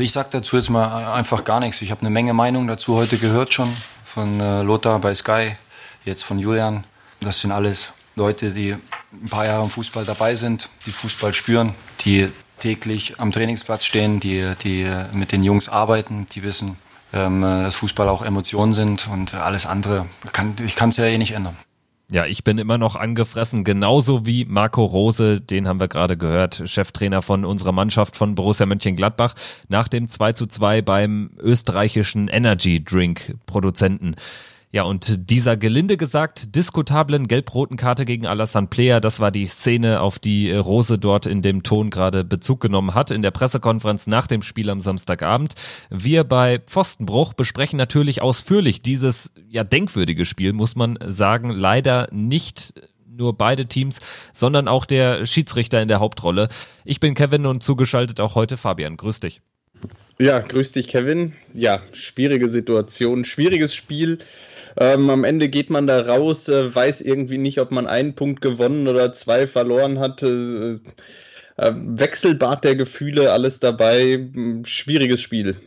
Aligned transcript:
Ich 0.00 0.12
sag 0.12 0.30
dazu 0.30 0.56
jetzt 0.56 0.70
mal 0.70 1.12
einfach 1.12 1.44
gar 1.44 1.58
nichts. 1.58 1.82
Ich 1.82 1.90
habe 1.90 2.02
eine 2.02 2.10
Menge 2.10 2.32
Meinung 2.32 2.68
dazu 2.68 2.94
heute 2.94 3.18
gehört 3.18 3.52
schon 3.52 3.68
von 4.04 4.38
äh, 4.38 4.62
Lothar 4.62 5.00
bei 5.00 5.12
Sky, 5.12 5.56
jetzt 6.04 6.22
von 6.22 6.38
Julian. 6.38 6.84
Das 7.20 7.40
sind 7.40 7.50
alles 7.50 7.94
Leute, 8.14 8.50
die 8.50 8.72
ein 9.12 9.28
paar 9.28 9.46
Jahre 9.46 9.64
im 9.64 9.70
Fußball 9.70 10.04
dabei 10.04 10.34
sind, 10.34 10.68
die 10.86 10.92
Fußball 10.92 11.34
spüren, 11.34 11.74
die 12.04 12.28
täglich 12.60 13.18
am 13.18 13.32
Trainingsplatz 13.32 13.84
stehen, 13.84 14.20
die, 14.20 14.44
die 14.62 14.88
mit 15.12 15.32
den 15.32 15.42
Jungs 15.42 15.68
arbeiten, 15.68 16.26
die 16.32 16.42
wissen, 16.44 16.76
ähm, 17.12 17.42
dass 17.42 17.74
Fußball 17.76 18.08
auch 18.08 18.22
Emotionen 18.22 18.74
sind 18.74 19.08
und 19.08 19.34
alles 19.34 19.66
andere. 19.66 20.06
Ich 20.64 20.76
kann 20.76 20.90
es 20.90 20.96
ja 20.96 21.06
eh 21.06 21.18
nicht 21.18 21.32
ändern. 21.32 21.56
Ja, 22.10 22.24
ich 22.24 22.42
bin 22.42 22.56
immer 22.56 22.78
noch 22.78 22.96
angefressen, 22.96 23.64
genauso 23.64 24.24
wie 24.24 24.46
Marco 24.46 24.82
Rose, 24.82 25.42
den 25.42 25.68
haben 25.68 25.78
wir 25.78 25.88
gerade 25.88 26.16
gehört, 26.16 26.62
Cheftrainer 26.64 27.20
von 27.20 27.44
unserer 27.44 27.72
Mannschaft 27.72 28.16
von 28.16 28.34
Borussia 28.34 28.64
Mönchengladbach, 28.64 29.34
nach 29.68 29.88
dem 29.88 30.08
2 30.08 30.32
zu 30.32 30.46
2 30.46 30.80
beim 30.80 31.30
österreichischen 31.38 32.28
Energy 32.28 32.82
Drink 32.82 33.36
Produzenten. 33.44 34.16
Ja, 34.70 34.82
und 34.82 35.30
dieser 35.30 35.56
gelinde 35.56 35.96
gesagt 35.96 36.54
diskutablen 36.54 37.26
gelb-roten 37.26 37.78
Karte 37.78 38.04
gegen 38.04 38.26
Alassane 38.26 38.66
Player, 38.66 39.00
das 39.00 39.18
war 39.18 39.30
die 39.30 39.46
Szene, 39.46 40.02
auf 40.02 40.18
die 40.18 40.52
Rose 40.52 40.98
dort 40.98 41.24
in 41.24 41.40
dem 41.40 41.62
Ton 41.62 41.88
gerade 41.88 42.22
Bezug 42.22 42.60
genommen 42.60 42.92
hat 42.92 43.10
in 43.10 43.22
der 43.22 43.30
Pressekonferenz 43.30 44.06
nach 44.06 44.26
dem 44.26 44.42
Spiel 44.42 44.68
am 44.68 44.82
Samstagabend. 44.82 45.54
Wir 45.88 46.24
bei 46.24 46.58
Pfostenbruch 46.58 47.32
besprechen 47.32 47.78
natürlich 47.78 48.20
ausführlich 48.20 48.82
dieses 48.82 49.32
ja 49.48 49.64
denkwürdige 49.64 50.26
Spiel, 50.26 50.52
muss 50.52 50.76
man 50.76 50.98
sagen, 51.06 51.48
leider 51.48 52.08
nicht 52.12 52.74
nur 53.06 53.38
beide 53.38 53.66
Teams, 53.66 54.00
sondern 54.34 54.68
auch 54.68 54.84
der 54.84 55.24
Schiedsrichter 55.24 55.80
in 55.80 55.88
der 55.88 56.00
Hauptrolle. 56.00 56.50
Ich 56.84 57.00
bin 57.00 57.14
Kevin 57.14 57.46
und 57.46 57.62
zugeschaltet 57.62 58.20
auch 58.20 58.34
heute 58.34 58.58
Fabian. 58.58 58.98
Grüß 58.98 59.20
dich. 59.20 59.40
Ja, 60.18 60.40
grüß 60.40 60.72
dich, 60.72 60.88
Kevin. 60.88 61.32
Ja, 61.54 61.80
schwierige 61.92 62.48
Situation, 62.48 63.24
schwieriges 63.24 63.74
Spiel. 63.74 64.18
Ähm, 64.80 65.10
am 65.10 65.24
Ende 65.24 65.48
geht 65.48 65.70
man 65.70 65.86
da 65.86 66.00
raus, 66.00 66.48
äh, 66.48 66.74
weiß 66.74 67.00
irgendwie 67.00 67.38
nicht, 67.38 67.60
ob 67.60 67.72
man 67.72 67.86
einen 67.86 68.14
Punkt 68.14 68.40
gewonnen 68.40 68.86
oder 68.86 69.12
zwei 69.12 69.46
verloren 69.46 69.98
hat. 69.98 70.22
Äh, 70.22 70.78
äh, 71.56 71.72
Wechselbad 71.74 72.64
der 72.64 72.76
Gefühle, 72.76 73.32
alles 73.32 73.58
dabei. 73.60 74.28
Schwieriges 74.64 75.20
Spiel. 75.20 75.60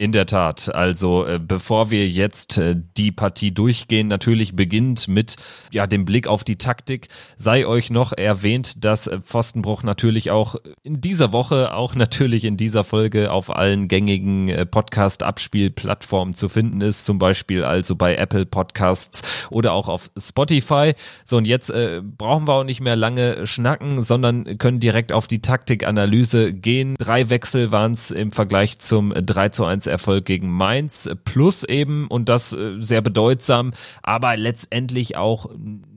In 0.00 0.12
der 0.12 0.24
Tat. 0.24 0.74
Also 0.74 1.26
äh, 1.26 1.38
bevor 1.38 1.90
wir 1.90 2.08
jetzt 2.08 2.56
äh, 2.56 2.74
die 2.96 3.12
Partie 3.12 3.52
durchgehen, 3.52 4.08
natürlich 4.08 4.56
beginnt 4.56 5.08
mit 5.08 5.36
ja 5.72 5.86
dem 5.86 6.06
Blick 6.06 6.26
auf 6.26 6.42
die 6.42 6.56
Taktik, 6.56 7.08
sei 7.36 7.66
euch 7.66 7.90
noch 7.90 8.14
erwähnt, 8.14 8.82
dass 8.82 9.08
äh, 9.08 9.20
Pfostenbruch 9.20 9.82
natürlich 9.82 10.30
auch 10.30 10.56
in 10.82 11.02
dieser 11.02 11.32
Woche, 11.32 11.74
auch 11.74 11.94
natürlich 11.96 12.46
in 12.46 12.56
dieser 12.56 12.82
Folge 12.82 13.30
auf 13.30 13.54
allen 13.54 13.88
gängigen 13.88 14.48
äh, 14.48 14.64
Podcast-Abspielplattformen 14.64 16.32
zu 16.32 16.48
finden 16.48 16.80
ist, 16.80 17.04
zum 17.04 17.18
Beispiel 17.18 17.62
also 17.62 17.94
bei 17.94 18.16
Apple 18.16 18.46
Podcasts 18.46 19.48
oder 19.50 19.74
auch 19.74 19.90
auf 19.90 20.10
Spotify. 20.16 20.94
So 21.26 21.36
und 21.36 21.44
jetzt 21.46 21.68
äh, 21.68 22.00
brauchen 22.02 22.48
wir 22.48 22.54
auch 22.54 22.64
nicht 22.64 22.80
mehr 22.80 22.96
lange 22.96 23.46
schnacken, 23.46 24.00
sondern 24.00 24.56
können 24.56 24.80
direkt 24.80 25.12
auf 25.12 25.26
die 25.26 25.42
Taktikanalyse 25.42 26.54
gehen. 26.54 26.94
Drei 26.98 27.28
Wechsel 27.28 27.70
waren 27.70 27.92
es 27.92 28.10
im 28.10 28.32
Vergleich 28.32 28.78
zum 28.78 29.12
3 29.12 29.50
zu 29.50 29.66
1 29.66 29.89
Erfolg 29.90 30.24
gegen 30.24 30.50
Mainz 30.50 31.08
plus 31.24 31.64
eben 31.64 32.06
und 32.06 32.28
das 32.28 32.52
äh, 32.52 32.76
sehr 32.80 33.02
bedeutsam, 33.02 33.72
aber 34.02 34.36
letztendlich 34.36 35.16
auch 35.16 35.50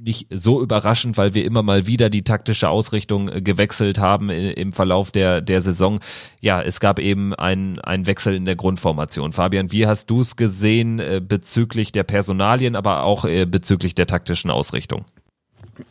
nicht 0.04 0.28
so 0.30 0.62
überraschend, 0.62 1.18
weil 1.18 1.34
wir 1.34 1.46
immer 1.46 1.64
mal 1.64 1.88
wieder 1.88 2.10
die 2.10 2.24
taktische 2.24 2.70
Ausrichtung 2.70 3.30
äh, 3.30 3.42
gewechselt 3.42 4.00
haben 4.00 4.30
im 4.30 4.74
Verlauf 4.74 5.12
der, 5.12 5.42
der 5.42 5.62
Saison. 5.62 6.00
Ja, 6.42 6.62
es 6.62 6.80
gab 6.80 7.00
eben 7.00 7.34
einen, 7.34 7.78
Wechsel 8.06 8.36
in 8.36 8.46
der 8.46 8.56
Grundformation. 8.56 9.32
Fabian, 9.32 9.72
wie 9.72 9.88
hast 9.88 10.10
du 10.10 10.22
es 10.22 10.36
gesehen 10.36 11.00
äh, 11.00 11.22
bezüglich 11.26 11.92
der 11.92 12.04
Personalien, 12.04 12.76
aber 12.76 13.04
auch 13.04 13.24
bezüglich 13.24 13.96
der 13.96 14.08
taktischen 14.08 14.52
Ausrichtung? 14.52 15.06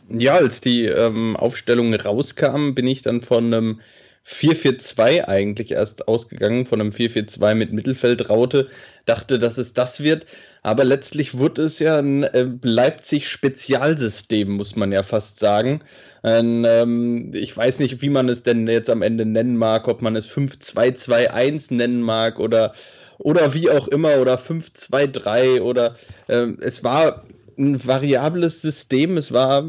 Ja, 0.09 0.35
als 0.35 0.61
die 0.61 0.85
ähm, 0.85 1.35
Aufstellung 1.35 1.93
rauskam, 1.93 2.73
bin 2.73 2.87
ich 2.87 3.01
dann 3.01 3.21
von 3.21 3.53
einem 3.53 3.81
4-4-2 4.25 5.25
eigentlich 5.27 5.71
erst 5.71 6.07
ausgegangen, 6.07 6.65
von 6.65 6.79
einem 6.79 6.91
4-4-2 6.91 7.55
mit 7.55 7.73
Mittelfeldraute, 7.73 8.69
dachte, 9.05 9.37
dass 9.37 9.57
es 9.57 9.73
das 9.73 10.01
wird. 10.01 10.25
Aber 10.61 10.85
letztlich 10.85 11.37
wurde 11.37 11.63
es 11.63 11.79
ja 11.79 11.99
ein 11.99 12.23
äh, 12.23 12.47
Leipzig-Spezialsystem, 12.61 14.49
muss 14.49 14.75
man 14.77 14.93
ja 14.93 15.03
fast 15.03 15.39
sagen. 15.39 15.81
Ein, 16.21 16.63
ähm, 16.65 17.31
ich 17.33 17.55
weiß 17.55 17.79
nicht, 17.79 18.01
wie 18.01 18.09
man 18.09 18.29
es 18.29 18.43
denn 18.43 18.67
jetzt 18.67 18.89
am 18.89 19.01
Ende 19.01 19.25
nennen 19.25 19.57
mag, 19.57 19.89
ob 19.89 20.01
man 20.01 20.15
es 20.15 20.29
5-2-2-1 20.29 21.73
nennen 21.73 22.01
mag 22.01 22.39
oder, 22.39 22.73
oder 23.17 23.53
wie 23.53 23.69
auch 23.69 23.89
immer, 23.89 24.21
oder 24.21 24.35
5-2-3 24.35 25.59
oder 25.59 25.97
äh, 26.27 26.47
es 26.61 26.85
war 26.85 27.25
ein 27.57 27.85
variables 27.85 28.61
System, 28.61 29.17
es 29.17 29.33
war 29.33 29.65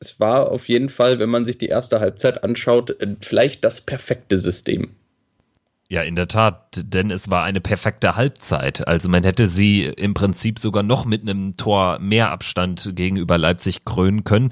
es 0.00 0.20
war 0.20 0.50
auf 0.50 0.68
jeden 0.68 0.88
Fall, 0.88 1.18
wenn 1.18 1.30
man 1.30 1.44
sich 1.44 1.58
die 1.58 1.66
erste 1.66 2.00
Halbzeit 2.00 2.44
anschaut, 2.44 2.90
äh, 3.00 3.16
vielleicht 3.20 3.64
das 3.64 3.80
perfekte 3.80 4.38
System. 4.38 4.90
Ja, 5.90 6.02
in 6.02 6.16
der 6.16 6.28
Tat, 6.28 6.82
denn 6.84 7.10
es 7.10 7.30
war 7.30 7.44
eine 7.44 7.62
perfekte 7.62 8.14
Halbzeit. 8.14 8.86
Also 8.86 9.08
man 9.08 9.24
hätte 9.24 9.46
sie 9.46 9.84
im 9.84 10.12
Prinzip 10.12 10.58
sogar 10.58 10.82
noch 10.82 11.06
mit 11.06 11.22
einem 11.22 11.56
Tor 11.56 11.98
mehr 11.98 12.30
Abstand 12.30 12.92
gegenüber 12.94 13.38
Leipzig 13.38 13.86
krönen 13.86 14.22
können. 14.22 14.50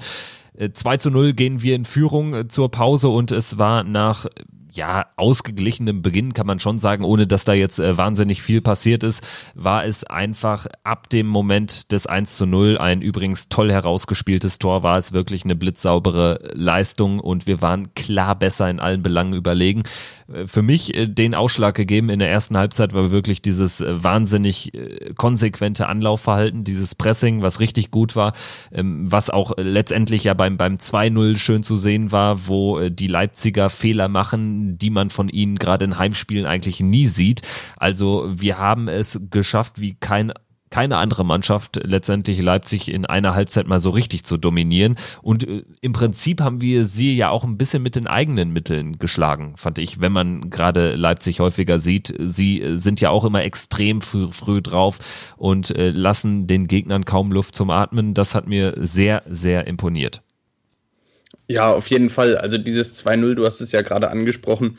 2 0.73 0.93
äh, 0.93 0.97
zu 0.97 1.11
0 1.11 1.33
gehen 1.33 1.61
wir 1.61 1.75
in 1.75 1.85
Führung 1.85 2.33
äh, 2.33 2.47
zur 2.47 2.71
Pause 2.71 3.09
und 3.09 3.31
es 3.31 3.59
war 3.59 3.83
nach 3.83 4.25
ja, 4.73 5.07
ausgeglichenem 5.15 6.01
Beginn 6.01 6.33
kann 6.33 6.47
man 6.47 6.59
schon 6.59 6.79
sagen, 6.79 7.03
ohne 7.03 7.27
dass 7.27 7.45
da 7.45 7.53
jetzt 7.53 7.79
äh, 7.79 7.97
wahnsinnig 7.97 8.41
viel 8.41 8.61
passiert 8.61 9.03
ist, 9.03 9.25
war 9.55 9.85
es 9.85 10.03
einfach 10.03 10.67
ab 10.83 11.09
dem 11.09 11.27
Moment 11.27 11.91
des 11.91 12.07
1 12.07 12.37
zu 12.37 12.45
0 12.45 12.77
ein 12.77 13.01
übrigens 13.01 13.49
toll 13.49 13.71
herausgespieltes 13.71 14.59
Tor, 14.59 14.83
war 14.83 14.97
es 14.97 15.13
wirklich 15.13 15.45
eine 15.45 15.55
blitzsaubere 15.55 16.51
Leistung 16.53 17.19
und 17.19 17.47
wir 17.47 17.61
waren 17.61 17.93
klar 17.95 18.35
besser 18.35 18.69
in 18.69 18.79
allen 18.79 19.03
Belangen 19.03 19.33
überlegen. 19.33 19.83
Äh, 20.31 20.47
für 20.47 20.61
mich 20.61 20.95
äh, 20.95 21.07
den 21.07 21.35
Ausschlag 21.35 21.75
gegeben 21.75 22.09
in 22.09 22.19
der 22.19 22.29
ersten 22.29 22.57
Halbzeit 22.57 22.93
war 22.93 23.11
wirklich 23.11 23.41
dieses 23.41 23.81
äh, 23.81 24.03
wahnsinnig 24.03 24.71
konsequente 25.15 25.87
Anlaufverhalten, 25.87 26.63
dieses 26.63 26.95
Pressing, 26.95 27.41
was 27.41 27.59
richtig 27.59 27.91
gut 27.91 28.15
war, 28.15 28.33
ähm, 28.71 29.11
was 29.11 29.29
auch 29.29 29.53
letztendlich 29.57 30.25
ja 30.25 30.33
beim, 30.33 30.57
beim 30.57 30.75
2-0 30.75 31.37
schön 31.37 31.63
zu 31.63 31.77
sehen 31.77 32.11
war, 32.11 32.47
wo 32.47 32.89
die 32.89 33.07
Leipziger 33.07 33.69
Fehler 33.69 34.07
machen, 34.07 34.56
die 34.57 34.89
man 34.89 35.09
von 35.09 35.29
ihnen 35.29 35.57
gerade 35.57 35.85
in 35.85 35.97
Heimspielen 35.97 36.45
eigentlich 36.45 36.79
nie 36.79 37.05
sieht. 37.05 37.41
Also 37.77 38.27
wir 38.29 38.57
haben 38.57 38.87
es 38.87 39.19
geschafft, 39.29 39.79
wie 39.79 39.95
kein 39.95 40.33
keine 40.69 40.97
andere 40.97 41.23
Mannschaft 41.23 41.79
letztendlich 41.83 42.39
Leipzig 42.41 42.91
in 42.91 43.05
einer 43.05 43.35
Halbzeit 43.35 43.67
mal 43.67 43.79
so 43.79 43.89
richtig 43.89 44.25
zu 44.25 44.37
dominieren. 44.37 44.95
Und 45.21 45.47
äh, 45.47 45.63
im 45.81 45.93
Prinzip 45.93 46.41
haben 46.41 46.61
wir 46.61 46.83
sie 46.83 47.15
ja 47.15 47.29
auch 47.29 47.43
ein 47.43 47.57
bisschen 47.57 47.83
mit 47.83 47.95
den 47.95 48.07
eigenen 48.07 48.51
Mitteln 48.51 48.97
geschlagen, 48.97 49.53
fand 49.55 49.77
ich, 49.77 50.01
wenn 50.01 50.11
man 50.11 50.49
gerade 50.49 50.95
Leipzig 50.95 51.39
häufiger 51.39 51.79
sieht. 51.79 52.13
Sie 52.19 52.63
sind 52.73 52.99
ja 52.99 53.09
auch 53.09 53.23
immer 53.23 53.43
extrem 53.43 54.01
früh, 54.01 54.29
früh 54.31 54.61
drauf 54.61 54.99
und 55.37 55.71
äh, 55.71 55.91
lassen 55.91 56.47
den 56.47 56.67
Gegnern 56.67 57.05
kaum 57.05 57.31
Luft 57.31 57.55
zum 57.55 57.69
Atmen. 57.69 58.13
Das 58.13 58.35
hat 58.35 58.47
mir 58.47 58.75
sehr, 58.77 59.23
sehr 59.29 59.67
imponiert. 59.67 60.21
Ja, 61.47 61.73
auf 61.73 61.87
jeden 61.89 62.09
Fall. 62.09 62.37
Also 62.37 62.57
dieses 62.57 62.95
2-0, 62.95 63.35
du 63.35 63.45
hast 63.45 63.61
es 63.61 63.71
ja 63.71 63.81
gerade 63.81 64.09
angesprochen, 64.09 64.77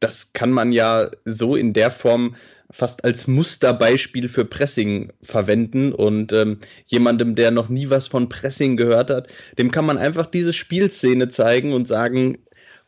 das 0.00 0.32
kann 0.32 0.50
man 0.50 0.72
ja 0.72 1.10
so 1.24 1.56
in 1.56 1.72
der 1.74 1.90
Form 1.90 2.36
fast 2.70 3.04
als 3.04 3.26
Musterbeispiel 3.26 4.28
für 4.28 4.44
Pressing 4.44 5.12
verwenden 5.22 5.92
und 5.92 6.32
ähm, 6.32 6.60
jemandem, 6.86 7.34
der 7.34 7.50
noch 7.50 7.68
nie 7.68 7.90
was 7.90 8.08
von 8.08 8.28
Pressing 8.28 8.76
gehört 8.76 9.10
hat, 9.10 9.28
dem 9.58 9.70
kann 9.70 9.84
man 9.84 9.98
einfach 9.98 10.26
diese 10.26 10.52
Spielszene 10.52 11.28
zeigen 11.28 11.72
und 11.72 11.88
sagen, 11.88 12.38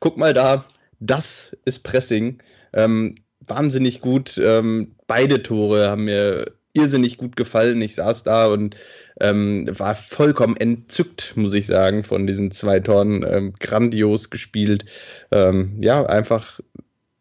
guck 0.01 0.17
mal 0.17 0.33
da, 0.33 0.65
das 1.01 1.57
ist 1.65 1.81
Pressing. 1.81 2.39
Ähm, 2.73 3.17
wahnsinnig 3.41 4.01
gut. 4.01 4.39
Ähm, 4.39 4.95
beide 5.07 5.43
Tore 5.43 5.91
haben 5.91 6.05
mir 6.05 6.53
irrsinnig 6.75 7.19
gut 7.19 7.37
gefallen. 7.37 7.81
Ich 7.83 7.95
saß 7.95 8.25
da 8.25 8.47
und 8.47 8.77
ähm, 9.21 9.69
war 9.79 9.95
vollkommen 9.95 10.57
entzückt, 10.57 11.35
muss 11.37 11.55
ich 11.55 11.67
sagen, 11.67 12.05
von 12.05 12.27
diesen 12.27 12.51
zwei 12.51 12.81
Toren. 12.81 13.25
Ähm, 13.29 13.55
grandios 13.59 14.31
gespielt. 14.31 14.85
Ähm, 15.31 15.79
ja, 15.81 16.05
einfach 16.07 16.61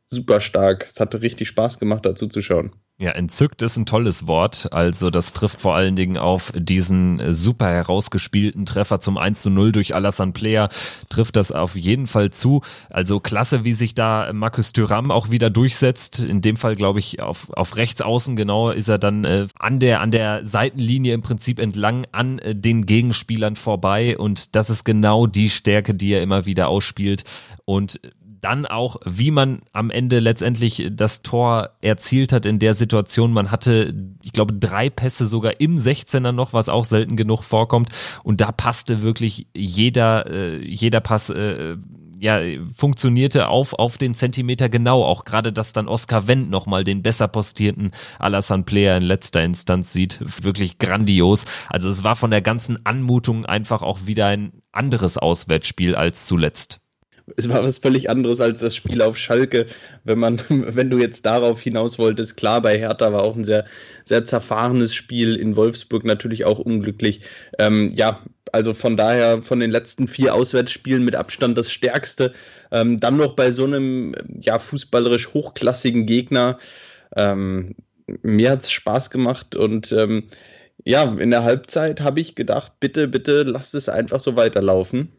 super 0.06 0.42
stark. 0.42 0.86
Es 0.88 1.00
hatte 1.00 1.22
richtig 1.22 1.48
Spaß 1.50 1.80
gemacht, 1.80 2.06
dazu 2.06 2.28
zu 2.28 2.42
schauen. 2.42 2.72
Ja, 3.02 3.14
entzückt 3.14 3.64
ist 3.64 3.78
ein 3.78 3.88
tolles 3.88 4.28
Wort. 4.28 4.72
Also 4.72 5.10
das 5.10 5.34
trifft 5.34 5.60
vor 5.60 5.74
allen 5.74 5.96
Dingen 5.96 6.20
auf 6.20 6.52
diesen 6.56 7.34
super 7.34 7.66
herausgespielten 7.66 8.68
Treffer 8.68 9.00
zum 9.00 9.18
1 9.18 9.42
zu 9.42 9.50
0 9.50 9.72
durch 9.72 9.96
Alassane 9.96 10.34
Player, 10.34 10.70
trifft 11.10 11.36
das 11.36 11.52
auf 11.52 11.76
jeden 11.76 12.06
Fall 12.06 12.30
zu. 12.30 12.62
Also 12.92 13.20
klasse, 13.20 13.64
wie 13.64 13.74
sich 13.74 13.96
da 13.96 14.32
Markus 14.34 14.72
Thuram 14.72 15.10
auch 15.10 15.32
wieder 15.32 15.50
durchsetzt. 15.50 16.20
In 16.20 16.42
dem 16.42 16.58
Fall, 16.58 16.76
glaube 16.76 17.00
ich, 17.00 17.24
auf, 17.24 17.50
auf 17.54 17.76
rechts 17.76 18.04
außen 18.04 18.36
genau 18.36 18.70
ist 18.70 18.88
er 18.88 19.00
dann 19.00 19.26
äh, 19.26 19.48
an, 19.58 19.80
der, 19.80 20.00
an 20.02 20.12
der 20.12 20.46
Seitenlinie 20.46 21.16
im 21.16 21.24
Prinzip 21.24 21.58
entlang 21.58 22.06
an 22.12 22.38
äh, 22.38 22.54
den 22.54 22.86
Gegenspielern 22.86 23.56
vorbei. 23.56 24.16
Und 24.16 24.56
das 24.56 24.70
ist 24.70 24.84
genau 24.84 25.26
die 25.26 25.50
Stärke, 25.50 25.96
die 25.96 26.14
er 26.14 26.22
immer 26.22 26.46
wieder 26.46 26.70
ausspielt. 26.70 27.24
Und 27.66 28.00
dann 28.42 28.66
auch, 28.66 28.98
wie 29.06 29.32
man 29.32 29.62
am 29.72 29.90
Ende 29.90 30.20
letztendlich 30.20 30.90
das 30.92 31.22
Tor 31.22 31.72
erzielt 31.82 32.34
hat 32.34 32.46
in 32.46 32.60
der 32.60 32.74
Situation. 32.74 33.32
Man 33.34 33.52
hatte, 33.52 33.94
ich 34.22 34.34
glaube, 34.34 34.54
drei 34.54 34.90
Pässe 34.90 35.28
sogar 35.28 35.60
im 35.60 35.78
16er 35.78 36.32
noch, 36.32 36.54
was 36.54 36.70
auch 36.70 36.86
selten 36.86 37.16
genug 37.16 37.44
vorkommt. 37.44 37.90
Und 38.24 38.42
da 38.42 38.52
passte 38.52 39.02
wirklich 39.02 39.48
jeder, 39.56 40.30
äh, 40.30 40.66
jeder 40.66 41.00
Pass. 41.00 41.30
Äh, 41.30 41.78
ja, 42.22 42.40
funktionierte 42.78 43.48
auf, 43.48 43.74
auf 43.74 43.98
den 43.98 44.14
Zentimeter 44.14 44.70
genau. 44.70 45.04
Auch 45.04 45.26
gerade, 45.26 45.52
dass 45.52 45.74
dann 45.74 45.88
Oscar 45.88 46.28
Wendt 46.28 46.52
nochmal 46.52 46.84
den 46.84 47.02
besser 47.02 47.28
postierten 47.28 47.90
Alassane 48.20 48.62
Player 48.62 48.96
in 48.96 49.02
letzter 49.02 49.44
Instanz 49.44 49.92
sieht. 49.92 50.20
Wirklich 50.44 50.78
grandios. 50.78 51.46
Also 51.68 51.90
es 51.90 52.04
war 52.04 52.16
von 52.16 52.30
der 52.30 52.44
ganzen 52.44 52.86
Anmutung 52.86 53.48
einfach 53.48 53.82
auch 53.82 54.06
wieder 54.06 54.28
ein 54.28 54.62
anderes 54.72 55.18
Auswärtsspiel 55.18 55.96
als 55.96 56.28
zuletzt 56.28 56.80
es 57.38 57.50
war 57.50 57.64
was 57.64 57.78
völlig 57.80 58.10
anderes 58.10 58.42
als 58.42 58.62
das 58.62 58.76
Spiel 58.76 59.02
auf 59.02 59.18
Schalke. 59.18 59.66
Wenn 60.04 60.20
man, 60.20 60.42
wenn 60.50 60.90
du 60.90 60.98
jetzt 60.98 61.26
darauf 61.26 61.62
hinaus 61.62 62.00
wolltest, 62.00 62.38
klar, 62.38 62.62
bei 62.62 62.78
Hertha 62.78 63.12
war 63.14 63.24
auch 63.24 63.36
ein 63.36 63.46
sehr, 63.46 63.66
sehr 64.06 64.26
zerfahrenes 64.26 64.94
Spiel, 64.94 65.36
in 65.36 65.56
Wolfsburg 65.56 66.06
natürlich 66.06 66.46
auch 66.46 66.60
unglücklich. 66.60 67.22
Ähm, 67.60 67.94
ja, 67.96 68.22
also 68.52 68.74
von 68.74 68.98
daher 68.98 69.42
von 69.42 69.60
den 69.60 69.72
letzten 69.72 70.08
vier 70.08 70.36
Auswärtsspielen 70.36 71.04
mit 71.04 71.16
Abstand 71.16 71.58
das 71.58 71.72
stärkste. 71.72 72.34
Ähm, 72.72 73.00
dann 73.00 73.18
noch 73.18 73.36
bei 73.36 73.52
so 73.52 73.64
einem 73.64 74.16
ja, 74.40 74.60
fußballerisch 74.60 75.34
hochklassigen 75.34 76.06
Gegner. 76.06 76.58
Ähm, 77.16 77.76
mir 78.24 78.52
hat 78.52 78.64
es 78.64 78.72
Spaß 78.72 79.10
gemacht 79.10 79.56
und 79.56 79.92
ähm, 79.92 80.30
ja, 80.84 81.04
in 81.04 81.32
der 81.32 81.44
Halbzeit 81.44 82.02
habe 82.02 82.20
ich 82.20 82.36
gedacht, 82.36 82.74
bitte, 82.80 83.08
bitte 83.08 83.44
lass 83.44 83.74
es 83.74 83.88
einfach 83.88 84.20
so 84.20 84.36
weiterlaufen. 84.36 85.12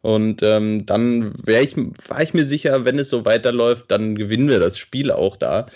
Und 0.00 0.42
ähm, 0.42 0.86
dann 0.86 1.34
ich, 1.46 1.76
war 1.76 2.22
ich 2.22 2.34
mir 2.34 2.44
sicher, 2.44 2.84
wenn 2.84 2.98
es 2.98 3.08
so 3.08 3.24
weiterläuft, 3.24 3.90
dann 3.90 4.14
gewinnen 4.14 4.48
wir 4.48 4.60
das 4.60 4.78
Spiel 4.78 5.10
auch 5.10 5.36
da. 5.36 5.66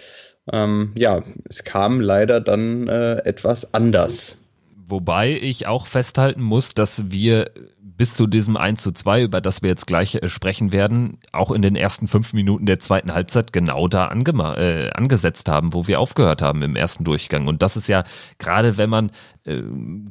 Ähm, 0.50 0.92
ja, 0.96 1.22
es 1.48 1.64
kam 1.64 2.00
leider 2.00 2.40
dann 2.40 2.88
äh, 2.88 3.16
etwas 3.24 3.74
anders. 3.74 4.38
Wobei 4.76 5.38
ich 5.40 5.66
auch 5.66 5.86
festhalten 5.86 6.42
muss, 6.42 6.74
dass 6.74 7.10
wir 7.10 7.50
bis 7.96 8.14
zu 8.14 8.26
diesem 8.26 8.56
1 8.56 8.82
zu 8.82 8.92
2, 8.92 9.22
über 9.22 9.40
das 9.40 9.62
wir 9.62 9.70
jetzt 9.70 9.86
gleich 9.86 10.16
äh, 10.16 10.28
sprechen 10.28 10.72
werden, 10.72 11.18
auch 11.32 11.50
in 11.50 11.62
den 11.62 11.76
ersten 11.76 12.08
fünf 12.08 12.32
Minuten 12.32 12.66
der 12.66 12.80
zweiten 12.80 13.14
Halbzeit 13.14 13.52
genau 13.52 13.88
da 13.88 14.10
äh, 14.10 14.90
angesetzt 14.90 15.48
haben, 15.48 15.72
wo 15.72 15.86
wir 15.86 16.00
aufgehört 16.00 16.42
haben 16.42 16.62
im 16.62 16.76
ersten 16.76 17.04
Durchgang. 17.04 17.48
Und 17.48 17.62
das 17.62 17.76
ist 17.76 17.88
ja 17.88 18.04
gerade, 18.38 18.76
wenn 18.76 18.90
man 18.90 19.10
äh, 19.44 19.62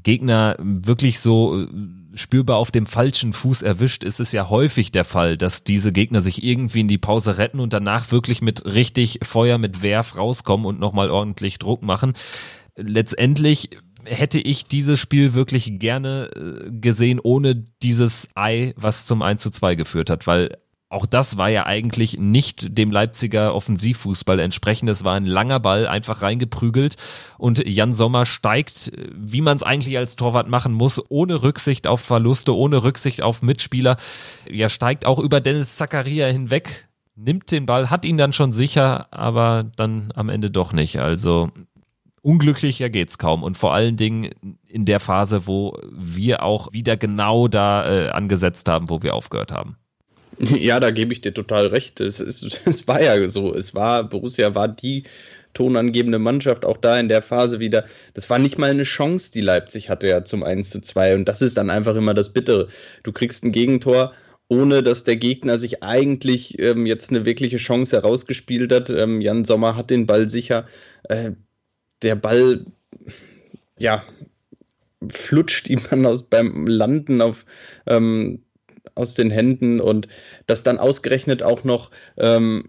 Gegner 0.04 0.56
wirklich 0.60 1.19
so 1.19 1.62
äh, 1.63 1.68
spürbar 2.13 2.57
auf 2.57 2.72
dem 2.72 2.86
falschen 2.86 3.33
Fuß 3.33 3.62
erwischt, 3.62 4.04
ist 4.04 4.19
es 4.19 4.31
ja 4.31 4.50
häufig 4.50 4.92
der 4.92 5.06
Fall, 5.06 5.38
dass 5.38 5.63
diese 5.63 5.92
Gegner 5.92 6.22
sich 6.22 6.44
irgendwie 6.44 6.81
in 6.81 6.88
die 6.88 6.98
Pause 6.98 7.38
retten 7.38 7.60
und 7.60 7.74
danach 7.74 8.12
wirklich 8.12 8.42
mit 8.42 8.66
richtig 8.66 9.19
Feuer, 9.24 9.57
mit 9.57 9.81
Werf 9.81 10.18
rauskommen 10.18 10.66
und 10.66 10.80
nochmal 10.80 11.10
ordentlich 11.10 11.60
Druck 11.60 11.81
machen. 11.81 12.13
Letztendlich 12.75 13.69
hätte 14.06 14.39
ich 14.39 14.65
dieses 14.65 15.00
Spiel 15.00 15.33
wirklich 15.33 15.80
gerne 15.80 16.30
äh, 16.36 16.71
gesehen, 16.71 17.19
ohne 17.21 17.56
dieses 17.81 18.30
Ei, 18.36 18.74
was 18.75 19.06
zum 19.06 19.21
1 19.21 19.42
zu 19.42 19.51
2 19.51 19.75
geführt 19.75 20.09
hat, 20.09 20.27
weil 20.27 20.57
auch 20.92 21.06
das 21.06 21.38
war 21.38 21.48
ja 21.48 21.65
eigentlich 21.65 22.18
nicht 22.18 22.77
dem 22.77 22.92
Leipziger 22.92 23.56
Offensivfußball 23.56 24.39
entsprechend. 24.39 24.89
Es 24.89 25.06
war 25.06 25.15
ein 25.15 25.25
langer 25.25 25.62
Ball, 25.62 25.88
einfach 25.88 26.21
reingeprügelt 26.21 26.98
und 27.38 27.65
Jan 27.65 27.94
Sommer 27.94 28.25
steigt, 28.25 28.92
wie 29.15 29.39
man 29.39 29.56
es 29.56 29.63
eigentlich 29.63 29.98
als 29.98 30.18
Torwart 30.18 30.50
machen 30.50 30.74
muss, 30.74 31.01
ohne 31.09 31.44
Rücksicht 31.44 31.88
auf 31.88 32.01
Verluste, 32.01 32.54
ohne 32.54 32.83
Rücksicht 32.83 33.21
auf 33.21 33.42
Mitspieler. 33.42 33.95
Ja, 34.50 34.68
steigt 34.68 35.06
auch 35.06 35.19
über 35.19 35.39
Dennis 35.39 35.77
Zakaria 35.77 36.27
hinweg, 36.27 36.89
nimmt 37.15 37.51
den 37.51 37.65
Ball, 37.65 37.89
hat 37.89 38.04
ihn 38.04 38.18
dann 38.18 38.33
schon 38.33 38.51
sicher, 38.51 39.07
aber 39.12 39.71
dann 39.77 40.12
am 40.13 40.27
Ende 40.27 40.51
doch 40.51 40.74
nicht. 40.74 41.00
Also 41.00 41.51
unglücklicher 42.21 42.89
geht's 42.89 43.18
kaum 43.18 43.44
und 43.44 43.57
vor 43.57 43.73
allen 43.73 43.97
Dingen 43.97 44.29
in 44.68 44.85
der 44.85 45.00
Phase, 45.00 45.47
wo 45.47 45.77
wir 45.91 46.44
auch 46.44 46.71
wieder 46.71 46.97
genau 46.97 47.47
da 47.47 47.89
äh, 47.89 48.09
angesetzt 48.09 48.68
haben, 48.68 48.89
wo 48.89 49.01
wir 49.01 49.13
aufgehört 49.13 49.51
haben. 49.51 49.77
Ja, 50.39 50.79
da 50.79 50.89
gebe 50.89 51.13
ich 51.13 51.21
dir 51.21 51.33
total 51.33 51.68
recht. 51.68 52.00
Es, 52.00 52.19
ist, 52.19 52.62
es 52.65 52.88
war 52.88 53.01
ja 53.01 53.27
so. 53.27 53.53
Es 53.53 53.75
war, 53.75 54.03
Borussia 54.09 54.56
war 54.56 54.68
die 54.68 55.03
tonangebende 55.53 56.18
Mannschaft, 56.18 56.65
auch 56.65 56.77
da 56.77 57.00
in 57.00 57.09
der 57.09 57.21
Phase 57.21 57.59
wieder. 57.59 57.85
Das 58.13 58.29
war 58.29 58.39
nicht 58.39 58.57
mal 58.57 58.69
eine 58.69 58.83
Chance, 58.83 59.31
die 59.31 59.41
Leipzig 59.41 59.89
hatte 59.89 60.07
ja 60.07 60.23
zum 60.23 60.44
1 60.44 60.69
zu 60.69 60.81
2. 60.81 61.15
Und 61.15 61.25
das 61.25 61.41
ist 61.41 61.57
dann 61.57 61.69
einfach 61.69 61.95
immer 61.95 62.13
das 62.13 62.33
Bittere. 62.33 62.69
Du 63.03 63.12
kriegst 63.12 63.44
ein 63.44 63.51
Gegentor, 63.51 64.13
ohne 64.47 64.81
dass 64.81 65.03
der 65.03 65.18
Gegner 65.18 65.57
sich 65.57 65.83
eigentlich 65.83 66.57
ähm, 66.59 66.85
jetzt 66.85 67.12
eine 67.12 67.25
wirkliche 67.25 67.57
Chance 67.57 67.97
herausgespielt 67.97 68.71
hat. 68.71 68.89
Ähm, 68.89 69.21
Jan 69.21 69.45
Sommer 69.45 69.75
hat 69.75 69.89
den 69.89 70.06
Ball 70.06 70.29
sicher. 70.29 70.65
Äh, 71.03 71.31
der 72.01 72.15
Ball, 72.15 72.65
ja, 73.77 74.03
flutscht 75.09 75.68
ihm 75.68 75.81
dann 75.89 76.06
aus, 76.06 76.24
beim 76.24 76.68
Landen 76.68 77.21
auf 77.21 77.45
ähm, 77.88 78.44
aus 78.95 79.13
den 79.13 79.31
Händen 79.31 79.80
und 79.80 80.07
dass 80.48 80.63
dann 80.63 80.77
ausgerechnet 80.77 81.44
auch 81.44 81.63
noch 81.63 81.92
ähm, 82.18 82.63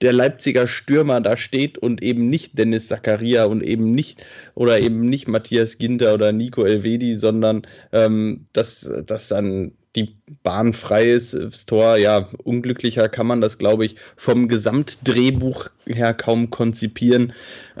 der 0.00 0.12
Leipziger 0.12 0.66
Stürmer 0.66 1.20
da 1.20 1.36
steht 1.36 1.78
und 1.78 2.02
eben 2.02 2.28
nicht 2.28 2.58
Dennis 2.58 2.88
Zakaria 2.88 3.44
und 3.44 3.62
eben 3.62 3.92
nicht 3.92 4.24
oder 4.54 4.80
eben 4.80 5.08
nicht 5.08 5.28
Matthias 5.28 5.78
Ginter 5.78 6.14
oder 6.14 6.32
Nico 6.32 6.64
Elvedi, 6.64 7.14
sondern 7.14 7.66
ähm, 7.92 8.46
dass, 8.52 8.90
dass 9.06 9.28
dann 9.28 9.72
die 9.96 10.16
Bahn 10.42 10.72
frei 10.72 11.10
ist, 11.10 11.34
das 11.34 11.66
Tor, 11.66 11.96
ja, 11.96 12.28
unglücklicher 12.44 13.08
kann 13.08 13.26
man 13.26 13.40
das, 13.40 13.58
glaube 13.58 13.84
ich, 13.84 13.96
vom 14.16 14.48
Gesamtdrehbuch 14.48 15.68
her 15.86 16.14
kaum 16.14 16.50
konzipieren. 16.50 17.32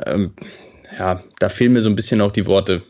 Ähm, 0.04 0.32
ja, 0.98 1.22
da 1.38 1.48
fehlen 1.48 1.72
mir 1.72 1.82
so 1.82 1.88
ein 1.88 1.96
bisschen 1.96 2.20
auch 2.20 2.32
die 2.32 2.46
Worte. 2.46 2.82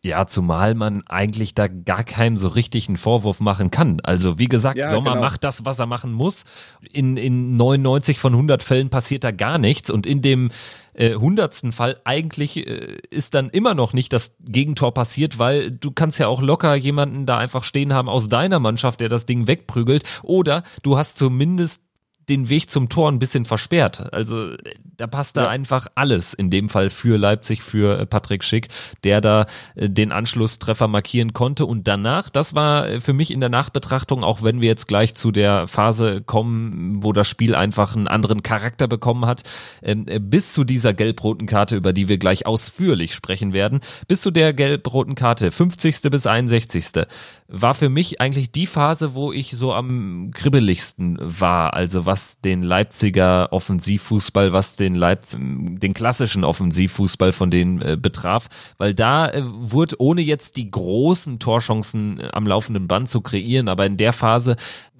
Ja, 0.00 0.28
zumal 0.28 0.76
man 0.76 1.02
eigentlich 1.08 1.54
da 1.54 1.66
gar 1.66 2.04
keinem 2.04 2.36
so 2.36 2.46
richtig 2.46 2.86
einen 2.86 2.96
Vorwurf 2.96 3.40
machen 3.40 3.72
kann. 3.72 3.98
Also 4.04 4.38
wie 4.38 4.46
gesagt, 4.46 4.78
ja, 4.78 4.88
Sommer 4.88 5.14
genau. 5.14 5.22
macht 5.22 5.42
das, 5.42 5.64
was 5.64 5.80
er 5.80 5.86
machen 5.86 6.12
muss. 6.12 6.44
In, 6.92 7.16
in 7.16 7.56
99 7.56 8.20
von 8.20 8.32
100 8.32 8.62
Fällen 8.62 8.90
passiert 8.90 9.24
da 9.24 9.32
gar 9.32 9.58
nichts 9.58 9.90
und 9.90 10.06
in 10.06 10.22
dem 10.22 10.50
äh, 10.94 11.14
hundertsten 11.14 11.72
Fall 11.72 12.00
eigentlich 12.04 12.64
äh, 12.64 12.98
ist 13.10 13.34
dann 13.34 13.50
immer 13.50 13.74
noch 13.74 13.92
nicht 13.92 14.12
das 14.12 14.36
Gegentor 14.40 14.94
passiert, 14.94 15.40
weil 15.40 15.72
du 15.72 15.90
kannst 15.90 16.20
ja 16.20 16.28
auch 16.28 16.42
locker 16.42 16.76
jemanden 16.76 17.26
da 17.26 17.38
einfach 17.38 17.64
stehen 17.64 17.92
haben 17.92 18.08
aus 18.08 18.28
deiner 18.28 18.60
Mannschaft, 18.60 19.00
der 19.00 19.08
das 19.08 19.26
Ding 19.26 19.48
wegprügelt 19.48 20.04
oder 20.22 20.62
du 20.84 20.96
hast 20.96 21.18
zumindest 21.18 21.82
den 22.28 22.48
Weg 22.48 22.70
zum 22.70 22.88
Tor 22.88 23.10
ein 23.10 23.18
bisschen 23.18 23.44
versperrt. 23.44 24.12
Also 24.12 24.54
da 24.96 25.06
passt 25.06 25.36
da 25.36 25.44
ja. 25.44 25.48
einfach 25.48 25.86
alles 25.94 26.34
in 26.34 26.50
dem 26.50 26.68
Fall 26.68 26.90
für 26.90 27.16
Leipzig, 27.16 27.62
für 27.62 28.00
äh, 28.00 28.06
Patrick 28.06 28.44
Schick, 28.44 28.68
der 29.04 29.20
da 29.20 29.46
äh, 29.76 29.88
den 29.88 30.12
Anschlusstreffer 30.12 30.88
markieren 30.88 31.32
konnte. 31.32 31.66
Und 31.66 31.88
danach, 31.88 32.28
das 32.28 32.54
war 32.54 32.88
äh, 32.88 33.00
für 33.00 33.12
mich 33.12 33.30
in 33.30 33.40
der 33.40 33.48
Nachbetrachtung, 33.48 34.24
auch 34.24 34.42
wenn 34.42 34.60
wir 34.60 34.68
jetzt 34.68 34.88
gleich 34.88 35.14
zu 35.14 35.30
der 35.30 35.68
Phase 35.68 36.20
kommen, 36.20 37.02
wo 37.02 37.12
das 37.12 37.28
Spiel 37.28 37.54
einfach 37.54 37.94
einen 37.94 38.08
anderen 38.08 38.42
Charakter 38.42 38.88
bekommen 38.88 39.26
hat, 39.26 39.42
ähm, 39.82 40.06
bis 40.20 40.52
zu 40.52 40.64
dieser 40.64 40.92
gelb-roten 40.92 41.46
Karte, 41.46 41.76
über 41.76 41.92
die 41.92 42.08
wir 42.08 42.18
gleich 42.18 42.46
ausführlich 42.46 43.14
sprechen 43.14 43.52
werden, 43.52 43.80
bis 44.08 44.20
zu 44.20 44.30
der 44.30 44.52
gelb-roten 44.52 45.14
Karte, 45.14 45.52
50. 45.52 46.02
bis 46.10 46.26
61 46.26 47.06
war 47.48 47.74
für 47.74 47.88
mich 47.88 48.20
eigentlich 48.20 48.52
die 48.52 48.66
Phase, 48.66 49.14
wo 49.14 49.32
ich 49.32 49.52
so 49.52 49.72
am 49.72 50.30
kribbeligsten 50.34 51.18
war. 51.20 51.72
Also 51.72 52.04
was 52.04 52.17
den 52.44 52.62
Leipziger 52.62 53.52
Offensivfußball, 53.52 54.52
was 54.52 54.76
den 54.76 54.94
Leipz 54.94 55.36
den 55.38 55.94
klassischen 55.94 56.44
Offensivfußball 56.44 57.32
von 57.32 57.50
denen 57.50 57.80
äh, 57.80 57.96
betraf, 58.00 58.48
weil 58.78 58.94
da 58.94 59.28
äh, 59.28 59.42
wurde 59.44 59.96
ohne 59.98 60.20
jetzt 60.20 60.56
die 60.56 60.70
großen 60.70 61.38
Torchancen 61.38 62.20
äh, 62.20 62.28
am 62.32 62.46
laufenden 62.46 62.88
Band 62.88 63.08
zu 63.08 63.20
kreieren, 63.20 63.68
aber 63.68 63.86
in 63.86 63.96
der 63.96 64.12
Phase 64.12 64.56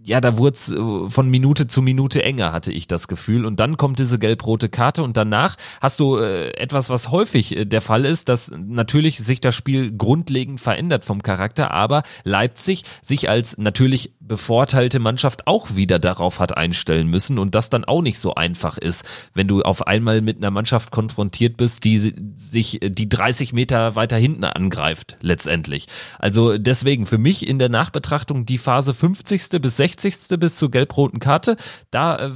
ja, 0.09 0.21
da 0.21 0.39
wurde 0.39 0.55
es 0.55 0.73
äh, 0.73 1.09
von 1.09 1.29
Minute 1.29 1.67
zu 1.67 1.83
Minute 1.83 2.23
enger, 2.23 2.53
hatte 2.53 2.73
ich 2.73 2.87
das 2.87 3.09
Gefühl. 3.09 3.45
Und 3.45 3.61
dann 3.61 3.77
kommt 3.77 3.99
diese 3.99 4.19
gelb-rote 4.19 4.69
Karte 4.69 5.03
und 5.03 5.17
danach 5.17 5.57
hast 5.81 6.01
du 6.01 6.17
äh, 6.17 6.49
etwas, 6.57 6.89
was 6.89 7.11
häufig 7.11 7.57
äh, 7.57 7.65
der 7.67 7.83
Fall 7.83 8.05
ist, 8.05 8.29
dass 8.29 8.51
natürlich 8.51 9.19
sich 9.19 9.41
das 9.41 9.55
Spiel 9.55 9.95
grundlegend 9.97 10.61
verändert 10.61 11.05
vom 11.05 11.23
Charakter, 11.23 11.71
aber 11.71 12.03
Leipzig 12.25 12.85
sich 13.03 13.29
als 13.29 13.59
natürlich 13.59 14.15
bevorteilte 14.29 14.99
Mannschaft 14.99 15.47
auch 15.47 15.75
wieder 15.75 15.99
darauf 15.99 16.41
hat 16.41 16.57
einstellen 16.57 17.09
müssen 17.09 17.39
und 17.39 17.55
das 17.55 17.71
dann 17.71 17.85
auch 17.85 18.03
nicht 18.03 18.21
so 18.21 18.35
einfach 18.35 18.79
ist, 18.79 19.05
wenn 19.35 19.49
du 19.49 19.63
auf 19.63 19.87
einmal 19.87 20.21
mit 20.21 20.37
einer 20.37 20.51
Mannschaft 20.51 20.91
konfrontiert 20.91 21.57
bist, 21.57 21.85
die 21.85 22.15
sich 22.37 22.81
die 22.83 23.09
30 23.09 23.53
Meter 23.53 23.97
weiter 23.97 24.17
hinten 24.17 24.45
angreift, 24.45 25.17
letztendlich. 25.21 25.87
Also 26.19 26.57
deswegen 26.59 27.07
für 27.07 27.19
mich 27.19 27.47
in 27.47 27.59
der 27.59 27.69
Nachbetrachtung 27.69 28.47
die 28.47 28.59
Phase 28.59 28.95
50. 28.95 29.61
bis 29.61 29.77
60 29.77 29.99
60. 30.19 30.39
bis 30.39 30.57
zur 30.57 30.71
gelb-roten 30.71 31.21
Karte. 31.21 31.57
Da 31.91 32.17
äh, 32.17 32.31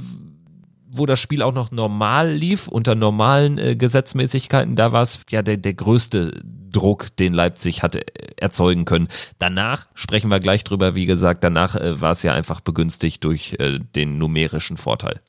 wo 0.93 1.05
das 1.05 1.19
Spiel 1.19 1.41
auch 1.41 1.53
noch 1.53 1.71
normal 1.71 2.31
lief, 2.31 2.67
unter 2.67 2.95
normalen 2.95 3.57
äh, 3.57 3.75
Gesetzmäßigkeiten, 3.75 4.75
da 4.75 4.91
war 4.91 5.03
es 5.03 5.25
ja 5.29 5.41
der, 5.41 5.57
der 5.57 5.73
größte 5.73 6.41
Druck, 6.43 7.15
den 7.17 7.33
Leipzig 7.33 7.83
hatte 7.83 8.01
äh, 8.01 8.33
erzeugen 8.37 8.85
können. 8.85 9.07
Danach 9.39 9.87
sprechen 9.93 10.29
wir 10.29 10.39
gleich 10.39 10.63
drüber, 10.63 10.95
wie 10.95 11.05
gesagt, 11.05 11.43
danach 11.43 11.75
äh, 11.75 11.99
war 12.01 12.11
es 12.11 12.23
ja 12.23 12.33
einfach 12.33 12.61
begünstigt 12.61 13.23
durch 13.23 13.55
äh, 13.59 13.79
den 13.95 14.17
numerischen 14.17 14.77
Vorteil. 14.77 15.19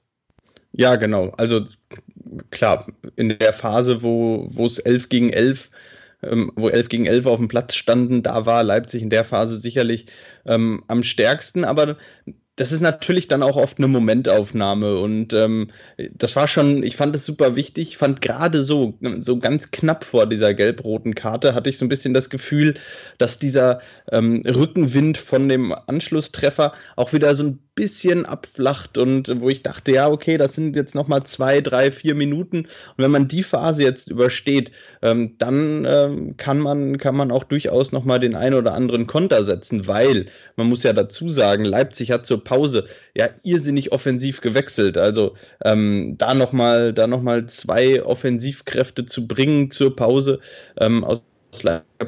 Ja, 0.73 0.97
genau. 0.97 1.31
Also 1.37 1.65
klar, 2.51 2.87
in 3.17 3.39
der 3.39 3.53
Phase, 3.53 4.03
wo 4.03 4.49
es 4.67 4.79
11 4.79 5.09
gegen 5.09 5.31
11 5.31 5.71
ähm, 6.25 6.51
wo 6.57 6.69
11 6.69 6.89
gegen 6.89 7.07
11 7.07 7.27
auf 7.27 7.39
dem 7.39 7.49
Platz 7.49 7.75
standen, 7.75 8.23
da 8.23 8.47
war 8.47 8.63
Leipzig 8.63 9.03
in 9.03 9.11
der 9.11 9.25
Phase 9.25 9.57
sicherlich 9.57 10.07
ähm, 10.47 10.83
am 10.89 11.03
stärksten, 11.03 11.65
aber 11.65 11.97
das 12.57 12.71
ist 12.71 12.81
natürlich 12.81 13.27
dann 13.27 13.43
auch 13.43 13.57
oft 13.57 13.79
eine 13.79 13.89
Momentaufnahme 13.89 14.99
und 14.99 15.33
ähm, 15.33 15.69
das 16.13 16.37
war 16.37 16.47
schon, 16.47 16.85
ich 16.85 16.97
fand 16.97 17.15
es 17.17 17.27
super 17.27 17.57
wichtig, 17.57 17.89
ich 17.89 17.97
fand 17.97 18.21
gerade 18.21 18.63
so, 18.63 18.95
so 19.19 19.39
ganz 19.39 19.73
knapp 19.73 20.05
vor 20.05 20.27
dieser 20.27 20.55
gelb-roten 20.55 21.15
Karte 21.17 21.55
hatte 21.55 21.69
ich 21.69 21.79
so 21.79 21.85
ein 21.85 21.89
bisschen 21.89 22.15
das 22.15 22.31
Gefühl, 22.31 22.75
dass 23.19 23.41
dieser 23.41 23.81
ähm, 24.11 24.43
Rückenwind 24.47 25.19
von 25.19 25.49
dem 25.49 25.73
Anschlusstreffer 25.73 26.75
auch 26.95 27.13
wieder 27.13 27.35
so 27.35 27.45
ein 27.45 27.59
bisschen 27.75 28.25
abflacht 28.25 28.99
und 28.99 29.41
wo 29.41 29.49
ich 29.49 29.63
dachte, 29.63 29.93
ja, 29.93 30.09
okay, 30.09 30.39
das 30.39 30.55
sind 30.55 30.77
jetzt 30.77 30.95
nochmal 30.95 31.25
zwei, 31.25 31.61
drei, 31.61 31.91
vier 31.91 32.15
Minuten. 32.15 32.61
Und 32.61 32.99
wenn 32.99 33.11
man 33.11 33.27
die 33.27 33.43
Phase 33.43 33.83
jetzt 33.83 34.11
übersteht, 34.11 34.71
ähm, 35.03 35.35
dann 35.39 35.85
ähm, 35.85 36.37
kann, 36.37 36.61
man, 36.61 36.99
kann 36.99 37.17
man 37.17 37.33
auch 37.33 37.45
durchaus 37.45 37.91
nochmal 37.91 38.21
den 38.21 38.35
einen 38.35 38.55
oder 38.55 38.75
anderen 38.75 39.07
Konter 39.07 39.43
setzen, 39.45 39.87
weil 39.87 40.27
man 40.57 40.69
muss 40.69 40.85
ja 40.85 40.93
dazu 40.93 41.29
sagen, 41.29 41.65
Leipzig 41.65 42.11
hat 42.13 42.27
zur 42.27 42.45
Pause 42.45 42.85
ja 43.15 43.29
irrsinnig 43.43 43.93
offensiv 43.93 44.41
gewechselt. 44.41 44.97
Also 44.97 45.35
ähm, 45.65 46.15
da 46.17 46.35
nochmal 46.35 46.93
noch 46.93 47.47
zwei 47.49 48.03
Offensivkräfte 48.03 49.05
zu 49.05 49.27
bringen 49.27 49.71
zur 49.71 49.97
Pause 49.97 50.41
ähm, 50.79 51.03
aus 51.05 51.25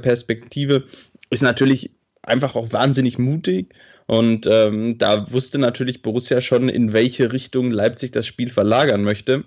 Perspektive 0.02 0.84
ist 1.30 1.42
natürlich 1.42 1.90
einfach 2.22 2.54
auch 2.54 2.72
wahnsinnig 2.72 3.18
mutig. 3.18 3.72
Und 4.06 4.46
ähm, 4.50 4.98
da 4.98 5.32
wusste 5.32 5.58
natürlich 5.58 6.02
Borussia 6.02 6.40
schon, 6.40 6.68
in 6.68 6.92
welche 6.92 7.32
Richtung 7.32 7.70
Leipzig 7.70 8.12
das 8.12 8.26
Spiel 8.26 8.50
verlagern 8.50 9.02
möchte. 9.02 9.44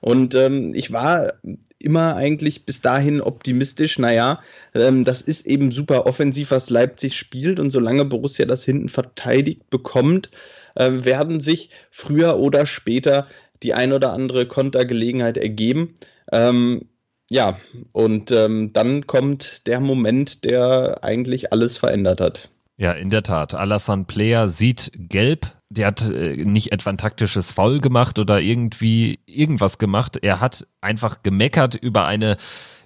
Und 0.00 0.34
ähm, 0.34 0.74
ich 0.74 0.92
war 0.92 1.34
immer 1.78 2.16
eigentlich 2.16 2.64
bis 2.66 2.80
dahin 2.80 3.20
optimistisch, 3.20 3.98
naja, 3.98 4.40
ähm, 4.74 5.04
das 5.04 5.22
ist 5.22 5.46
eben 5.46 5.70
super 5.72 6.06
offensiv, 6.06 6.50
was 6.50 6.70
Leipzig 6.70 7.16
spielt. 7.16 7.60
Und 7.60 7.70
solange 7.70 8.04
Borussia 8.04 8.46
das 8.46 8.64
hinten 8.64 8.88
verteidigt 8.88 9.68
bekommt, 9.70 10.30
äh, 10.74 10.90
werden 11.04 11.40
sich 11.40 11.70
früher 11.90 12.38
oder 12.38 12.66
später 12.66 13.26
die 13.62 13.74
ein 13.74 13.92
oder 13.92 14.12
andere 14.12 14.46
Kontergelegenheit 14.46 15.36
ergeben. 15.36 15.94
Ähm, 16.32 16.88
ja, 17.30 17.58
und 17.92 18.30
ähm, 18.30 18.72
dann 18.72 19.06
kommt 19.06 19.66
der 19.66 19.80
Moment, 19.80 20.44
der 20.44 21.02
eigentlich 21.02 21.52
alles 21.52 21.76
verändert 21.76 22.20
hat. 22.20 22.48
Ja, 22.78 22.92
in 22.92 23.08
der 23.10 23.24
Tat. 23.24 23.54
Alassane 23.54 24.04
Player 24.04 24.46
sieht 24.46 24.92
gelb. 24.94 25.48
Der 25.68 25.88
hat 25.88 26.08
äh, 26.08 26.36
nicht 26.44 26.72
etwa 26.72 26.90
ein 26.90 26.96
taktisches 26.96 27.52
Foul 27.52 27.80
gemacht 27.80 28.20
oder 28.20 28.40
irgendwie 28.40 29.18
irgendwas 29.26 29.78
gemacht. 29.78 30.16
Er 30.22 30.40
hat 30.40 30.66
einfach 30.80 31.22
gemeckert 31.24 31.74
über 31.74 32.06
eine 32.06 32.36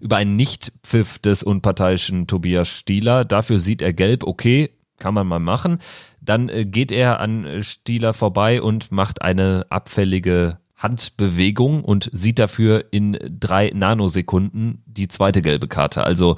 über 0.01 0.17
einen 0.17 0.35
Nichtpfiff 0.35 1.21
des 1.21 1.45
unparteiischen 1.45 2.27
Tobias 2.27 2.69
Stieler. 2.69 3.25
Dafür 3.25 3.61
sieht 3.61 3.83
er 3.83 3.93
gelb. 3.93 4.25
Okay, 4.25 4.71
kann 4.99 5.15
man 5.15 5.27
mal 5.27 5.39
machen. 5.39 5.79
Dann 6.23 6.49
äh, 6.49 6.65
geht 6.65 6.91
er 6.91 7.21
an 7.21 7.63
Stieler 7.63 8.15
vorbei 8.15 8.63
und 8.63 8.91
macht 8.93 9.21
eine 9.21 9.67
abfällige 9.69 10.59
Handbewegung 10.77 11.85
und 11.85 12.09
sieht 12.13 12.39
dafür 12.39 12.87
in 12.91 13.19
drei 13.39 13.71
Nanosekunden 13.75 14.83
die 14.87 15.09
zweite 15.09 15.43
gelbe 15.43 15.69
Karte. 15.69 16.05
Also 16.05 16.37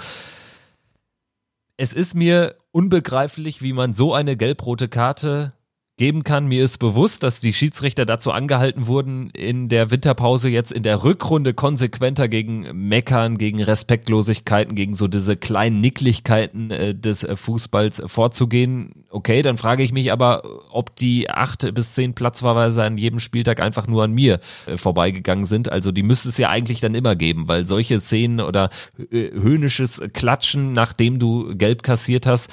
es 1.77 1.93
ist 1.93 2.15
mir 2.15 2.57
unbegreiflich, 2.71 3.63
wie 3.63 3.73
man 3.73 3.95
so 3.95 4.15
eine 4.15 4.37
gelb-rote 4.37 4.89
Karte 4.89 5.53
geben 5.97 6.25
kann. 6.25 6.47
Mir 6.49 6.65
ist 6.65 6.79
bewusst, 6.79 7.23
dass 7.23 7.41
die 7.41 7.53
Schiedsrichter 7.53 8.05
dazu 8.05 8.33
angehalten 8.33 8.89
wurden, 8.89 9.31
in 9.31 9.69
der 9.69 9.93
Winterpause 9.93 10.49
jetzt 10.49 10.73
in 10.73 10.83
der 10.83 11.05
Rückrunde 11.05 11.55
konsequenter 11.55 12.27
gegen 12.27 12.89
Meckern, 12.89 13.39
gegen 13.39 13.63
Respektlosigkeiten, 13.63 14.75
gegen 14.75 14.95
so 14.95 15.07
diese 15.07 15.37
kleinen 15.37 15.81
Nicklichkeiten 15.81 16.73
äh, 16.73 16.95
des 16.97 17.23
äh, 17.23 17.37
Fußballs 17.37 18.03
vorzugehen. 18.07 19.05
Okay, 19.11 19.43
dann 19.43 19.57
frage 19.57 19.85
ich 19.85 19.93
mich 19.93 20.11
aber, 20.11 20.43
ob 20.71 20.97
die 20.97 21.31
acht 21.31 21.73
bis 21.75 21.95
zehn 21.95 22.15
Platzverweise 22.15 22.83
an 22.83 22.99
jedem 22.99 23.21
Spieltag 23.21 23.61
einfach 23.61 23.87
nur 23.87 24.03
an 24.03 24.13
mir 24.13 24.41
äh, 24.67 24.77
vorbeigegangen 24.77 25.45
sind. 25.45 25.71
Also 25.71 25.93
die 25.93 26.03
müsste 26.03 26.29
es 26.29 26.39
ja 26.39 26.49
eigentlich 26.49 26.81
dann 26.81 26.97
immer 26.97 27.15
geben, 27.15 27.47
weil 27.47 27.67
solche 27.67 28.01
Szenen 28.01 28.41
oder 28.41 28.71
äh, 29.13 29.31
höhnisches 29.31 30.03
Klatschen, 30.13 30.73
nachdem 30.73 31.21
du 31.21 31.55
gelb 31.57 31.85
kassiert 31.85 32.27
hast, 32.27 32.51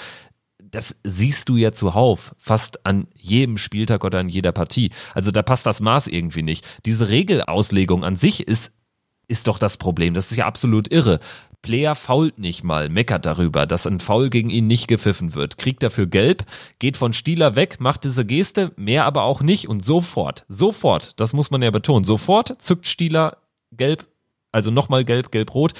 das 0.71 0.97
siehst 1.03 1.49
du 1.49 1.57
ja 1.57 1.71
zuhauf, 1.71 2.33
fast 2.37 2.85
an 2.85 3.07
jedem 3.15 3.57
Spieltag 3.57 4.03
oder 4.03 4.19
an 4.19 4.29
jeder 4.29 4.51
Partie. 4.51 4.91
Also 5.13 5.31
da 5.31 5.43
passt 5.43 5.65
das 5.65 5.81
Maß 5.81 6.07
irgendwie 6.07 6.43
nicht. 6.43 6.65
Diese 6.85 7.09
Regelauslegung 7.09 8.03
an 8.03 8.15
sich 8.15 8.47
ist, 8.47 8.73
ist 9.27 9.47
doch 9.47 9.59
das 9.59 9.77
Problem. 9.77 10.13
Das 10.13 10.31
ist 10.31 10.37
ja 10.37 10.45
absolut 10.45 10.91
irre. 10.91 11.19
Player 11.61 11.95
fault 11.95 12.39
nicht 12.39 12.63
mal, 12.63 12.89
meckert 12.89 13.25
darüber, 13.25 13.67
dass 13.67 13.85
ein 13.85 13.99
Foul 13.99 14.29
gegen 14.29 14.49
ihn 14.49 14.65
nicht 14.65 14.87
gepfiffen 14.87 15.35
wird, 15.35 15.57
kriegt 15.59 15.83
dafür 15.83 16.07
gelb, 16.07 16.43
geht 16.79 16.97
von 16.97 17.13
Stieler 17.13 17.55
weg, 17.55 17.79
macht 17.79 18.03
diese 18.03 18.25
Geste, 18.25 18.71
mehr 18.77 19.05
aber 19.05 19.23
auch 19.23 19.41
nicht 19.41 19.67
und 19.67 19.85
sofort, 19.85 20.43
sofort, 20.47 21.19
das 21.19 21.33
muss 21.33 21.51
man 21.51 21.61
ja 21.61 21.69
betonen, 21.69 22.03
sofort 22.03 22.61
zückt 22.61 22.87
Stieler 22.87 23.37
gelb, 23.71 24.07
also 24.51 24.71
nochmal 24.71 25.05
gelb, 25.05 25.31
gelb-rot 25.31 25.73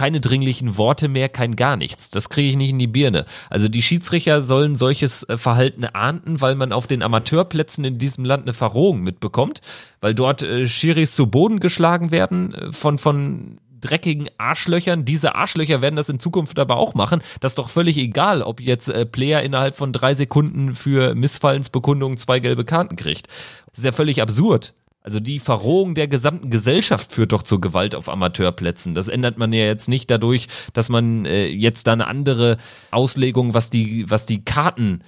keine 0.00 0.22
dringlichen 0.22 0.78
Worte 0.78 1.08
mehr, 1.08 1.28
kein 1.28 1.56
gar 1.56 1.76
nichts. 1.76 2.08
Das 2.08 2.30
kriege 2.30 2.48
ich 2.48 2.56
nicht 2.56 2.70
in 2.70 2.78
die 2.78 2.86
Birne. 2.86 3.26
Also 3.50 3.68
die 3.68 3.82
Schiedsrichter 3.82 4.40
sollen 4.40 4.74
solches 4.74 5.28
äh, 5.28 5.36
Verhalten 5.36 5.84
ahnden, 5.84 6.40
weil 6.40 6.54
man 6.54 6.72
auf 6.72 6.86
den 6.86 7.02
Amateurplätzen 7.02 7.84
in 7.84 7.98
diesem 7.98 8.24
Land 8.24 8.44
eine 8.44 8.54
Verrohung 8.54 9.02
mitbekommt, 9.02 9.60
weil 10.00 10.14
dort 10.14 10.42
äh, 10.42 10.66
Schiris 10.66 11.14
zu 11.14 11.26
Boden 11.26 11.60
geschlagen 11.60 12.12
werden 12.12 12.54
äh, 12.54 12.72
von, 12.72 12.96
von 12.96 13.58
dreckigen 13.78 14.30
Arschlöchern. 14.38 15.04
Diese 15.04 15.34
Arschlöcher 15.34 15.82
werden 15.82 15.96
das 15.96 16.08
in 16.08 16.18
Zukunft 16.18 16.58
aber 16.58 16.78
auch 16.78 16.94
machen. 16.94 17.20
Das 17.40 17.52
ist 17.52 17.58
doch 17.58 17.68
völlig 17.68 17.98
egal, 17.98 18.40
ob 18.40 18.62
jetzt 18.62 18.88
äh, 18.88 19.04
Player 19.04 19.42
innerhalb 19.42 19.76
von 19.76 19.92
drei 19.92 20.14
Sekunden 20.14 20.72
für 20.72 21.14
Missfallensbekundungen 21.14 22.16
zwei 22.16 22.40
gelbe 22.40 22.64
Karten 22.64 22.96
kriegt. 22.96 23.28
Das 23.66 23.80
ist 23.80 23.84
ja 23.84 23.92
völlig 23.92 24.22
absurd. 24.22 24.72
Also 25.02 25.18
die 25.18 25.38
Verrohung 25.38 25.94
der 25.94 26.08
gesamten 26.08 26.50
Gesellschaft 26.50 27.12
führt 27.12 27.32
doch 27.32 27.42
zur 27.42 27.60
Gewalt 27.60 27.94
auf 27.94 28.08
Amateurplätzen. 28.08 28.94
Das 28.94 29.08
ändert 29.08 29.38
man 29.38 29.52
ja 29.52 29.64
jetzt 29.64 29.88
nicht 29.88 30.10
dadurch, 30.10 30.48
dass 30.74 30.90
man 30.90 31.24
äh, 31.24 31.46
jetzt 31.46 31.86
da 31.86 31.94
eine 31.94 32.06
andere 32.06 32.58
Auslegung, 32.90 33.54
was 33.54 33.70
die, 33.70 34.10
was 34.10 34.26
die 34.26 34.44
Karten 34.44 35.02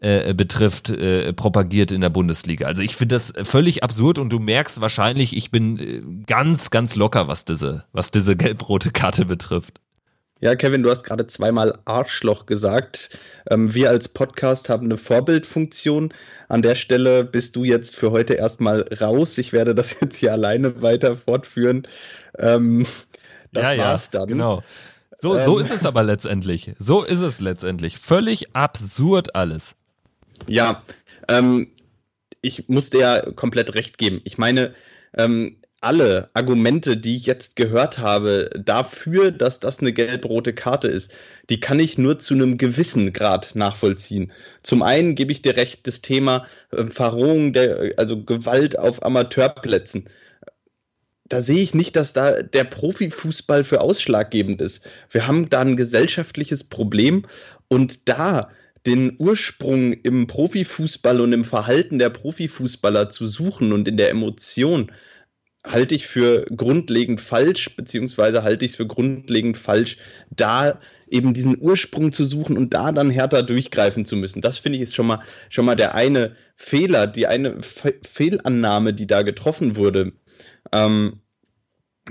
äh, 0.00 0.34
betrifft, 0.34 0.90
äh, 0.90 1.32
propagiert 1.32 1.92
in 1.92 2.02
der 2.02 2.10
Bundesliga. 2.10 2.66
Also 2.66 2.82
ich 2.82 2.94
finde 2.94 3.14
das 3.14 3.32
völlig 3.42 3.82
absurd 3.82 4.18
und 4.18 4.30
du 4.30 4.38
merkst 4.38 4.80
wahrscheinlich, 4.80 5.36
ich 5.36 5.50
bin 5.50 5.78
äh, 5.78 6.02
ganz, 6.26 6.70
ganz 6.70 6.94
locker, 6.94 7.26
was 7.26 7.44
diese, 7.44 7.84
was 7.92 8.10
diese 8.10 8.36
gelb-rote 8.36 8.90
Karte 8.90 9.24
betrifft. 9.24 9.80
Ja, 10.40 10.54
Kevin, 10.54 10.84
du 10.84 10.90
hast 10.90 11.02
gerade 11.02 11.26
zweimal 11.26 11.80
Arschloch 11.84 12.46
gesagt. 12.46 13.10
Ähm, 13.50 13.74
wir 13.74 13.90
als 13.90 14.08
Podcast 14.08 14.68
haben 14.68 14.84
eine 14.84 14.96
Vorbildfunktion. 14.96 16.14
An 16.48 16.62
der 16.62 16.76
Stelle 16.76 17.24
bist 17.24 17.56
du 17.56 17.64
jetzt 17.64 17.96
für 17.96 18.12
heute 18.12 18.34
erstmal 18.34 18.82
raus. 19.00 19.36
Ich 19.38 19.52
werde 19.52 19.74
das 19.74 19.96
jetzt 20.00 20.16
hier 20.16 20.32
alleine 20.32 20.80
weiter 20.80 21.16
fortführen. 21.16 21.88
Ähm, 22.38 22.86
das 23.52 23.76
ja, 23.76 23.78
war's 23.78 24.10
ja, 24.12 24.20
dann. 24.20 24.28
Genau. 24.28 24.62
So, 25.16 25.36
ähm, 25.36 25.42
so 25.42 25.58
ist 25.58 25.72
es 25.72 25.84
aber 25.84 26.04
letztendlich. 26.04 26.72
So 26.78 27.02
ist 27.02 27.20
es 27.20 27.40
letztendlich. 27.40 27.98
Völlig 27.98 28.54
absurd 28.54 29.34
alles. 29.34 29.74
Ja, 30.46 30.84
ähm, 31.26 31.72
ich 32.42 32.68
muss 32.68 32.90
dir 32.90 33.00
ja 33.00 33.30
komplett 33.32 33.74
recht 33.74 33.98
geben. 33.98 34.20
Ich 34.22 34.38
meine, 34.38 34.72
ähm, 35.16 35.56
alle 35.80 36.30
Argumente, 36.34 36.96
die 36.96 37.16
ich 37.16 37.26
jetzt 37.26 37.56
gehört 37.56 37.98
habe, 37.98 38.50
dafür, 38.64 39.30
dass 39.30 39.60
das 39.60 39.80
eine 39.80 39.92
gelb-rote 39.92 40.52
Karte 40.52 40.88
ist, 40.88 41.12
die 41.50 41.60
kann 41.60 41.78
ich 41.78 41.98
nur 41.98 42.18
zu 42.18 42.34
einem 42.34 42.58
gewissen 42.58 43.12
Grad 43.12 43.54
nachvollziehen. 43.54 44.32
Zum 44.62 44.82
einen 44.82 45.14
gebe 45.14 45.30
ich 45.30 45.42
dir 45.42 45.56
recht, 45.56 45.86
das 45.86 46.00
Thema 46.00 46.46
äh, 46.72 46.84
Verrohung 46.86 47.52
der, 47.52 47.92
also 47.96 48.22
Gewalt 48.22 48.78
auf 48.78 49.04
Amateurplätzen. 49.04 50.08
Da 51.28 51.42
sehe 51.42 51.62
ich 51.62 51.74
nicht, 51.74 51.94
dass 51.94 52.12
da 52.12 52.42
der 52.42 52.64
Profifußball 52.64 53.62
für 53.62 53.80
ausschlaggebend 53.80 54.60
ist. 54.60 54.88
Wir 55.10 55.26
haben 55.26 55.50
da 55.50 55.60
ein 55.60 55.76
gesellschaftliches 55.76 56.64
Problem 56.64 57.24
und 57.68 58.08
da 58.08 58.48
den 58.86 59.16
Ursprung 59.18 59.92
im 59.92 60.26
Profifußball 60.26 61.20
und 61.20 61.32
im 61.32 61.44
Verhalten 61.44 61.98
der 61.98 62.10
Profifußballer 62.10 63.10
zu 63.10 63.26
suchen 63.26 63.72
und 63.72 63.86
in 63.86 63.98
der 63.98 64.08
Emotion, 64.08 64.90
halte 65.66 65.94
ich 65.94 66.06
für 66.06 66.46
grundlegend 66.54 67.20
falsch, 67.20 67.74
beziehungsweise 67.76 68.42
halte 68.42 68.64
ich 68.64 68.72
es 68.72 68.76
für 68.76 68.86
grundlegend 68.86 69.58
falsch, 69.58 69.98
da 70.30 70.80
eben 71.08 71.34
diesen 71.34 71.60
Ursprung 71.60 72.12
zu 72.12 72.24
suchen 72.24 72.56
und 72.56 72.74
da 72.74 72.92
dann 72.92 73.10
härter 73.10 73.42
durchgreifen 73.42 74.04
zu 74.04 74.16
müssen. 74.16 74.40
Das 74.40 74.58
finde 74.58 74.76
ich 74.76 74.82
ist 74.82 74.94
schon 74.94 75.06
mal, 75.06 75.20
schon 75.48 75.64
mal 75.64 75.74
der 75.74 75.94
eine 75.94 76.36
Fehler, 76.56 77.06
die 77.06 77.26
eine 77.26 77.62
Fe 77.62 77.94
Fehlannahme, 78.02 78.94
die 78.94 79.06
da 79.06 79.22
getroffen 79.22 79.76
wurde. 79.76 80.12
Ähm, 80.72 81.20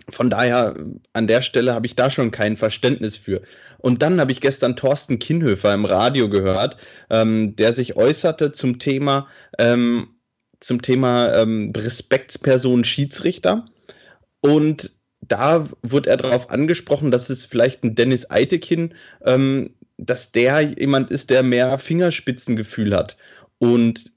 von 0.10 0.30
daher, 0.30 0.75
an 1.13 1.27
der 1.27 1.42
Stelle 1.42 1.74
habe 1.74 1.88
ich 1.88 1.96
da 1.96 2.12
schon 2.12 2.32
kein 2.32 2.58
Verständnis 2.58 3.16
für. 3.16 3.42
Und 3.80 4.01
dann 4.01 4.20
habe 4.20 4.32
ich 4.32 4.42
gestern 4.42 4.75
Thorsten 4.75 5.20
Kinhöfer 5.20 5.74
im 5.74 5.86
Radio 5.86 6.30
gehört, 6.30 6.77
ähm, 7.10 7.56
der 7.56 7.74
sich 7.74 7.96
äußerte 7.96 8.51
zum 8.51 8.80
Thema, 8.80 9.27
ähm, 9.58 10.16
zum 10.60 10.82
Thema 10.82 11.34
ähm, 11.36 11.72
Respektsperson 11.76 12.84
Schiedsrichter. 12.84 13.66
Und 14.42 14.94
da 15.22 15.66
wurde 15.82 16.10
er 16.10 16.18
darauf 16.18 16.50
angesprochen, 16.50 17.12
dass 17.12 17.30
es 17.30 17.46
vielleicht 17.46 17.84
ein 17.84 17.96
Dennis 17.96 18.30
Eitekin, 18.30 18.94
ähm, 19.26 19.72
dass 19.98 20.32
der 20.32 20.62
jemand 20.62 21.10
ist, 21.10 21.30
der 21.30 21.44
mehr 21.44 21.80
Fingerspitzengefühl 21.80 22.96
hat. 22.96 23.18
Und 23.60 24.12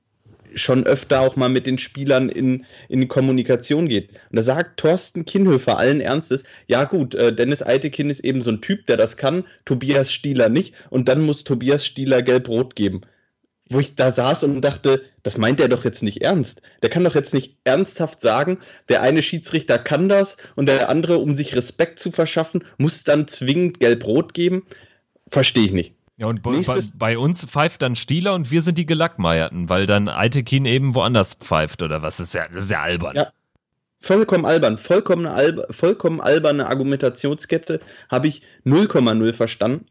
schon 0.54 0.84
öfter 0.84 1.20
auch 1.20 1.36
mal 1.36 1.48
mit 1.48 1.66
den 1.66 1.78
Spielern 1.78 2.28
in, 2.28 2.64
in 2.88 3.08
Kommunikation 3.08 3.88
geht. 3.88 4.10
Und 4.30 4.36
da 4.36 4.42
sagt 4.42 4.80
Thorsten 4.80 5.24
Kinhöfer 5.24 5.78
allen 5.78 6.00
Ernstes, 6.00 6.44
ja 6.66 6.84
gut, 6.84 7.14
äh, 7.14 7.32
Dennis 7.34 7.62
Eitekin 7.62 8.10
ist 8.10 8.20
eben 8.20 8.42
so 8.42 8.50
ein 8.50 8.60
Typ, 8.60 8.86
der 8.86 8.96
das 8.96 9.16
kann, 9.16 9.44
Tobias 9.64 10.12
Stieler 10.12 10.48
nicht 10.48 10.74
und 10.90 11.08
dann 11.08 11.22
muss 11.22 11.44
Tobias 11.44 11.84
Stieler 11.86 12.22
gelb-rot 12.22 12.76
geben. 12.76 13.02
Wo 13.70 13.78
ich 13.78 13.94
da 13.94 14.10
saß 14.10 14.42
und 14.44 14.60
dachte, 14.62 15.02
das 15.22 15.38
meint 15.38 15.60
er 15.60 15.68
doch 15.68 15.84
jetzt 15.84 16.02
nicht 16.02 16.22
ernst. 16.22 16.60
Der 16.82 16.90
kann 16.90 17.04
doch 17.04 17.14
jetzt 17.14 17.32
nicht 17.32 17.56
ernsthaft 17.62 18.20
sagen, 18.20 18.58
der 18.88 19.00
eine 19.00 19.22
Schiedsrichter 19.22 19.78
kann 19.78 20.08
das 20.08 20.36
und 20.56 20.66
der 20.66 20.88
andere, 20.88 21.18
um 21.18 21.34
sich 21.34 21.54
Respekt 21.54 22.00
zu 22.00 22.10
verschaffen, 22.10 22.64
muss 22.78 23.04
dann 23.04 23.28
zwingend 23.28 23.78
gelb-rot 23.78 24.34
geben. 24.34 24.64
Verstehe 25.28 25.64
ich 25.64 25.72
nicht. 25.72 25.94
Ja, 26.16 26.26
und 26.26 26.42
bei, 26.42 26.60
bei, 26.96 27.16
uns 27.16 27.46
pfeift 27.46 27.80
dann 27.80 27.96
Stieler 27.96 28.34
und 28.34 28.50
wir 28.50 28.60
sind 28.60 28.76
die 28.76 28.84
Gelackmeierten, 28.84 29.70
weil 29.70 29.86
dann 29.86 30.08
Eitekin 30.08 30.66
eben 30.66 30.94
woanders 30.94 31.34
pfeift 31.34 31.80
oder 31.80 32.02
was. 32.02 32.18
Das 32.18 32.26
ist 32.26 32.34
ja, 32.34 32.46
das 32.52 32.64
ist 32.64 32.70
ja 32.70 32.82
albern. 32.82 33.16
Ja, 33.16 33.32
vollkommen 34.00 34.44
albern. 34.44 34.76
Vollkommen, 34.76 35.26
alb 35.26 35.74
vollkommen 35.74 36.20
alberne 36.20 36.66
Argumentationskette 36.66 37.80
habe 38.10 38.28
ich 38.28 38.42
0,0 38.66 39.32
verstanden. 39.32 39.86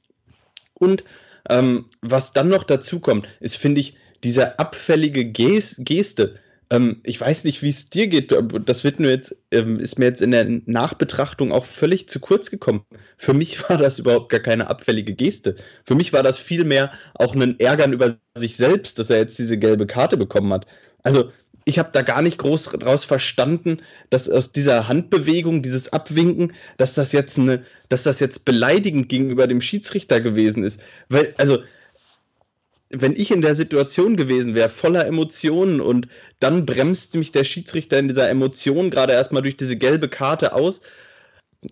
Und 0.75 1.03
ähm, 1.49 1.85
was 2.01 2.33
dann 2.33 2.49
noch 2.49 2.63
dazu 2.63 2.99
kommt, 2.99 3.27
ist, 3.39 3.57
finde 3.57 3.81
ich, 3.81 3.95
diese 4.23 4.59
abfällige 4.59 5.25
Geste 5.25 6.39
ähm, 6.71 7.01
ich 7.03 7.19
weiß 7.19 7.45
nicht, 7.45 7.63
wie 7.63 7.69
es 7.69 7.89
dir 7.89 8.07
geht. 8.07 8.33
Das 8.65 8.83
wird 8.83 8.99
nur 8.99 9.09
jetzt, 9.09 9.35
ähm, 9.51 9.79
ist 9.79 9.97
mir 9.97 10.05
jetzt 10.05 10.21
in 10.21 10.31
der 10.31 10.45
Nachbetrachtung 10.65 11.51
auch 11.51 11.65
völlig 11.65 12.07
zu 12.09 12.19
kurz 12.19 12.51
gekommen. 12.51 12.85
Für 13.17 13.33
mich 13.33 13.69
war 13.69 13.77
das 13.77 13.99
überhaupt 13.99 14.29
gar 14.29 14.39
keine 14.39 14.69
abfällige 14.69 15.13
Geste. 15.13 15.55
Für 15.85 15.95
mich 15.95 16.13
war 16.13 16.23
das 16.23 16.37
vielmehr 16.39 16.91
auch 17.15 17.35
ein 17.35 17.59
Ärgern 17.59 17.93
über 17.93 18.17
sich 18.37 18.55
selbst, 18.55 18.99
dass 18.99 19.09
er 19.09 19.19
jetzt 19.19 19.39
diese 19.39 19.57
gelbe 19.57 19.87
Karte 19.87 20.17
bekommen 20.17 20.53
hat. 20.53 20.67
Also, 21.03 21.31
ich 21.65 21.79
habe 21.79 21.89
da 21.91 22.01
gar 22.01 22.21
nicht 22.21 22.37
groß 22.37 22.65
draus 22.79 23.05
verstanden, 23.05 23.81
dass 24.09 24.29
aus 24.29 24.51
dieser 24.51 24.87
Handbewegung, 24.87 25.61
dieses 25.61 25.93
Abwinken, 25.93 26.53
dass 26.77 26.93
das 26.93 27.11
jetzt 27.11 27.37
eine, 27.37 27.63
dass 27.89 28.03
das 28.03 28.19
jetzt 28.19 28.45
beleidigend 28.45 29.09
gegenüber 29.09 29.47
dem 29.47 29.61
Schiedsrichter 29.61 30.21
gewesen 30.21 30.63
ist. 30.63 30.79
Weil, 31.09 31.33
also, 31.37 31.59
wenn 32.89 33.13
ich 33.13 33.31
in 33.31 33.41
der 33.41 33.53
Situation 33.53 34.17
gewesen 34.17 34.55
wäre, 34.55 34.69
voller 34.69 35.05
Emotionen 35.05 35.79
und 35.79 36.07
dann 36.39 36.65
bremst 36.65 37.15
mich 37.15 37.31
der 37.31 37.43
Schiedsrichter 37.43 37.99
in 37.99 38.07
dieser 38.07 38.29
Emotion 38.29 38.89
gerade 38.89 39.13
erstmal 39.13 39.43
durch 39.43 39.57
diese 39.57 39.77
gelbe 39.77 40.09
Karte 40.09 40.53
aus, 40.53 40.81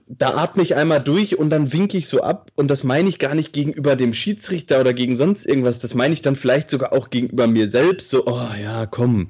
da 0.07 0.35
atme 0.35 0.63
ich 0.63 0.75
einmal 0.75 1.01
durch 1.01 1.37
und 1.37 1.49
dann 1.49 1.71
winke 1.71 1.97
ich 1.97 2.07
so 2.07 2.21
ab 2.21 2.51
und 2.55 2.69
das 2.69 2.83
meine 2.83 3.07
ich 3.09 3.19
gar 3.19 3.35
nicht 3.35 3.53
gegenüber 3.53 3.95
dem 3.95 4.13
Schiedsrichter 4.13 4.81
oder 4.81 4.93
gegen 4.93 5.15
sonst 5.15 5.45
irgendwas, 5.45 5.79
das 5.79 5.93
meine 5.93 6.13
ich 6.13 6.21
dann 6.21 6.35
vielleicht 6.35 6.69
sogar 6.69 6.93
auch 6.93 7.09
gegenüber 7.09 7.47
mir 7.47 7.69
selbst, 7.69 8.09
so, 8.09 8.27
oh 8.27 8.49
ja, 8.61 8.85
komm, 8.85 9.29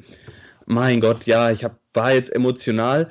mein 0.67 1.01
Gott, 1.01 1.25
ja, 1.25 1.49
ich 1.49 1.63
hab, 1.63 1.79
war 1.93 2.13
jetzt 2.13 2.33
emotional, 2.33 3.09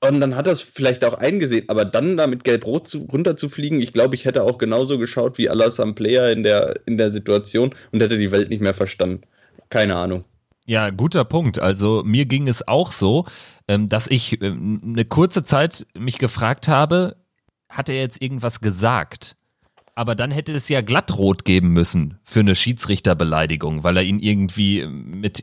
und 0.00 0.20
dann 0.20 0.36
hat 0.36 0.46
er 0.46 0.52
es 0.52 0.60
vielleicht 0.60 1.04
auch 1.04 1.14
eingesehen, 1.14 1.68
aber 1.68 1.84
dann 1.84 2.16
da 2.16 2.26
mit 2.26 2.44
Gelb-Rot 2.44 2.86
zu, 2.86 3.08
runterzufliegen, 3.10 3.80
ich 3.80 3.92
glaube, 3.92 4.14
ich 4.14 4.24
hätte 4.24 4.42
auch 4.42 4.58
genauso 4.58 4.98
geschaut 4.98 5.38
wie 5.38 5.48
Alassane 5.48 5.94
Player 5.94 6.30
in 6.30 6.42
der, 6.42 6.74
in 6.86 6.98
der 6.98 7.10
Situation 7.10 7.74
und 7.92 8.02
hätte 8.02 8.18
die 8.18 8.30
Welt 8.30 8.50
nicht 8.50 8.60
mehr 8.60 8.74
verstanden. 8.74 9.22
Keine 9.70 9.96
Ahnung. 9.96 10.24
Ja, 10.66 10.90
guter 10.90 11.24
Punkt. 11.24 11.58
Also 11.60 12.02
mir 12.04 12.26
ging 12.26 12.46
es 12.48 12.66
auch 12.66 12.92
so, 12.92 13.24
ähm, 13.68 13.88
dass 13.88 14.06
ich 14.06 14.42
ähm, 14.42 14.82
eine 14.84 15.04
kurze 15.04 15.44
Zeit 15.44 15.86
mich 15.96 16.18
gefragt 16.18 16.68
habe, 16.68 17.16
hat 17.68 17.88
er 17.88 17.98
jetzt 17.98 18.20
irgendwas 18.20 18.60
gesagt? 18.60 19.36
Aber 19.94 20.14
dann 20.14 20.30
hätte 20.30 20.52
es 20.52 20.68
ja 20.68 20.82
glattrot 20.82 21.44
geben 21.44 21.72
müssen 21.72 22.18
für 22.22 22.40
eine 22.40 22.54
Schiedsrichterbeleidigung, 22.54 23.82
weil 23.82 23.96
er 23.96 24.02
ihn 24.02 24.20
irgendwie 24.20 24.86
mit 24.86 25.42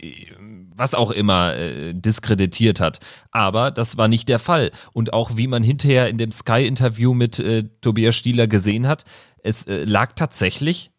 was 0.76 0.94
auch 0.94 1.12
immer 1.12 1.56
äh, 1.56 1.94
diskreditiert 1.94 2.80
hat. 2.80 3.00
Aber 3.32 3.72
das 3.72 3.98
war 3.98 4.08
nicht 4.08 4.30
der 4.30 4.40
Fall. 4.40 4.72
Und 4.94 5.14
auch 5.14 5.38
wie 5.38 5.48
man 5.48 5.64
hinterher 5.64 6.10
in 6.10 6.18
dem 6.18 6.32
Sky-Interview 6.32 7.14
mit 7.14 7.40
äh, 7.40 7.64
Tobias 7.82 8.16
Stieler 8.16 8.48
gesehen 8.48 8.88
hat, 8.88 9.06
es 9.44 9.66
äh, 9.68 9.84
lag 9.84 10.14
tatsächlich, 10.16 10.92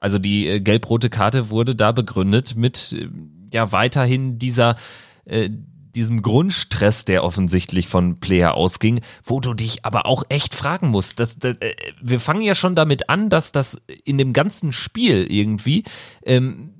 also 0.00 0.18
die 0.18 0.48
äh, 0.48 0.60
gelb-rote 0.60 1.10
Karte 1.10 1.50
wurde 1.50 1.74
da 1.74 1.92
begründet 1.92 2.54
mit 2.56 2.92
äh, 2.92 3.08
ja 3.52 3.72
weiterhin 3.72 4.38
dieser 4.38 4.76
äh, 5.24 5.50
diesem 5.94 6.22
Grundstress, 6.22 7.04
der 7.04 7.22
offensichtlich 7.24 7.86
von 7.86 8.18
Player 8.18 8.54
ausging, 8.54 9.00
wo 9.24 9.40
du 9.40 9.54
dich 9.54 9.84
aber 9.84 10.06
auch 10.06 10.24
echt 10.28 10.54
fragen 10.54 10.88
musst. 10.88 11.20
Das, 11.20 11.36
äh, 11.42 11.56
wir 12.00 12.18
fangen 12.18 12.42
ja 12.42 12.54
schon 12.54 12.74
damit 12.74 13.08
an, 13.08 13.28
dass 13.28 13.52
das 13.52 13.80
in 14.04 14.18
dem 14.18 14.32
ganzen 14.32 14.72
Spiel 14.72 15.26
irgendwie 15.30 15.84
ähm, 16.24 16.72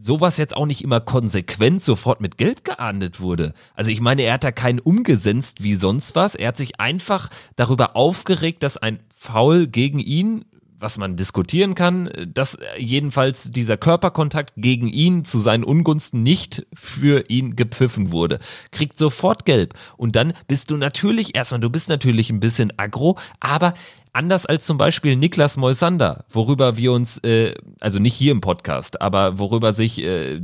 sowas 0.00 0.36
jetzt 0.38 0.56
auch 0.56 0.66
nicht 0.66 0.82
immer 0.82 1.00
konsequent 1.00 1.84
sofort 1.84 2.20
mit 2.20 2.38
Geld 2.38 2.64
geahndet 2.64 3.20
wurde. 3.20 3.52
Also 3.74 3.90
ich 3.90 4.00
meine, 4.00 4.22
er 4.22 4.34
hat 4.34 4.44
da 4.44 4.52
keinen 4.52 4.80
umgesetzt 4.80 5.62
wie 5.62 5.74
sonst 5.74 6.14
was. 6.14 6.34
Er 6.34 6.48
hat 6.48 6.56
sich 6.56 6.80
einfach 6.80 7.28
darüber 7.56 7.96
aufgeregt, 7.96 8.62
dass 8.62 8.76
ein 8.76 9.00
Foul 9.14 9.66
gegen 9.66 9.98
ihn 9.98 10.44
was 10.80 10.96
man 10.96 11.16
diskutieren 11.16 11.74
kann, 11.74 12.10
dass 12.32 12.58
jedenfalls 12.78 13.52
dieser 13.52 13.76
Körperkontakt 13.76 14.54
gegen 14.56 14.88
ihn 14.88 15.24
zu 15.26 15.38
seinen 15.38 15.62
Ungunsten 15.62 16.22
nicht 16.22 16.66
für 16.72 17.28
ihn 17.28 17.54
gepfiffen 17.54 18.10
wurde. 18.10 18.38
Kriegt 18.72 18.96
sofort 18.96 19.44
gelb. 19.44 19.74
Und 19.98 20.16
dann 20.16 20.32
bist 20.48 20.70
du 20.70 20.78
natürlich, 20.78 21.36
erstmal, 21.36 21.60
du 21.60 21.68
bist 21.68 21.90
natürlich 21.90 22.30
ein 22.30 22.40
bisschen 22.40 22.72
aggro, 22.78 23.18
aber 23.40 23.74
Anders 24.12 24.46
als 24.46 24.66
zum 24.66 24.76
Beispiel 24.78 25.16
Niklas 25.16 25.56
Moisander, 25.56 26.24
worüber 26.28 26.76
wir 26.76 26.92
uns, 26.92 27.18
äh, 27.18 27.54
also 27.80 27.98
nicht 27.98 28.14
hier 28.14 28.32
im 28.32 28.40
Podcast, 28.40 29.00
aber 29.00 29.38
worüber 29.38 29.72
sich 29.72 30.02
äh, 30.02 30.40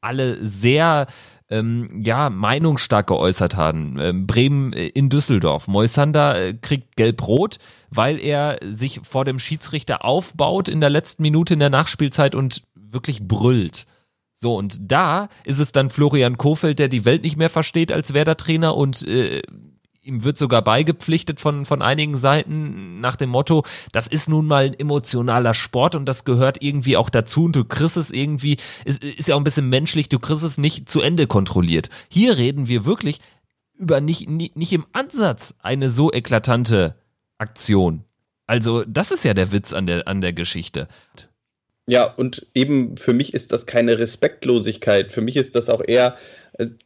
alle 0.00 0.44
sehr 0.44 1.06
ähm, 1.50 2.02
ja, 2.02 2.30
meinungsstark 2.30 3.08
geäußert 3.08 3.56
haben. 3.56 3.98
Ähm, 4.00 4.26
Bremen 4.26 4.72
äh, 4.72 4.88
in 4.88 5.10
Düsseldorf. 5.10 5.68
Moisander 5.68 6.40
äh, 6.40 6.54
kriegt 6.54 6.96
gelb-rot, 6.96 7.58
weil 7.90 8.18
er 8.18 8.58
sich 8.62 9.00
vor 9.04 9.26
dem 9.26 9.38
Schiedsrichter 9.38 10.04
aufbaut 10.04 10.68
in 10.68 10.80
der 10.80 10.90
letzten 10.90 11.22
Minute 11.22 11.54
in 11.54 11.60
der 11.60 11.70
Nachspielzeit 11.70 12.34
und 12.34 12.62
wirklich 12.74 13.28
brüllt. 13.28 13.86
So, 14.34 14.56
und 14.56 14.78
da 14.80 15.28
ist 15.44 15.60
es 15.60 15.72
dann 15.72 15.90
Florian 15.90 16.38
Kofeld, 16.38 16.78
der 16.78 16.88
die 16.88 17.04
Welt 17.04 17.22
nicht 17.22 17.36
mehr 17.36 17.50
versteht 17.50 17.92
als 17.92 18.14
Werder-Trainer 18.14 18.74
und 18.74 19.06
äh, 19.06 19.42
ihm 20.02 20.24
wird 20.24 20.36
sogar 20.36 20.62
beigepflichtet 20.62 21.40
von, 21.40 21.64
von 21.64 21.80
einigen 21.80 22.16
Seiten 22.16 23.00
nach 23.00 23.16
dem 23.16 23.30
Motto, 23.30 23.64
das 23.92 24.08
ist 24.08 24.28
nun 24.28 24.46
mal 24.46 24.64
ein 24.64 24.78
emotionaler 24.78 25.54
Sport 25.54 25.94
und 25.94 26.06
das 26.06 26.24
gehört 26.24 26.60
irgendwie 26.60 26.96
auch 26.96 27.08
dazu 27.08 27.44
und 27.44 27.54
du 27.54 27.64
kriegst 27.64 27.96
es 27.96 28.10
irgendwie, 28.10 28.56
ist, 28.84 29.02
ist 29.02 29.28
ja 29.28 29.36
auch 29.36 29.40
ein 29.40 29.44
bisschen 29.44 29.68
menschlich, 29.68 30.08
du 30.08 30.18
kriegst 30.18 30.42
es 30.42 30.58
nicht 30.58 30.88
zu 30.88 31.00
Ende 31.00 31.26
kontrolliert. 31.26 31.88
Hier 32.08 32.36
reden 32.36 32.66
wir 32.66 32.84
wirklich 32.84 33.20
über 33.78 34.00
nicht, 34.00 34.28
nicht, 34.28 34.56
nicht 34.56 34.72
im 34.72 34.86
Ansatz 34.92 35.54
eine 35.60 35.88
so 35.88 36.12
eklatante 36.12 36.96
Aktion. 37.38 38.04
Also, 38.46 38.84
das 38.84 39.12
ist 39.12 39.24
ja 39.24 39.34
der 39.34 39.52
Witz 39.52 39.72
an 39.72 39.86
der, 39.86 40.08
an 40.08 40.20
der 40.20 40.32
Geschichte. 40.32 40.88
Ja, 41.86 42.04
und 42.04 42.46
eben 42.54 42.96
für 42.96 43.12
mich 43.12 43.34
ist 43.34 43.52
das 43.52 43.66
keine 43.66 43.98
Respektlosigkeit. 43.98 45.12
Für 45.12 45.20
mich 45.20 45.36
ist 45.36 45.54
das 45.54 45.68
auch 45.68 45.82
eher 45.84 46.16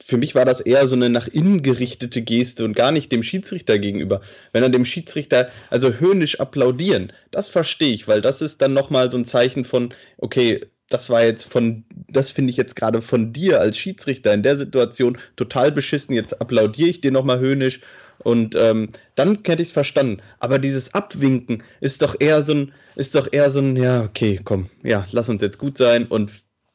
für 0.05 0.17
mich 0.17 0.35
war 0.35 0.45
das 0.45 0.61
eher 0.61 0.87
so 0.87 0.95
eine 0.95 1.11
nach 1.11 1.29
innen 1.29 1.63
gerichtete 1.63 2.23
Geste 2.23 2.65
und 2.65 2.77
gar 2.77 2.93
nicht 2.93 3.11
dem 3.11 3.23
Schiedsrichter 3.23 3.79
gegenüber. 3.79 4.21
Wenn 4.53 4.63
er 4.63 4.69
dem 4.69 4.85
Schiedsrichter 4.85 5.51
also 5.71 5.95
höhnisch 5.95 6.41
applaudieren, 6.41 7.13
das 7.31 7.49
verstehe 7.49 7.93
ich, 7.93 8.07
weil 8.07 8.21
das 8.21 8.43
ist 8.43 8.63
dann 8.63 8.75
nochmal 8.75 9.11
so 9.11 9.19
ein 9.19 9.27
Zeichen 9.27 9.65
von, 9.65 9.93
okay, 10.19 10.67
das 10.89 11.11
war 11.11 11.25
jetzt 11.25 11.51
von, 11.51 11.85
das 12.09 12.31
finde 12.31 12.51
ich 12.51 12.57
jetzt 12.57 12.77
gerade 12.77 13.03
von 13.03 13.33
dir 13.33 13.61
als 13.61 13.77
Schiedsrichter 13.77 14.33
in 14.33 14.45
der 14.45 14.57
Situation 14.57 15.19
total 15.35 15.73
beschissen, 15.73 16.15
jetzt 16.15 16.41
applaudiere 16.41 16.89
ich 16.89 17.01
dir 17.01 17.11
nochmal 17.11 17.41
höhnisch 17.41 17.81
und 18.19 18.55
ähm, 18.55 18.91
dann 19.17 19.41
hätte 19.45 19.63
ich 19.63 19.69
es 19.69 19.73
verstanden. 19.73 20.23
Aber 20.39 20.59
dieses 20.59 20.95
Abwinken 20.95 21.65
ist 21.81 22.03
doch 22.03 22.17
eher 22.19 22.43
so 22.43 22.55
ein, 22.55 22.73
ist 22.95 23.17
doch 23.17 23.29
eher 23.33 23.51
so 23.51 23.59
ein, 23.59 23.77
ja, 23.77 24.05
okay, 24.05 24.41
komm, 24.43 24.71
ja, 24.85 25.07
lass 25.11 25.29
uns 25.29 25.43
jetzt 25.43 25.59
gut 25.59 25.77
sein 25.77 26.07
und 26.07 26.31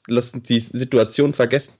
lass 0.07 0.31
die 0.31 0.59
Situation 0.59 1.33
vergessen. 1.33 1.73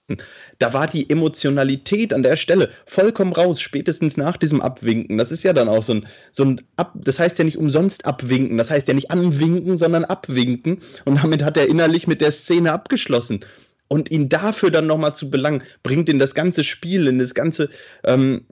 Da 0.59 0.73
war 0.73 0.87
die 0.87 1.09
Emotionalität 1.09 2.13
an 2.13 2.23
der 2.23 2.35
Stelle 2.35 2.69
vollkommen 2.85 3.33
raus, 3.33 3.59
spätestens 3.61 4.17
nach 4.17 4.37
diesem 4.37 4.61
Abwinken. 4.61 5.17
Das 5.17 5.31
ist 5.31 5.43
ja 5.43 5.53
dann 5.53 5.69
auch 5.69 5.83
so 5.83 5.95
ein, 5.95 6.07
so 6.31 6.45
ein 6.45 6.61
Ab, 6.75 6.93
das 6.95 7.19
heißt 7.19 7.39
ja 7.39 7.45
nicht 7.45 7.57
umsonst 7.57 8.05
abwinken, 8.05 8.57
das 8.57 8.69
heißt 8.69 8.87
ja 8.87 8.93
nicht 8.93 9.11
anwinken, 9.11 9.77
sondern 9.77 10.05
abwinken. 10.05 10.81
Und 11.05 11.23
damit 11.23 11.43
hat 11.43 11.57
er 11.57 11.67
innerlich 11.67 12.07
mit 12.07 12.21
der 12.21 12.31
Szene 12.31 12.71
abgeschlossen. 12.71 13.43
Und 13.87 14.09
ihn 14.09 14.29
dafür 14.29 14.71
dann 14.71 14.87
nochmal 14.87 15.15
zu 15.15 15.29
belangen, 15.29 15.63
bringt 15.83 16.07
in 16.07 16.19
das 16.19 16.33
ganze 16.33 16.63
Spiel, 16.63 17.07
in 17.07 17.19
das 17.19 17.33
ganze, 17.33 17.69
ähm, 18.05 18.45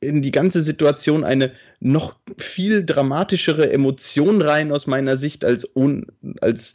in 0.00 0.20
die 0.20 0.30
ganze 0.30 0.60
Situation 0.60 1.24
eine 1.24 1.52
noch 1.80 2.16
viel 2.36 2.84
dramatischere 2.84 3.72
Emotion 3.72 4.42
rein 4.42 4.70
aus 4.70 4.86
meiner 4.86 5.16
Sicht, 5.16 5.44
als, 5.44 5.68
als, 6.40 6.74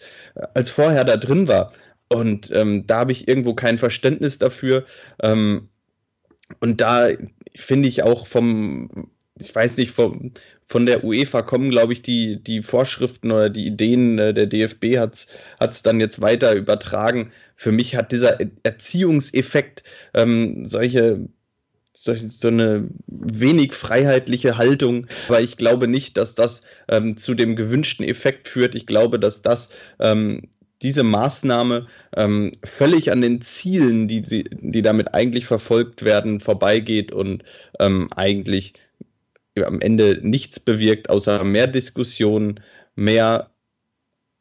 als 0.56 0.70
vorher 0.72 1.04
da 1.04 1.18
drin 1.18 1.48
war. 1.48 1.72
Und 2.14 2.52
ähm, 2.52 2.86
da 2.88 3.00
habe 3.00 3.12
ich 3.12 3.28
irgendwo 3.28 3.54
kein 3.54 3.78
Verständnis 3.78 4.38
dafür. 4.38 4.86
Ähm, 5.22 5.70
und 6.60 6.82
da 6.82 7.10
finde 7.56 7.90
ich 7.90 8.04
auch 8.04 8.28
vom, 8.28 9.10
ich 9.40 9.54
weiß 9.54 9.78
nicht, 9.78 9.92
vom, 9.92 10.32
von 10.66 10.86
der 10.86 11.04
UEFA 11.04 11.42
kommen, 11.42 11.70
glaube 11.70 11.94
ich, 11.94 12.02
die, 12.02 12.42
die 12.42 12.62
Vorschriften 12.62 13.32
oder 13.32 13.50
die 13.50 13.66
Ideen, 13.66 14.20
äh, 14.20 14.34
der 14.34 14.48
DFB 14.48 14.98
hat 14.98 15.28
es 15.60 15.82
dann 15.84 16.00
jetzt 16.00 16.22
weiter 16.22 16.54
übertragen. 16.54 17.32
Für 17.56 17.72
mich 17.72 17.96
hat 17.96 18.12
dieser 18.12 18.40
Erziehungseffekt 18.64 19.84
ähm, 20.14 20.66
solche 20.66 21.28
so 21.96 22.48
eine 22.48 22.90
wenig 23.08 23.74
freiheitliche 23.74 24.58
Haltung, 24.58 25.08
aber 25.28 25.42
ich 25.42 25.58
glaube 25.58 25.88
nicht, 25.88 26.18
dass 26.18 26.34
das 26.36 26.64
ähm, 26.90 27.18
zu 27.18 27.36
dem 27.36 27.56
gewünschten 27.56 28.06
Effekt 28.06 28.48
führt. 28.48 28.76
Ich 28.76 28.88
glaube, 28.88 29.20
dass 29.20 29.42
das 29.42 29.70
ähm, 30.00 30.50
diese 30.84 31.04
Maßnahme 31.04 31.88
ähm, 32.16 32.52
völlig 32.64 33.12
an 33.12 33.22
den 33.22 33.42
Zielen, 33.42 34.08
die, 34.08 34.24
sie, 34.24 34.44
die 34.44 34.82
damit 34.82 35.14
eigentlich 35.14 35.46
verfolgt 35.46 36.04
werden, 36.04 36.40
vorbeigeht 36.40 37.12
und 37.12 37.44
ähm, 37.80 38.10
eigentlich 38.16 38.74
am 39.56 39.82
Ende 39.82 40.20
nichts 40.22 40.60
bewirkt, 40.60 41.10
außer 41.10 41.44
mehr 41.44 41.68
Diskussion, 41.68 42.60
mehr 42.96 43.50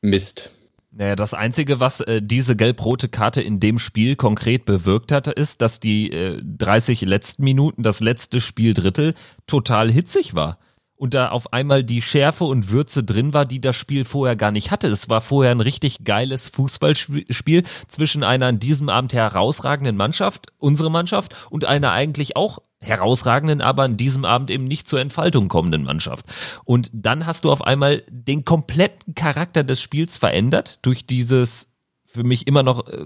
Mist. 0.00 0.50
Naja, 0.90 1.16
das 1.16 1.32
Einzige, 1.32 1.80
was 1.80 2.02
äh, 2.02 2.20
diese 2.22 2.54
gelb-rote 2.54 3.08
Karte 3.08 3.40
in 3.40 3.60
dem 3.60 3.78
Spiel 3.78 4.16
konkret 4.16 4.66
bewirkt 4.66 5.10
hatte, 5.10 5.30
ist, 5.30 5.62
dass 5.62 5.80
die 5.80 6.12
äh, 6.12 6.38
30 6.42 7.02
letzten 7.02 7.44
Minuten, 7.44 7.82
das 7.82 8.00
letzte 8.00 8.40
Spieldrittel, 8.40 9.14
total 9.46 9.90
hitzig 9.90 10.34
war 10.34 10.58
und 11.02 11.14
da 11.14 11.30
auf 11.30 11.52
einmal 11.52 11.82
die 11.82 12.00
Schärfe 12.00 12.44
und 12.44 12.70
Würze 12.70 13.02
drin 13.02 13.34
war, 13.34 13.44
die 13.44 13.60
das 13.60 13.74
Spiel 13.74 14.04
vorher 14.04 14.36
gar 14.36 14.52
nicht 14.52 14.70
hatte. 14.70 14.86
Es 14.86 15.08
war 15.08 15.20
vorher 15.20 15.50
ein 15.50 15.60
richtig 15.60 16.04
geiles 16.04 16.48
Fußballspiel 16.50 17.64
zwischen 17.88 18.22
einer 18.22 18.46
an 18.46 18.60
diesem 18.60 18.88
Abend 18.88 19.12
herausragenden 19.12 19.96
Mannschaft, 19.96 20.52
unsere 20.58 20.92
Mannschaft, 20.92 21.34
und 21.50 21.64
einer 21.64 21.90
eigentlich 21.90 22.36
auch 22.36 22.60
herausragenden, 22.78 23.62
aber 23.62 23.82
an 23.82 23.96
diesem 23.96 24.24
Abend 24.24 24.52
eben 24.52 24.62
nicht 24.62 24.86
zur 24.86 25.00
Entfaltung 25.00 25.48
kommenden 25.48 25.82
Mannschaft. 25.82 26.24
Und 26.62 26.88
dann 26.92 27.26
hast 27.26 27.46
du 27.46 27.50
auf 27.50 27.66
einmal 27.66 28.04
den 28.08 28.44
kompletten 28.44 29.16
Charakter 29.16 29.64
des 29.64 29.80
Spiels 29.80 30.18
verändert 30.18 30.86
durch 30.86 31.04
dieses 31.04 31.66
für 32.06 32.22
mich 32.22 32.46
immer 32.46 32.62
noch 32.62 32.86
äh, 32.86 33.04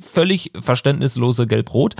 völlig 0.00 0.52
verständnislose 0.58 1.46
Gelb-Rot. 1.46 1.94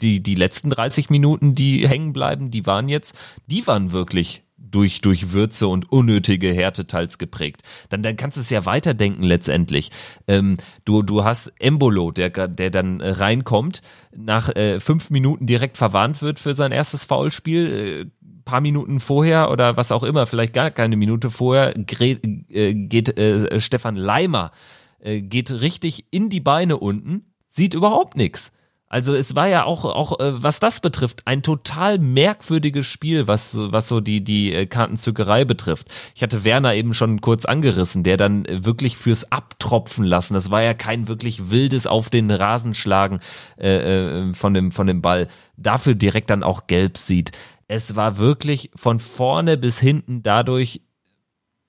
Die, 0.00 0.22
die 0.22 0.34
letzten 0.34 0.70
30 0.70 1.10
Minuten, 1.10 1.54
die 1.54 1.86
hängen 1.86 2.14
bleiben, 2.14 2.50
die 2.50 2.64
waren 2.66 2.88
jetzt, 2.88 3.14
die 3.46 3.66
waren 3.66 3.92
wirklich 3.92 4.42
durch, 4.72 5.00
durch 5.00 5.32
Würze 5.32 5.68
und 5.68 5.92
unnötige 5.92 6.52
Härte 6.52 6.86
teils 6.86 7.18
geprägt. 7.18 7.62
Dann, 7.88 8.02
dann 8.02 8.16
kannst 8.16 8.36
du 8.36 8.40
es 8.40 8.50
ja 8.50 8.66
weiterdenken 8.66 9.22
letztendlich. 9.22 9.90
Ähm, 10.26 10.56
du, 10.84 11.02
du 11.02 11.24
hast 11.24 11.52
Embolo, 11.60 12.10
der, 12.10 12.30
der 12.30 12.70
dann 12.70 13.00
äh, 13.00 13.10
reinkommt, 13.10 13.82
nach 14.16 14.48
äh, 14.56 14.80
fünf 14.80 15.10
Minuten 15.10 15.46
direkt 15.46 15.76
verwarnt 15.76 16.22
wird 16.22 16.40
für 16.40 16.54
sein 16.54 16.72
erstes 16.72 17.04
Foulspiel. 17.04 18.10
Äh, 18.10 18.22
paar 18.44 18.60
Minuten 18.60 19.00
vorher 19.00 19.50
oder 19.50 19.76
was 19.76 19.92
auch 19.92 20.02
immer, 20.02 20.26
vielleicht 20.26 20.52
gar 20.52 20.70
keine 20.70 20.96
Minute 20.96 21.30
vorher, 21.30 21.74
äh, 21.76 22.74
geht 22.74 23.16
äh, 23.16 23.60
Stefan 23.60 23.96
Leimer, 23.96 24.50
äh, 24.98 25.20
geht 25.20 25.50
richtig 25.50 26.06
in 26.10 26.28
die 26.28 26.40
Beine 26.40 26.76
unten, 26.76 27.32
sieht 27.46 27.74
überhaupt 27.74 28.16
nichts. 28.16 28.52
Also 28.92 29.14
es 29.14 29.34
war 29.34 29.48
ja 29.48 29.64
auch, 29.64 29.86
auch 29.86 30.20
äh, 30.20 30.42
was 30.42 30.60
das 30.60 30.80
betrifft, 30.80 31.22
ein 31.24 31.42
total 31.42 31.98
merkwürdiges 31.98 32.86
Spiel, 32.86 33.26
was, 33.26 33.56
was 33.56 33.88
so 33.88 34.00
die, 34.00 34.22
die 34.22 34.52
äh, 34.52 34.66
Kartenzückerei 34.66 35.46
betrifft. 35.46 35.88
Ich 36.14 36.22
hatte 36.22 36.44
Werner 36.44 36.74
eben 36.74 36.92
schon 36.92 37.22
kurz 37.22 37.46
angerissen, 37.46 38.02
der 38.02 38.18
dann 38.18 38.44
äh, 38.44 38.66
wirklich 38.66 38.98
fürs 38.98 39.32
Abtropfen 39.32 40.04
lassen, 40.04 40.34
das 40.34 40.50
war 40.50 40.62
ja 40.62 40.74
kein 40.74 41.08
wirklich 41.08 41.50
wildes 41.50 41.86
auf 41.86 42.10
den 42.10 42.30
Rasen 42.30 42.74
schlagen 42.74 43.20
äh, 43.56 44.34
von, 44.34 44.52
dem, 44.52 44.72
von 44.72 44.86
dem 44.86 45.00
Ball, 45.00 45.26
dafür 45.56 45.94
direkt 45.94 46.28
dann 46.28 46.42
auch 46.42 46.66
gelb 46.66 46.98
sieht. 46.98 47.32
Es 47.68 47.96
war 47.96 48.18
wirklich 48.18 48.70
von 48.76 48.98
vorne 48.98 49.56
bis 49.56 49.80
hinten 49.80 50.22
dadurch 50.22 50.82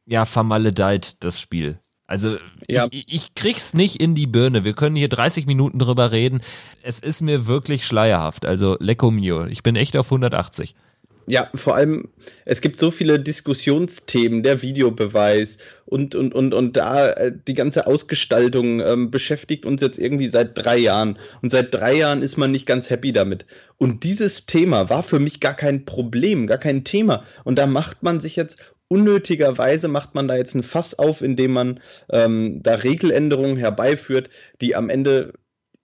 ja 0.05 0.25
vermaledeit, 0.25 1.23
das 1.23 1.39
Spiel. 1.39 1.79
Also 2.13 2.37
ja. 2.69 2.85
ich, 2.91 3.05
ich 3.11 3.33
krieg's 3.33 3.73
nicht 3.73 3.95
in 3.95 4.13
die 4.13 4.27
Birne. 4.27 4.63
Wir 4.63 4.73
können 4.73 4.95
hier 4.95 5.09
30 5.09 5.47
Minuten 5.47 5.79
drüber 5.79 6.11
reden. 6.11 6.41
Es 6.83 6.99
ist 6.99 7.23
mir 7.23 7.47
wirklich 7.47 7.87
schleierhaft. 7.87 8.45
Also 8.45 8.77
Lecco 8.79 9.09
mio. 9.09 9.47
Ich 9.47 9.63
bin 9.63 9.75
echt 9.75 9.97
auf 9.97 10.05
180. 10.05 10.75
Ja, 11.25 11.49
vor 11.55 11.75
allem, 11.75 12.09
es 12.45 12.59
gibt 12.59 12.79
so 12.79 12.91
viele 12.91 13.19
Diskussionsthemen, 13.19 14.43
der 14.43 14.61
Videobeweis 14.61 15.57
und, 15.85 16.15
und, 16.15 16.33
und, 16.33 16.53
und 16.53 16.75
da 16.75 17.09
äh, 17.11 17.31
die 17.47 17.53
ganze 17.53 17.87
Ausgestaltung 17.87 18.81
ähm, 18.81 19.09
beschäftigt 19.09 19.65
uns 19.65 19.81
jetzt 19.81 19.99
irgendwie 19.99 20.27
seit 20.27 20.57
drei 20.57 20.77
Jahren. 20.77 21.17
Und 21.41 21.49
seit 21.49 21.73
drei 21.73 21.95
Jahren 21.95 22.21
ist 22.21 22.37
man 22.37 22.51
nicht 22.51 22.65
ganz 22.65 22.89
happy 22.89 23.13
damit. 23.13 23.45
Und 23.77 24.03
dieses 24.03 24.45
Thema 24.45 24.89
war 24.89 25.03
für 25.03 25.19
mich 25.19 25.39
gar 25.39 25.55
kein 25.55 25.85
Problem, 25.85 26.45
gar 26.45 26.57
kein 26.57 26.83
Thema. 26.83 27.23
Und 27.45 27.57
da 27.57 27.67
macht 27.67 28.03
man 28.03 28.19
sich 28.19 28.35
jetzt 28.35 28.57
unnötigerweise 28.89 29.87
macht 29.87 30.13
man 30.13 30.27
da 30.27 30.35
jetzt 30.35 30.53
ein 30.53 30.61
Fass 30.61 30.99
auf, 30.99 31.21
indem 31.21 31.53
man 31.53 31.79
ähm, 32.11 32.61
da 32.61 32.75
Regeländerungen 32.75 33.57
herbeiführt, 33.57 34.29
die 34.61 34.75
am 34.75 34.89
Ende 34.89 35.33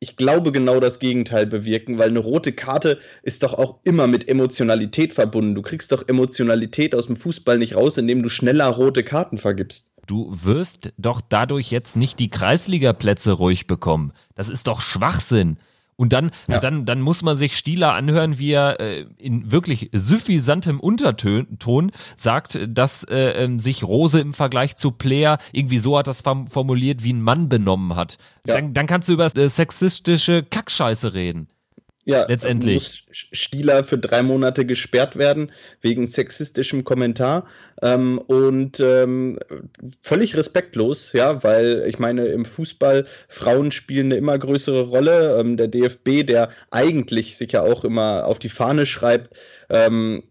ich 0.02 0.16
glaube, 0.16 0.52
genau 0.52 0.80
das 0.80 1.00
Gegenteil 1.00 1.46
bewirken, 1.46 1.98
weil 1.98 2.10
eine 2.10 2.20
rote 2.20 2.54
Karte 2.54 3.00
ist 3.22 3.44
doch 3.44 3.54
auch 3.54 3.80
immer 3.84 4.08
mit 4.08 4.30
Emotionalität 4.30 5.14
verbunden. 5.14 5.56
Du 5.56 5.62
kriegst 5.62 5.92
doch 5.92 6.08
Emotionalität 6.08 6.96
aus 6.96 7.08
dem 7.08 7.18
Fußball 7.18 7.58
nicht 7.58 7.76
raus, 7.76 7.98
indem 7.98 8.24
du 8.24 8.30
schneller 8.30 8.68
rote 8.68 9.04
Karten 9.04 9.38
vergibst. 9.38 9.92
Du 10.08 10.30
wirst 10.32 10.94
doch 10.98 11.22
dadurch 11.22 11.70
jetzt 11.70 11.98
nicht 11.98 12.18
die 12.20 12.30
Kreisligaplätze 12.30 13.34
ruhig 13.34 13.68
bekommen. 13.68 14.14
Das 14.36 14.50
ist 14.50 14.68
doch 14.68 14.80
Schwachsinn. 14.80 15.58
Und 16.00 16.14
dann, 16.14 16.32
ja. 16.48 16.60
dann, 16.62 16.86
dann 16.86 17.02
muss 17.02 17.24
man 17.24 17.36
sich 17.36 17.58
Stieler 17.58 17.94
anhören, 17.94 18.40
wie 18.40 18.54
er 18.54 18.80
äh, 18.80 19.06
in 19.18 19.52
wirklich 19.52 19.90
suffisantem 19.92 20.80
Unterton 20.80 21.92
sagt, 22.16 22.58
dass 22.70 23.04
äh, 23.04 23.44
ähm, 23.44 23.60
sich 23.60 23.84
Rose 23.84 24.18
im 24.22 24.34
Vergleich 24.34 24.78
zu 24.78 24.92
Player 24.92 25.40
irgendwie 25.52 25.78
so 25.78 25.98
hat 25.98 26.08
das 26.08 26.22
formuliert, 26.22 27.04
wie 27.04 27.12
ein 27.12 27.22
Mann 27.22 27.50
benommen 27.50 27.98
hat. 27.98 28.18
Ja. 28.48 28.56
Dann, 28.56 28.74
dann 28.74 28.88
kannst 28.88 29.10
du 29.10 29.14
über 29.14 29.26
äh, 29.26 29.50
sexistische 29.50 30.42
Kackscheiße 30.42 31.14
reden. 31.14 31.50
Ja, 32.10 32.26
letztendlich. 32.28 33.06
Muss 33.08 33.18
Stieler 33.32 33.84
für 33.84 33.98
drei 33.98 34.24
Monate 34.24 34.66
gesperrt 34.66 35.16
werden 35.16 35.52
wegen 35.82 36.08
sexistischem 36.08 36.84
Kommentar. 36.84 37.46
Ähm, 37.82 38.18
und 38.18 38.80
ähm, 38.80 39.38
völlig 40.02 40.36
respektlos, 40.36 41.14
ja, 41.14 41.44
weil 41.44 41.86
ich 41.88 42.00
meine, 42.00 42.26
im 42.28 42.46
Fußball 42.46 43.06
Frauen 43.28 43.72
spielen 43.72 44.08
eine 44.08 44.16
immer 44.16 44.38
größere 44.40 44.82
Rolle. 44.82 45.40
Ähm, 45.40 45.56
der 45.56 45.68
DFB, 45.68 46.26
der 46.26 46.50
eigentlich 46.72 47.38
sich 47.38 47.52
ja 47.52 47.62
auch 47.62 47.86
immer 47.86 48.26
auf 48.26 48.40
die 48.40 48.50
Fahne 48.50 48.88
schreibt, 48.88 49.36
ähm, 49.70 50.24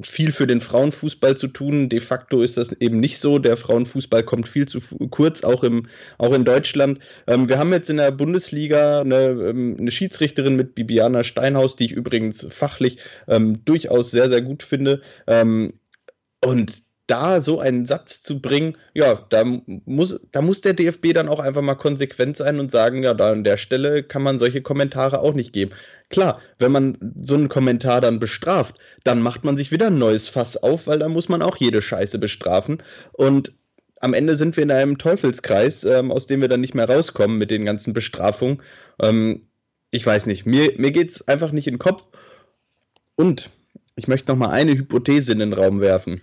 viel 0.00 0.32
für 0.32 0.46
den 0.46 0.60
Frauenfußball 0.60 1.36
zu 1.36 1.48
tun. 1.48 1.88
De 1.88 2.00
facto 2.00 2.42
ist 2.42 2.56
das 2.56 2.72
eben 2.72 3.00
nicht 3.00 3.18
so. 3.18 3.38
Der 3.38 3.56
Frauenfußball 3.56 4.22
kommt 4.22 4.48
viel 4.48 4.66
zu 4.66 4.80
kurz, 5.10 5.44
auch, 5.44 5.64
im, 5.64 5.84
auch 6.18 6.34
in 6.34 6.44
Deutschland. 6.44 6.98
Ähm, 7.26 7.48
wir 7.48 7.58
haben 7.58 7.72
jetzt 7.72 7.90
in 7.90 7.96
der 7.98 8.10
Bundesliga 8.10 9.00
eine, 9.00 9.30
ähm, 9.30 9.76
eine, 9.78 9.90
Schiedsrichterin 9.90 10.56
mit 10.56 10.74
Bibiana 10.74 11.24
Steinhaus, 11.24 11.76
die 11.76 11.86
ich 11.86 11.92
übrigens 11.92 12.46
fachlich 12.50 12.98
ähm, 13.28 13.64
durchaus 13.64 14.10
sehr, 14.10 14.28
sehr 14.28 14.42
gut 14.42 14.62
finde. 14.62 15.02
Ähm, 15.26 15.74
und 16.44 16.82
da 17.10 17.40
so 17.40 17.58
einen 17.58 17.86
Satz 17.86 18.22
zu 18.22 18.40
bringen, 18.40 18.76
ja, 18.94 19.26
da 19.30 19.44
muss, 19.44 20.20
da 20.30 20.42
muss 20.42 20.60
der 20.60 20.74
DFB 20.74 21.12
dann 21.12 21.28
auch 21.28 21.40
einfach 21.40 21.62
mal 21.62 21.74
konsequent 21.74 22.36
sein 22.36 22.60
und 22.60 22.70
sagen, 22.70 23.02
ja, 23.02 23.14
da 23.14 23.32
an 23.32 23.44
der 23.44 23.56
Stelle 23.56 24.02
kann 24.04 24.22
man 24.22 24.38
solche 24.38 24.62
Kommentare 24.62 25.20
auch 25.20 25.34
nicht 25.34 25.52
geben. 25.52 25.72
Klar, 26.08 26.40
wenn 26.58 26.72
man 26.72 27.14
so 27.22 27.34
einen 27.34 27.48
Kommentar 27.48 28.00
dann 28.00 28.20
bestraft, 28.20 28.76
dann 29.04 29.22
macht 29.22 29.44
man 29.44 29.56
sich 29.56 29.72
wieder 29.72 29.88
ein 29.88 29.98
neues 29.98 30.28
Fass 30.28 30.56
auf, 30.56 30.86
weil 30.86 31.00
dann 31.00 31.12
muss 31.12 31.28
man 31.28 31.42
auch 31.42 31.56
jede 31.56 31.82
Scheiße 31.82 32.18
bestrafen. 32.18 32.82
Und 33.12 33.52
am 34.00 34.14
Ende 34.14 34.34
sind 34.36 34.56
wir 34.56 34.62
in 34.62 34.70
einem 34.70 34.98
Teufelskreis, 34.98 35.84
ähm, 35.84 36.12
aus 36.12 36.26
dem 36.26 36.40
wir 36.40 36.48
dann 36.48 36.60
nicht 36.60 36.74
mehr 36.74 36.88
rauskommen 36.88 37.38
mit 37.38 37.50
den 37.50 37.64
ganzen 37.64 37.92
Bestrafungen. 37.92 38.62
Ähm, 39.02 39.46
ich 39.90 40.06
weiß 40.06 40.26
nicht, 40.26 40.46
mir, 40.46 40.72
mir 40.76 40.92
geht 40.92 41.10
es 41.10 41.28
einfach 41.28 41.50
nicht 41.50 41.66
in 41.66 41.74
den 41.74 41.80
Kopf. 41.80 42.04
Und 43.16 43.50
ich 43.96 44.08
möchte 44.08 44.30
noch 44.30 44.38
mal 44.38 44.50
eine 44.50 44.72
Hypothese 44.72 45.32
in 45.32 45.40
den 45.40 45.52
Raum 45.52 45.80
werfen. 45.80 46.22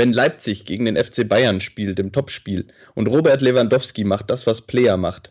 Wenn 0.00 0.14
Leipzig 0.14 0.64
gegen 0.64 0.86
den 0.86 0.96
FC 0.96 1.28
Bayern 1.28 1.60
spielt, 1.60 1.98
im 1.98 2.10
Topspiel, 2.10 2.68
und 2.94 3.06
Robert 3.06 3.42
Lewandowski 3.42 4.04
macht 4.04 4.30
das, 4.30 4.46
was 4.46 4.62
Player 4.62 4.96
macht, 4.96 5.30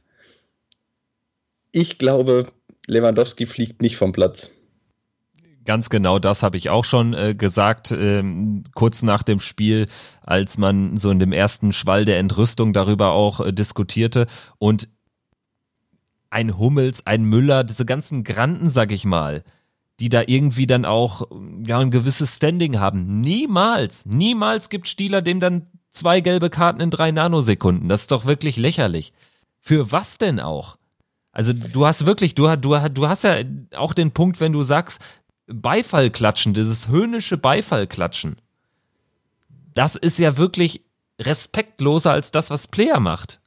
ich 1.71 1.97
glaube, 1.97 2.45
Lewandowski 2.85 3.47
fliegt 3.47 3.81
nicht 3.81 3.97
vom 3.97 4.11
Platz. 4.11 4.51
Ganz 5.65 5.89
genau 5.89 6.19
das 6.19 6.43
habe 6.43 6.57
ich 6.57 6.69
auch 6.69 6.85
schon 6.85 7.15
äh, 7.15 7.33
gesagt, 7.33 7.91
ähm, 7.91 8.63
kurz 8.75 9.01
nach 9.01 9.23
dem 9.23 9.39
Spiel, 9.39 9.87
als 10.21 10.59
man 10.59 10.97
so 10.97 11.09
in 11.09 11.17
dem 11.17 11.31
ersten 11.31 11.73
Schwall 11.73 12.05
der 12.05 12.19
Entrüstung 12.19 12.71
darüber 12.71 13.13
auch 13.13 13.39
äh, 13.39 13.51
diskutierte. 13.51 14.27
Und 14.59 14.87
ein 16.29 16.59
Hummels, 16.59 17.07
ein 17.07 17.23
Müller, 17.23 17.63
diese 17.63 17.85
ganzen 17.85 18.23
Granden, 18.23 18.69
sag 18.69 18.91
ich 18.91 19.03
mal, 19.03 19.43
die 19.99 20.09
da 20.09 20.23
irgendwie 20.25 20.67
dann 20.67 20.85
auch 20.85 21.27
ja, 21.65 21.79
ein 21.79 21.91
gewisses 21.91 22.35
Standing 22.35 22.79
haben. 22.79 23.05
Niemals, 23.21 24.05
niemals 24.05 24.69
gibt 24.69 24.87
Stieler 24.87 25.21
dem 25.21 25.39
dann 25.39 25.67
zwei 25.91 26.21
gelbe 26.21 26.49
Karten 26.49 26.81
in 26.81 26.91
drei 26.91 27.11
Nanosekunden. 27.11 27.89
Das 27.89 28.01
ist 28.01 28.11
doch 28.11 28.25
wirklich 28.25 28.57
lächerlich. 28.57 29.13
Für 29.59 29.91
was 29.91 30.17
denn 30.17 30.39
auch? 30.39 30.77
Also 31.31 31.53
du 31.53 31.85
hast 31.85 32.05
wirklich, 32.05 32.35
du, 32.35 32.47
du, 32.57 32.77
du 32.89 33.07
hast 33.07 33.23
ja 33.23 33.35
auch 33.75 33.93
den 33.93 34.11
Punkt, 34.11 34.39
wenn 34.39 34.53
du 34.53 34.63
sagst, 34.63 35.01
Beifallklatschen, 35.47 36.53
dieses 36.53 36.87
höhnische 36.87 37.37
Beifallklatschen, 37.37 38.35
das 39.73 39.95
ist 39.95 40.19
ja 40.19 40.37
wirklich 40.37 40.85
respektloser 41.19 42.11
als 42.11 42.31
das, 42.31 42.49
was 42.49 42.67
Player 42.67 42.99
macht. 42.99 43.38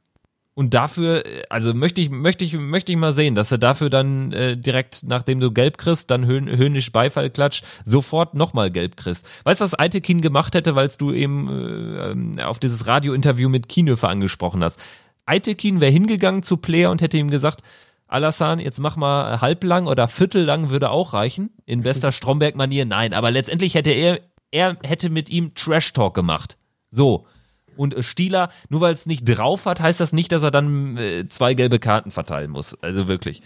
Und 0.55 0.75
dafür, 0.75 1.23
also 1.49 1.73
möchte 1.73 1.99
ich, 1.99 2.11
möchte 2.11 2.43
ich, 2.45 2.53
möchte 2.53 2.91
ich 2.91 2.97
mal 2.97 3.11
sehen, 3.11 3.33
dass 3.33 3.51
er 3.51 3.57
dafür 3.57 3.89
dann 3.89 4.31
äh, 4.33 4.55
direkt, 4.55 5.01
nachdem 5.03 5.39
du 5.39 5.51
gelb 5.51 5.79
kriegst, 5.79 6.11
dann 6.11 6.25
höhn, 6.27 6.47
höhnisch 6.47 6.91
Beifall 6.91 7.31
klatscht, 7.31 7.65
sofort 7.85 8.35
nochmal 8.35 8.69
gelb 8.69 8.95
kriegst. 8.95 9.27
Weißt 9.45 9.61
du, 9.61 9.65
was 9.65 9.77
Eitekin 9.77 10.21
gemacht 10.21 10.53
hätte, 10.53 10.75
weil 10.75 10.89
du 10.99 11.11
eben 11.11 12.37
äh, 12.37 12.43
auf 12.43 12.59
dieses 12.59 12.85
Radiointerview 12.85 13.49
mit 13.49 13.67
Kienhöfer 13.67 14.09
angesprochen 14.09 14.63
hast? 14.63 14.79
Eitekin 15.25 15.81
wäre 15.81 15.91
hingegangen 15.91 16.43
zu 16.43 16.57
Player 16.57 16.91
und 16.91 17.01
hätte 17.01 17.17
ihm 17.17 17.31
gesagt, 17.31 17.61
Alassan, 18.07 18.59
jetzt 18.59 18.79
mach 18.79 18.95
mal 18.95 19.41
halblang 19.41 19.87
oder 19.87 20.07
viertellang 20.07 20.69
würde 20.69 20.91
auch 20.91 21.13
reichen. 21.13 21.49
In 21.65 21.81
bester 21.81 22.11
Stromberg-Manier, 22.11 22.85
nein. 22.85 23.13
Aber 23.13 23.31
letztendlich 23.31 23.73
hätte 23.73 23.89
er, 23.89 24.19
er 24.51 24.77
hätte 24.83 25.09
mit 25.09 25.29
ihm 25.31 25.55
Trash-Talk 25.55 26.13
gemacht. 26.13 26.57
So. 26.91 27.25
Und 27.75 27.95
Stieler, 28.03 28.49
nur 28.69 28.81
weil 28.81 28.93
es 28.93 29.05
nicht 29.05 29.23
drauf 29.25 29.65
hat, 29.65 29.79
heißt 29.79 29.99
das 29.99 30.13
nicht, 30.13 30.31
dass 30.31 30.43
er 30.43 30.51
dann 30.51 30.97
äh, 30.97 31.27
zwei 31.27 31.53
gelbe 31.53 31.79
Karten 31.79 32.11
verteilen 32.11 32.51
muss. 32.51 32.77
Also 32.81 33.07
wirklich. 33.07 33.41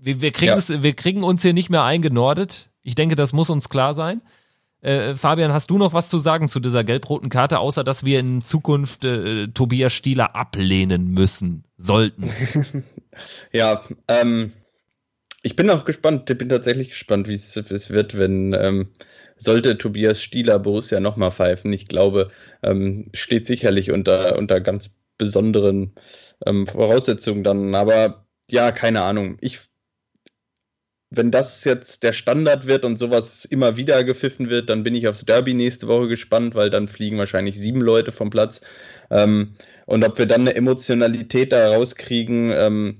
Wir, 0.00 0.20
wir, 0.20 0.32
ja. 0.38 0.58
wir 0.82 0.92
kriegen 0.94 1.22
uns 1.22 1.42
hier 1.42 1.54
nicht 1.54 1.70
mehr 1.70 1.84
eingenordet. 1.84 2.68
Ich 2.82 2.94
denke, 2.94 3.16
das 3.16 3.32
muss 3.32 3.50
uns 3.50 3.68
klar 3.68 3.94
sein. 3.94 4.20
Äh, 4.84 5.14
Fabian, 5.14 5.52
hast 5.52 5.70
du 5.70 5.78
noch 5.78 5.94
was 5.94 6.10
zu 6.10 6.18
sagen 6.18 6.46
zu 6.46 6.60
dieser 6.60 6.84
gelb-roten 6.84 7.30
Karte, 7.30 7.58
außer 7.58 7.84
dass 7.84 8.04
wir 8.04 8.20
in 8.20 8.42
Zukunft 8.42 9.02
äh, 9.04 9.48
Tobias 9.48 9.94
Stieler 9.94 10.36
ablehnen 10.36 11.10
müssen, 11.10 11.64
sollten? 11.78 12.30
ja, 13.52 13.82
ähm, 14.08 14.52
ich 15.42 15.56
bin 15.56 15.70
auch 15.70 15.86
gespannt, 15.86 16.28
ich 16.28 16.36
bin 16.36 16.50
tatsächlich 16.50 16.90
gespannt, 16.90 17.28
wie 17.28 17.34
es 17.34 17.90
wird, 17.90 18.18
wenn 18.18 18.52
ähm, 18.52 18.88
sollte 19.36 19.78
Tobias 19.78 20.22
Stieler 20.22 20.58
Borussia 20.58 21.00
nochmal 21.00 21.30
pfeifen. 21.30 21.72
Ich 21.72 21.88
glaube, 21.88 22.30
ähm, 22.62 23.10
steht 23.12 23.46
sicherlich 23.46 23.90
unter, 23.90 24.38
unter 24.38 24.60
ganz 24.60 24.96
besonderen 25.18 25.92
ähm, 26.46 26.66
Voraussetzungen 26.66 27.44
dann. 27.44 27.74
Aber 27.74 28.26
ja, 28.50 28.72
keine 28.72 29.02
Ahnung. 29.02 29.38
Ich 29.40 29.60
wenn 31.16 31.30
das 31.30 31.64
jetzt 31.64 32.02
der 32.02 32.12
Standard 32.12 32.66
wird 32.66 32.84
und 32.84 32.98
sowas 32.98 33.44
immer 33.44 33.76
wieder 33.76 34.04
gepfiffen 34.04 34.50
wird, 34.50 34.68
dann 34.68 34.82
bin 34.82 34.94
ich 34.94 35.08
aufs 35.08 35.24
Derby 35.24 35.54
nächste 35.54 35.86
Woche 35.88 36.08
gespannt, 36.08 36.54
weil 36.54 36.70
dann 36.70 36.88
fliegen 36.88 37.18
wahrscheinlich 37.18 37.58
sieben 37.58 37.80
Leute 37.80 38.12
vom 38.12 38.30
Platz. 38.30 38.60
Ähm, 39.10 39.54
und 39.86 40.04
ob 40.04 40.18
wir 40.18 40.26
dann 40.26 40.42
eine 40.42 40.54
Emotionalität 40.54 41.52
da 41.52 41.74
rauskriegen, 41.74 42.52
ähm, 42.54 42.96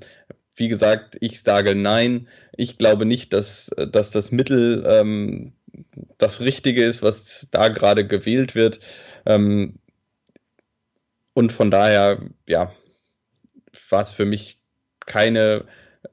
wie 0.56 0.68
gesagt, 0.68 1.16
ich 1.20 1.40
sage 1.40 1.74
nein. 1.74 2.28
Ich 2.56 2.78
glaube 2.78 3.06
nicht, 3.06 3.32
dass, 3.32 3.70
dass 3.90 4.10
das 4.10 4.30
Mittel 4.30 4.84
ähm, 4.88 5.52
das 6.18 6.40
Richtige 6.40 6.84
ist, 6.84 7.02
was 7.02 7.48
da 7.50 7.68
gerade 7.68 8.06
gewählt 8.06 8.54
wird. 8.54 8.80
Ähm, 9.26 9.78
und 11.34 11.52
von 11.52 11.70
daher, 11.70 12.20
ja, 12.48 12.72
war 13.90 14.02
es 14.02 14.10
für 14.10 14.24
mich 14.24 14.60
keine, 15.06 15.64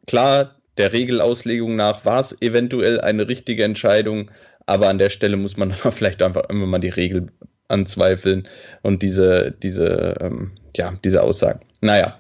klar, 0.08 0.56
der 0.78 0.94
Regelauslegung 0.94 1.76
nach 1.76 2.06
war 2.06 2.20
es 2.20 2.42
eventuell 2.42 3.00
eine 3.00 3.28
richtige 3.28 3.64
Entscheidung, 3.64 4.32
aber 4.66 4.90
an 4.90 4.98
der 4.98 5.10
Stelle 5.10 5.38
muss 5.38 5.58
man 5.58 5.72
vielleicht 5.92 6.22
einfach 6.22 6.50
immer 6.50 6.66
mal 6.66 6.80
die 6.80 6.90
Regel 6.90 7.28
anzweifeln 7.68 8.48
und 8.82 9.02
diese, 9.02 9.52
diese, 9.52 10.16
ähm, 10.20 10.52
ja, 10.76 10.94
diese 11.04 11.24
Aussagen. 11.24 11.62
Naja. 11.82 12.20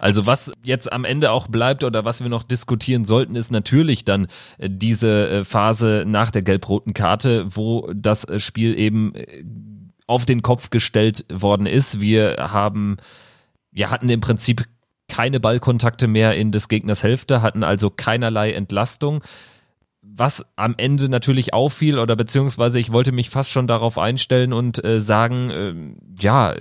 Also 0.00 0.26
was 0.26 0.50
jetzt 0.62 0.90
am 0.92 1.04
Ende 1.04 1.30
auch 1.30 1.46
bleibt 1.46 1.84
oder 1.84 2.04
was 2.04 2.22
wir 2.22 2.30
noch 2.30 2.42
diskutieren 2.42 3.04
sollten, 3.04 3.36
ist 3.36 3.52
natürlich 3.52 4.04
dann 4.04 4.26
äh, 4.58 4.68
diese 4.70 5.28
äh, 5.28 5.44
Phase 5.44 6.04
nach 6.06 6.30
der 6.30 6.42
gelb-roten 6.42 6.94
Karte, 6.94 7.44
wo 7.54 7.90
das 7.94 8.24
äh, 8.24 8.40
Spiel 8.40 8.78
eben 8.78 9.12
auf 10.06 10.24
den 10.24 10.42
Kopf 10.42 10.70
gestellt 10.70 11.24
worden 11.30 11.66
ist. 11.66 12.00
Wir 12.00 12.36
haben, 12.38 12.96
wir 13.70 13.90
hatten 13.90 14.08
im 14.08 14.20
Prinzip 14.20 14.64
keine 15.08 15.38
Ballkontakte 15.38 16.08
mehr 16.08 16.34
in 16.36 16.50
des 16.50 16.68
Gegners 16.68 17.02
Hälfte, 17.02 17.42
hatten 17.42 17.62
also 17.62 17.90
keinerlei 17.90 18.52
Entlastung. 18.52 19.22
Was 20.02 20.46
am 20.56 20.74
Ende 20.78 21.08
natürlich 21.08 21.52
auffiel, 21.52 21.98
oder 21.98 22.16
beziehungsweise 22.16 22.80
ich 22.80 22.92
wollte 22.92 23.12
mich 23.12 23.28
fast 23.28 23.50
schon 23.50 23.66
darauf 23.66 23.98
einstellen 23.98 24.52
und 24.52 24.82
äh, 24.82 25.00
sagen, 25.00 25.50
äh, 25.50 25.74
ja, 26.22 26.54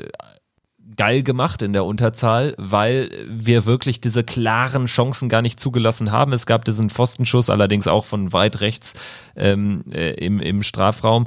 geil 1.00 1.24
gemacht 1.24 1.62
in 1.62 1.72
der 1.72 1.86
Unterzahl, 1.86 2.56
weil 2.58 3.10
wir 3.26 3.66
wirklich 3.66 4.02
diese 4.02 4.22
klaren 4.22 4.86
Chancen 4.86 5.30
gar 5.30 5.42
nicht 5.42 5.58
zugelassen 5.58 6.12
haben. 6.12 6.34
Es 6.34 6.46
gab 6.46 6.66
diesen 6.66 6.90
Pfostenschuss 6.90 7.50
allerdings 7.50 7.88
auch 7.88 8.04
von 8.04 8.34
weit 8.34 8.60
rechts 8.60 8.96
ähm, 9.38 9.86
äh, 9.94 10.12
im, 10.16 10.42
im 10.42 10.62
Strafraum. 10.62 11.24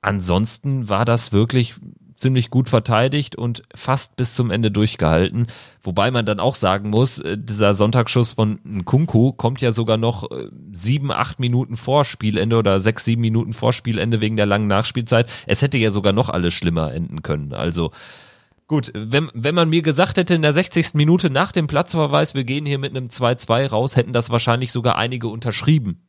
Ansonsten 0.00 0.88
war 0.88 1.04
das 1.04 1.32
wirklich 1.32 1.74
ziemlich 2.16 2.48
gut 2.48 2.70
verteidigt 2.70 3.36
und 3.36 3.62
fast 3.74 4.16
bis 4.16 4.34
zum 4.34 4.50
Ende 4.50 4.70
durchgehalten. 4.70 5.48
Wobei 5.82 6.10
man 6.10 6.24
dann 6.24 6.40
auch 6.40 6.54
sagen 6.54 6.88
muss, 6.88 7.18
äh, 7.18 7.36
dieser 7.36 7.74
Sonntagsschuss 7.74 8.32
von 8.32 8.58
Nkunku 8.64 9.32
kommt 9.32 9.60
ja 9.60 9.72
sogar 9.72 9.98
noch 9.98 10.30
äh, 10.30 10.48
sieben, 10.72 11.12
acht 11.12 11.40
Minuten 11.40 11.76
vor 11.76 12.06
Spielende 12.06 12.56
oder 12.56 12.80
sechs, 12.80 13.04
sieben 13.04 13.20
Minuten 13.20 13.52
vor 13.52 13.74
Spielende 13.74 14.22
wegen 14.22 14.38
der 14.38 14.46
langen 14.46 14.66
Nachspielzeit. 14.66 15.30
Es 15.46 15.60
hätte 15.60 15.76
ja 15.76 15.90
sogar 15.90 16.14
noch 16.14 16.30
alles 16.30 16.54
schlimmer 16.54 16.94
enden 16.94 17.20
können. 17.20 17.52
Also 17.52 17.90
Gut, 18.66 18.90
wenn, 18.94 19.30
wenn 19.34 19.54
man 19.54 19.68
mir 19.68 19.82
gesagt 19.82 20.16
hätte 20.16 20.34
in 20.34 20.42
der 20.42 20.54
60. 20.54 20.94
Minute 20.94 21.28
nach 21.28 21.52
dem 21.52 21.66
Platzverweis, 21.66 22.34
wir 22.34 22.44
gehen 22.44 22.64
hier 22.64 22.78
mit 22.78 22.96
einem 22.96 23.06
2-2 23.06 23.68
raus, 23.68 23.96
hätten 23.96 24.14
das 24.14 24.30
wahrscheinlich 24.30 24.72
sogar 24.72 24.96
einige 24.96 25.28
unterschrieben. 25.28 26.02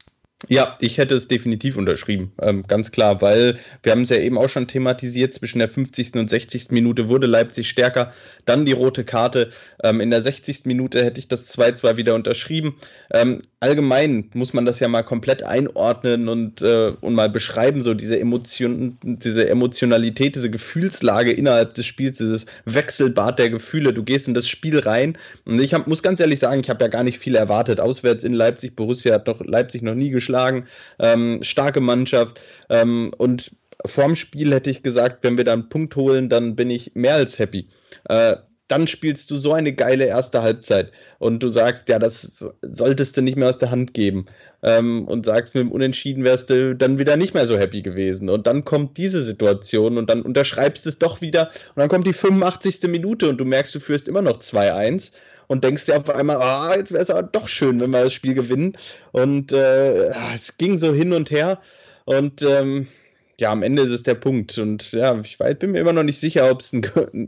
Ja, 0.48 0.78
ich 0.80 0.98
hätte 0.98 1.16
es 1.16 1.28
definitiv 1.28 1.78
unterschrieben, 1.78 2.34
ähm, 2.42 2.64
ganz 2.68 2.92
klar, 2.92 3.22
weil 3.22 3.58
wir 3.84 3.94
haben 3.94 4.02
es 4.02 4.10
ja 4.10 4.18
eben 4.18 4.38
auch 4.38 4.50
schon 4.50 4.68
thematisiert, 4.68 5.34
zwischen 5.34 5.60
der 5.60 5.70
50. 5.70 6.16
und 6.16 6.30
60. 6.30 6.72
Minute 6.72 7.08
wurde 7.08 7.26
Leipzig 7.26 7.70
stärker, 7.70 8.12
dann 8.46 8.66
die 8.66 8.74
rote 8.74 9.06
Karte. 9.06 9.50
Ähm, 9.82 10.02
in 10.02 10.12
der 10.12 10.22
60. 10.22 10.66
Minute 10.66 11.04
hätte 11.04 11.20
ich 11.20 11.28
das 11.28 11.50
2-2 11.50 11.98
wieder 11.98 12.16
unterschrieben. 12.16 12.76
Ähm, 13.12 13.42
allgemein 13.66 14.30
muss 14.36 14.54
man 14.54 14.66
das 14.66 14.80
ja 14.80 14.88
mal 14.88 15.02
komplett 15.02 15.42
einordnen 15.42 16.30
und, 16.30 16.62
äh, 16.62 16.94
und 17.02 17.16
mal 17.16 17.30
beschreiben, 17.30 17.82
so 17.82 17.96
diese 17.96 18.20
Emotion, 18.20 18.98
diese 19.02 19.50
Emotionalität, 19.50 20.36
diese 20.36 20.52
Gefühlslage 20.52 21.32
innerhalb 21.32 21.74
des 21.74 21.88
Spiels, 21.88 22.20
dieses 22.20 22.46
Wechselbad 22.66 23.40
der 23.40 23.50
Gefühle. 23.50 23.92
Du 23.92 24.04
gehst 24.04 24.28
in 24.28 24.36
das 24.36 24.48
Spiel 24.48 24.78
rein 24.78 25.18
und 25.46 25.60
ich 25.60 25.74
hab, 25.74 25.88
muss 25.88 26.04
ganz 26.04 26.20
ehrlich 26.20 26.40
sagen, 26.40 26.62
ich 26.62 26.70
habe 26.70 26.84
ja 26.84 26.90
gar 26.90 27.04
nicht 27.04 27.18
viel 27.18 27.36
erwartet. 27.36 27.80
Auswärts 27.80 28.24
in 28.24 28.34
Leipzig, 28.34 28.76
Borussia 28.76 29.16
hat 29.16 29.28
doch 29.28 29.42
Leipzig 29.44 29.82
noch 29.82 29.96
nie 29.96 30.12
geschlagen. 30.12 30.68
Ähm, 31.00 31.40
starke 31.42 31.82
Mannschaft 31.82 32.40
ähm, 32.70 33.12
und 33.18 33.52
vorm 33.84 34.16
Spiel 34.16 34.54
hätte 34.54 34.70
ich 34.70 34.84
gesagt, 34.84 35.24
wenn 35.24 35.38
wir 35.38 35.44
da 35.44 35.54
einen 35.54 35.70
Punkt 35.70 35.96
holen, 35.96 36.30
dann 36.30 36.56
bin 36.56 36.70
ich 36.70 36.92
mehr 36.94 37.16
als 37.16 37.40
happy. 37.40 37.68
Äh, 38.10 38.36
dann 38.68 38.88
spielst 38.88 39.30
du 39.30 39.38
so 39.38 39.54
eine 39.54 39.74
geile 39.74 40.06
erste 40.06 40.42
Halbzeit 40.42 40.92
und 41.20 41.44
du 41.44 41.50
sagst, 41.50 41.88
ja, 41.90 42.00
das 42.00 42.50
solltest 42.62 43.16
du 43.16 43.22
nicht 43.22 43.38
mehr 43.38 43.50
aus 43.50 43.60
der 43.60 43.72
Hand 43.72 43.94
geben 43.94 44.26
ähm, 44.64 45.08
und 45.08 45.26
sagst, 45.26 45.54
mit 45.54 45.62
dem 45.62 45.72
Unentschieden 45.72 46.24
wärst 46.24 46.50
du 46.50 46.76
dann 46.76 46.98
wieder 46.98 47.16
nicht 47.16 47.34
mehr 47.34 47.46
so 47.46 47.58
happy 47.58 47.84
gewesen. 47.84 48.30
Und 48.30 48.48
dann 48.48 48.66
kommt 48.66 48.98
diese 48.98 49.22
Situation 49.22 49.98
und 49.98 50.10
dann 50.10 50.24
unterschreibst 50.24 50.88
es 50.88 50.98
doch 50.98 51.22
wieder 51.22 51.52
und 51.76 51.78
dann 51.78 51.90
kommt 51.90 52.08
die 52.08 52.14
85. 52.14 52.84
Minute 52.90 53.30
und 53.30 53.38
du 53.38 53.46
merkst, 53.46 53.76
du 53.76 53.80
führst 53.80 54.08
immer 54.08 54.24
noch 54.24 54.40
2-1 54.40 55.12
und 55.48 55.64
denkst 55.64 55.86
dir 55.86 55.98
auf 55.98 56.10
einmal, 56.10 56.38
ah, 56.38 56.76
jetzt 56.76 56.92
wäre 56.92 57.04
es 57.04 57.12
aber 57.12 57.24
doch 57.24 57.48
schön, 57.48 57.80
wenn 57.80 57.92
wir 57.92 58.04
das 58.04 58.14
Spiel 58.14 58.34
gewinnen. 58.34 58.78
Und 59.12 59.52
äh, 59.52 60.10
es 60.34 60.58
ging 60.58 60.80
so 60.80 60.94
hin 60.94 61.14
und 61.14 61.30
her 61.30 61.62
und 62.06 62.42
ähm, 62.42 62.88
ja, 63.40 63.52
am 63.52 63.64
Ende 63.64 63.82
ist 63.82 63.92
es 63.92 64.04
der 64.04 64.16
Punkt. 64.16 64.58
Und 64.58 64.92
ja, 64.92 65.20
ich 65.20 65.40
weiß, 65.40 65.60
bin 65.60 65.72
mir 65.72 65.80
immer 65.80 65.94
noch 65.94 66.04
nicht 66.04 66.20
sicher, 66.20 66.50
ob 66.50 66.62
es 66.62 66.74
ein, 66.74 66.84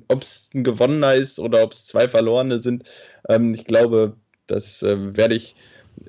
ein 0.09 0.63
gewonnener 0.63 1.13
ist 1.13 1.39
oder 1.39 1.63
ob 1.63 1.73
es 1.73 1.85
zwei 1.85 2.07
verlorene 2.07 2.59
sind. 2.59 2.83
Ähm, 3.29 3.53
ich 3.53 3.65
glaube, 3.65 4.15
das 4.47 4.83
äh, 4.83 5.15
werde 5.15 5.35
ich 5.35 5.55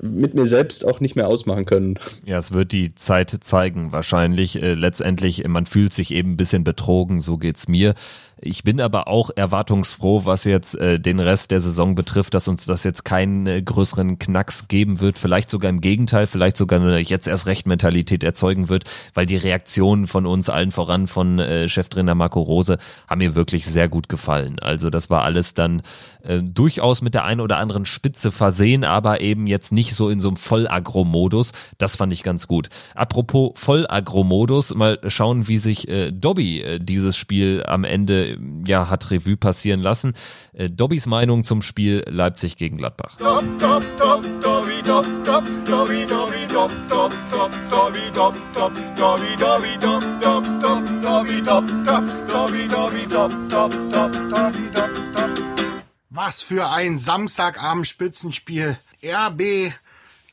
mit 0.02 0.34
mir 0.34 0.46
selbst 0.46 0.84
auch 0.84 1.00
nicht 1.00 1.16
mehr 1.16 1.28
ausmachen 1.28 1.64
können. 1.64 1.98
Ja, 2.24 2.38
es 2.38 2.52
wird 2.52 2.72
die 2.72 2.94
Zeit 2.94 3.30
zeigen. 3.30 3.92
Wahrscheinlich 3.92 4.62
äh, 4.62 4.74
letztendlich, 4.74 5.46
man 5.48 5.66
fühlt 5.66 5.92
sich 5.92 6.12
eben 6.12 6.32
ein 6.32 6.36
bisschen 6.36 6.64
betrogen, 6.64 7.20
so 7.20 7.38
geht's 7.38 7.68
mir. 7.68 7.94
Ich 8.40 8.62
bin 8.62 8.80
aber 8.80 9.08
auch 9.08 9.30
erwartungsfroh, 9.34 10.24
was 10.24 10.44
jetzt 10.44 10.76
äh, 10.76 11.00
den 11.00 11.18
Rest 11.18 11.50
der 11.50 11.60
Saison 11.60 11.94
betrifft, 11.94 12.34
dass 12.34 12.46
uns 12.46 12.66
das 12.66 12.84
jetzt 12.84 13.04
keinen 13.04 13.46
äh, 13.46 13.62
größeren 13.62 14.18
Knacks 14.18 14.68
geben 14.68 15.00
wird. 15.00 15.18
Vielleicht 15.18 15.50
sogar 15.50 15.70
im 15.70 15.80
Gegenteil, 15.80 16.26
vielleicht 16.26 16.56
sogar 16.56 16.80
eine 16.80 16.98
jetzt 16.98 17.26
erst 17.26 17.46
recht 17.46 17.66
Mentalität 17.66 18.22
erzeugen 18.22 18.68
wird, 18.68 18.84
weil 19.14 19.26
die 19.26 19.36
Reaktionen 19.36 20.06
von 20.06 20.26
uns 20.26 20.48
allen 20.50 20.70
voran 20.70 21.08
von 21.08 21.38
äh, 21.38 21.68
Cheftrainer 21.68 22.14
Marco 22.14 22.40
Rose 22.40 22.78
haben 23.08 23.18
mir 23.18 23.34
wirklich 23.34 23.66
sehr 23.66 23.88
gut 23.88 24.08
gefallen. 24.08 24.58
Also 24.60 24.88
das 24.88 25.10
war 25.10 25.22
alles 25.24 25.54
dann 25.54 25.82
äh, 26.22 26.40
durchaus 26.42 27.02
mit 27.02 27.14
der 27.14 27.24
einen 27.24 27.40
oder 27.40 27.58
anderen 27.58 27.86
Spitze 27.86 28.30
versehen, 28.30 28.84
aber 28.84 29.20
eben 29.20 29.46
jetzt 29.46 29.72
nicht 29.72 29.94
so 29.94 30.10
in 30.10 30.20
so 30.20 30.28
einem 30.28 30.36
Vollagro-Modus. 30.36 31.52
Das 31.78 31.96
fand 31.96 32.12
ich 32.12 32.22
ganz 32.22 32.46
gut. 32.46 32.68
Apropos 32.94 33.52
Vollagro-Modus, 33.54 34.74
mal 34.74 34.98
schauen, 35.08 35.48
wie 35.48 35.58
sich 35.58 35.88
äh, 35.88 36.12
Dobby 36.12 36.60
äh, 36.60 36.78
dieses 36.78 37.16
Spiel 37.16 37.64
am 37.66 37.84
Ende 37.84 38.27
ja 38.66 38.90
hat 38.90 39.10
Revue 39.10 39.36
passieren 39.36 39.80
lassen. 39.80 40.14
Äh, 40.52 40.68
Dobbys 40.70 41.06
Meinung 41.06 41.44
zum 41.44 41.62
Spiel 41.62 42.04
Leipzig 42.06 42.56
gegen 42.56 42.76
Gladbach. 42.76 43.16
Was 56.10 56.42
für 56.42 56.70
ein 56.70 56.96
Samstagabend-Spitzenspiel. 56.96 58.76
RB 59.04 59.72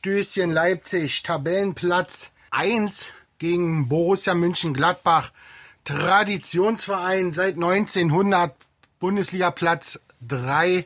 Döschen 0.04 0.52
Leipzig, 0.52 1.22
Tabellenplatz 1.22 2.32
1 2.50 3.12
gegen 3.38 3.88
Borussia 3.88 4.34
München-Gladbach. 4.34 5.32
Traditionsverein 5.86 7.30
seit 7.30 7.54
1900, 7.54 8.54
Bundesliga 8.98 9.52
Platz 9.52 10.00
3, 10.26 10.84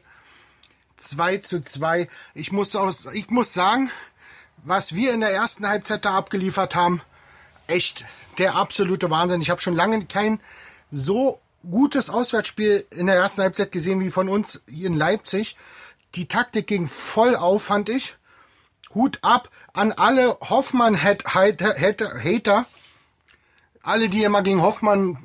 2 0.99 1.39
zu 1.39 1.63
2. 1.63 2.07
Ich 2.35 2.53
muss, 2.53 2.77
aus, 2.77 3.07
ich 3.15 3.31
muss 3.31 3.55
sagen, 3.55 3.91
was 4.63 4.95
wir 4.95 5.15
in 5.15 5.23
der 5.23 5.33
ersten 5.33 5.67
Halbzeit 5.67 6.05
da 6.05 6.17
abgeliefert 6.19 6.75
haben, 6.75 7.01
echt 7.67 8.05
der 8.37 8.57
absolute 8.57 9.11
Wahnsinn. 9.11 9.41
Ich 9.41 9.49
habe 9.49 9.63
schon 9.63 9.75
lange 9.75 10.05
kein 10.05 10.39
so 10.91 11.41
gutes 11.69 12.11
Auswärtsspiel 12.11 12.87
in 12.91 13.07
der 13.07 13.17
ersten 13.17 13.41
Halbzeit 13.41 13.73
gesehen 13.73 14.01
wie 14.01 14.11
von 14.11 14.29
uns 14.29 14.65
hier 14.69 14.89
in 14.89 14.95
Leipzig. 14.95 15.57
Die 16.15 16.29
Taktik 16.29 16.67
ging 16.67 16.87
voll 16.87 17.37
auf, 17.37 17.63
fand 17.63 17.89
ich. 17.89 18.17
Hut 18.95 19.19
ab 19.23 19.49
an 19.73 19.93
alle 19.93 20.37
Hoffmann-Hater. 20.41 22.17
Alle, 23.83 24.09
die 24.09 24.25
immer 24.25 24.43
gegen 24.43 24.63
Hoffmann 24.63 25.17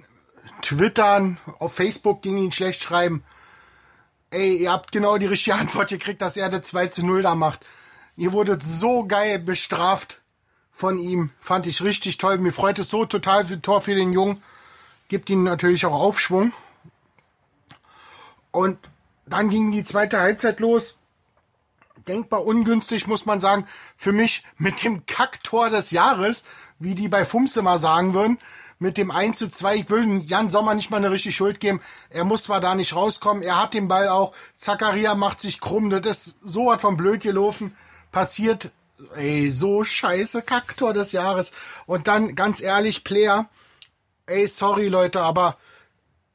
twittern, 0.62 1.38
auf 1.60 1.74
Facebook 1.74 2.22
gegen 2.22 2.38
ihn 2.38 2.52
schlecht 2.52 2.82
schreiben. 2.82 3.24
Ey, 4.30 4.56
ihr 4.56 4.72
habt 4.72 4.92
genau 4.92 5.18
die 5.18 5.26
richtige 5.26 5.56
Antwort 5.56 5.90
gekriegt, 5.90 6.22
dass 6.22 6.38
er 6.38 6.50
das 6.50 6.64
2 6.68 6.88
zu 6.88 7.06
0 7.06 7.22
da 7.22 7.36
macht. 7.36 7.60
Ihr 8.16 8.32
wurdet 8.32 8.64
so 8.64 9.06
geil 9.06 9.40
bestraft 9.40 10.22
von 10.72 11.00
ihm. 11.00 11.32
Fand 11.40 11.68
ich 11.68 11.82
richtig 11.82 12.18
toll. 12.18 12.38
Mir 12.38 12.52
freut 12.54 12.80
es 12.80 12.90
so 12.90 13.06
total 13.06 13.46
für 13.46 13.62
Tor 13.62 13.82
für 13.82 13.96
den 13.96 14.14
Jungen 14.14 14.42
gibt 15.08 15.30
ihm 15.30 15.44
natürlich 15.44 15.86
auch 15.86 15.94
Aufschwung. 15.94 16.54
Und 18.52 18.78
dann 19.26 19.50
ging 19.50 19.72
die 19.72 19.84
zweite 19.84 20.20
Halbzeit 20.20 20.60
los. 20.60 20.98
Denkbar 22.08 22.46
ungünstig, 22.46 23.08
muss 23.08 23.26
man 23.26 23.42
sagen. 23.42 23.68
Für 23.96 24.14
mich 24.14 24.44
mit 24.58 24.84
dem 24.84 25.06
Kacktor 25.06 25.70
des 25.70 25.92
Jahres, 25.92 26.46
wie 26.80 26.96
die 26.96 27.08
bei 27.08 27.26
Fums 27.26 27.58
immer 27.58 27.78
sagen 27.78 28.14
würden. 28.14 28.38
Mit 28.78 28.98
dem 28.98 29.10
1 29.10 29.38
zu 29.38 29.50
2. 29.50 29.76
Ich 29.76 29.90
will 29.90 30.22
Jan 30.26 30.50
Sommer 30.50 30.76
nicht 30.76 30.92
mal 30.92 30.98
eine 30.98 31.12
richtige 31.12 31.34
Schuld 31.34 31.60
geben. 31.62 31.82
Er 32.10 32.26
muss 32.26 32.44
zwar 32.44 32.60
da 32.60 32.76
nicht 32.76 32.96
rauskommen. 32.96 33.42
Er 33.42 33.62
hat 33.62 33.74
den 33.74 33.88
Ball 33.88 34.10
auch. 34.10 34.34
Zakaria 34.56 35.16
macht 35.16 35.40
sich 35.40 35.62
krumm. 35.62 35.90
Das 35.90 36.06
ist 36.06 36.42
so 36.44 36.68
was 36.68 36.82
von 36.82 36.98
blöd 36.98 37.22
gelaufen. 37.22 37.76
Passiert. 38.12 38.72
Ey, 39.16 39.50
so 39.52 39.84
scheiße 39.84 40.42
Kacktor 40.42 40.94
des 40.94 41.14
Jahres. 41.14 41.54
Und 41.86 42.08
dann, 42.08 42.36
ganz 42.36 42.62
ehrlich, 42.62 43.04
Player 43.04 43.50
ey, 44.28 44.48
sorry 44.48 44.88
Leute, 44.88 45.22
aber 45.22 45.58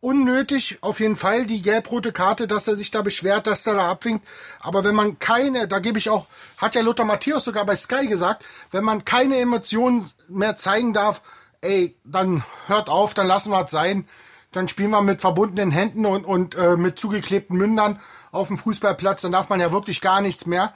unnötig 0.01 0.79
auf 0.81 1.01
jeden 1.01 1.17
Fall 1.17 1.47
die 1.47 1.63
gelb-rote 1.63 2.13
Karte, 2.13 2.49
dass 2.49 2.69
er 2.69 2.75
sich 2.75 2.91
da 2.91 3.03
beschwert, 3.03 3.47
dass 3.47 3.67
er 3.67 3.75
da 3.75 3.91
abwinkt. 3.91 4.27
Aber 4.61 4.83
wenn 4.85 4.95
man 4.95 5.19
keine, 5.19 5.69
da 5.69 5.79
gebe 5.79 5.99
ich 5.99 6.09
auch, 6.09 6.27
hat 6.57 6.75
ja 6.75 6.81
Lothar 6.81 7.05
Matthäus 7.07 7.45
sogar 7.45 7.67
bei 7.67 7.77
Sky 7.77 8.07
gesagt, 8.07 8.45
wenn 8.71 8.85
man 8.85 9.05
keine 9.05 9.39
Emotionen 9.39 10.05
mehr 10.29 10.57
zeigen 10.57 10.93
darf, 10.93 11.23
ey, 11.61 11.95
dann 12.05 12.43
hört 12.67 12.89
auf, 12.89 13.13
dann 13.13 13.27
lassen 13.27 13.51
wir 13.51 13.65
es 13.65 13.71
sein. 13.71 14.09
Dann 14.53 14.69
spielen 14.69 14.91
wir 14.91 15.03
mit 15.03 15.21
verbundenen 15.21 15.71
Händen 15.71 16.07
und, 16.07 16.25
und 16.25 16.57
äh, 16.57 16.77
mit 16.77 16.99
zugeklebten 16.99 17.57
Mündern 17.57 18.01
auf 18.33 18.49
dem 18.49 18.59
Fußballplatz. 18.59 19.23
Dann 19.23 19.33
darf 19.33 19.49
man 19.49 19.61
ja 19.61 19.71
wirklich 19.71 20.01
gar 20.01 20.21
nichts 20.23 20.47
mehr. 20.47 20.73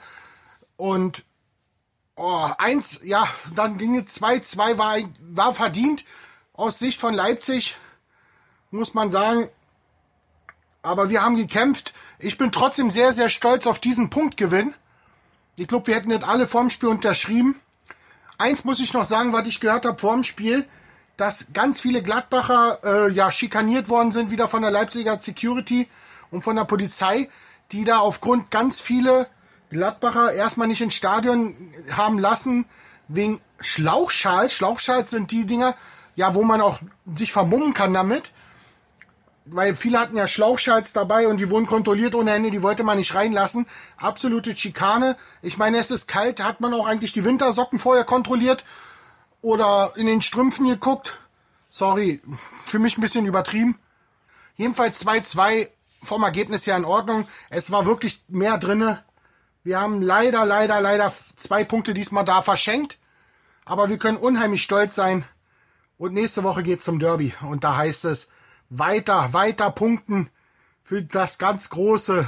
Und 0.77 1.25
oh, 2.15 2.49
eins, 2.57 3.01
ja, 3.03 3.27
dann 3.55 3.77
ging 3.77 3.97
es 3.97 4.21
2-2, 4.21 4.77
war, 4.77 4.95
war 5.19 5.53
verdient 5.53 6.05
aus 6.53 6.79
Sicht 6.79 7.01
von 7.01 7.13
Leipzig 7.13 7.75
muss 8.75 8.93
man 8.93 9.09
sagen, 9.09 9.49
aber 10.83 11.09
wir 11.09 11.23
haben 11.23 11.35
gekämpft. 11.35 11.93
Ich 12.19 12.37
bin 12.37 12.51
trotzdem 12.51 12.91
sehr, 12.91 13.13
sehr 13.13 13.29
stolz 13.29 13.65
auf 13.65 13.79
diesen 13.79 14.09
Punktgewinn. 14.09 14.73
Ich 15.55 15.67
glaube, 15.67 15.87
wir 15.87 15.95
hätten 15.95 16.09
nicht 16.09 16.27
alle 16.27 16.45
vorm 16.45 16.69
Spiel 16.69 16.89
unterschrieben. 16.89 17.55
Eins 18.37 18.65
muss 18.65 18.81
ich 18.81 18.93
noch 18.93 19.05
sagen, 19.05 19.33
was 19.33 19.47
ich 19.47 19.61
gehört 19.61 19.85
habe 19.85 19.97
vorm 19.97 20.23
Spiel, 20.23 20.67
dass 21.15 21.53
ganz 21.53 21.79
viele 21.79 22.03
Gladbacher 22.03 22.79
äh, 22.83 23.11
ja 23.11 23.31
schikaniert 23.31 23.87
worden 23.87 24.11
sind, 24.11 24.29
wieder 24.29 24.49
von 24.49 24.61
der 24.61 24.71
Leipziger 24.71 25.19
Security 25.19 25.87
und 26.31 26.43
von 26.43 26.57
der 26.57 26.65
Polizei, 26.65 27.29
die 27.71 27.85
da 27.85 27.99
aufgrund 27.99 28.51
ganz 28.51 28.81
viele 28.81 29.27
Gladbacher 29.69 30.33
erstmal 30.33 30.67
nicht 30.67 30.81
ins 30.81 30.95
Stadion 30.95 31.55
haben 31.95 32.19
lassen, 32.19 32.65
wegen 33.07 33.39
Schlauchschals. 33.61 34.53
Schlauchschals 34.53 35.11
sind 35.11 35.31
die 35.31 35.45
Dinger, 35.45 35.75
ja, 36.15 36.35
wo 36.35 36.43
man 36.43 36.59
auch 36.59 36.79
sich 37.15 37.31
vermummen 37.31 37.73
kann 37.73 37.93
damit. 37.93 38.31
Weil 39.45 39.75
viele 39.75 39.99
hatten 39.99 40.17
ja 40.17 40.27
Schlauchschalts 40.27 40.93
dabei 40.93 41.27
und 41.27 41.37
die 41.37 41.49
wurden 41.49 41.67
kontrolliert 41.67 42.15
ohne 42.15 42.33
Ende, 42.33 42.49
die 42.49 42.63
wollte 42.63 42.83
man 42.83 42.97
nicht 42.97 43.13
reinlassen. 43.13 43.67
Absolute 43.97 44.57
Schikane. 44.57 45.17
Ich 45.41 45.57
meine, 45.57 45.77
es 45.77 45.91
ist 45.91 46.07
kalt, 46.07 46.43
hat 46.43 46.61
man 46.61 46.73
auch 46.73 46.87
eigentlich 46.87 47.13
die 47.13 47.25
Wintersocken 47.25 47.77
vorher 47.77 48.05
kontrolliert 48.05 48.63
oder 49.41 49.91
in 49.97 50.07
den 50.07 50.21
Strümpfen 50.21 50.67
geguckt. 50.67 51.19
Sorry, 51.69 52.21
für 52.65 52.79
mich 52.79 52.97
ein 52.97 53.01
bisschen 53.01 53.25
übertrieben. 53.25 53.77
Jedenfalls 54.55 55.05
2-2 55.05 55.67
vom 56.01 56.23
Ergebnis 56.23 56.65
her 56.65 56.77
in 56.77 56.85
Ordnung. 56.85 57.27
Es 57.49 57.71
war 57.71 57.85
wirklich 57.85 58.23
mehr 58.29 58.57
drinne. 58.57 59.03
Wir 59.63 59.79
haben 59.79 60.01
leider, 60.01 60.45
leider, 60.45 60.81
leider 60.81 61.13
zwei 61.35 61.63
Punkte 61.63 61.93
diesmal 61.93 62.25
da 62.25 62.41
verschenkt. 62.41 62.97
Aber 63.65 63.89
wir 63.89 63.97
können 63.97 64.17
unheimlich 64.17 64.63
stolz 64.63 64.95
sein, 64.95 65.25
und 65.97 66.13
nächste 66.13 66.43
Woche 66.43 66.63
geht's 66.63 66.85
zum 66.85 66.99
Derby. 66.99 67.33
Und 67.41 67.63
da 67.63 67.77
heißt 67.77 68.05
es 68.05 68.29
weiter, 68.69 69.33
weiter 69.33 69.71
punkten 69.71 70.29
für 70.83 71.03
das 71.03 71.37
ganz 71.37 71.69
große 71.69 72.27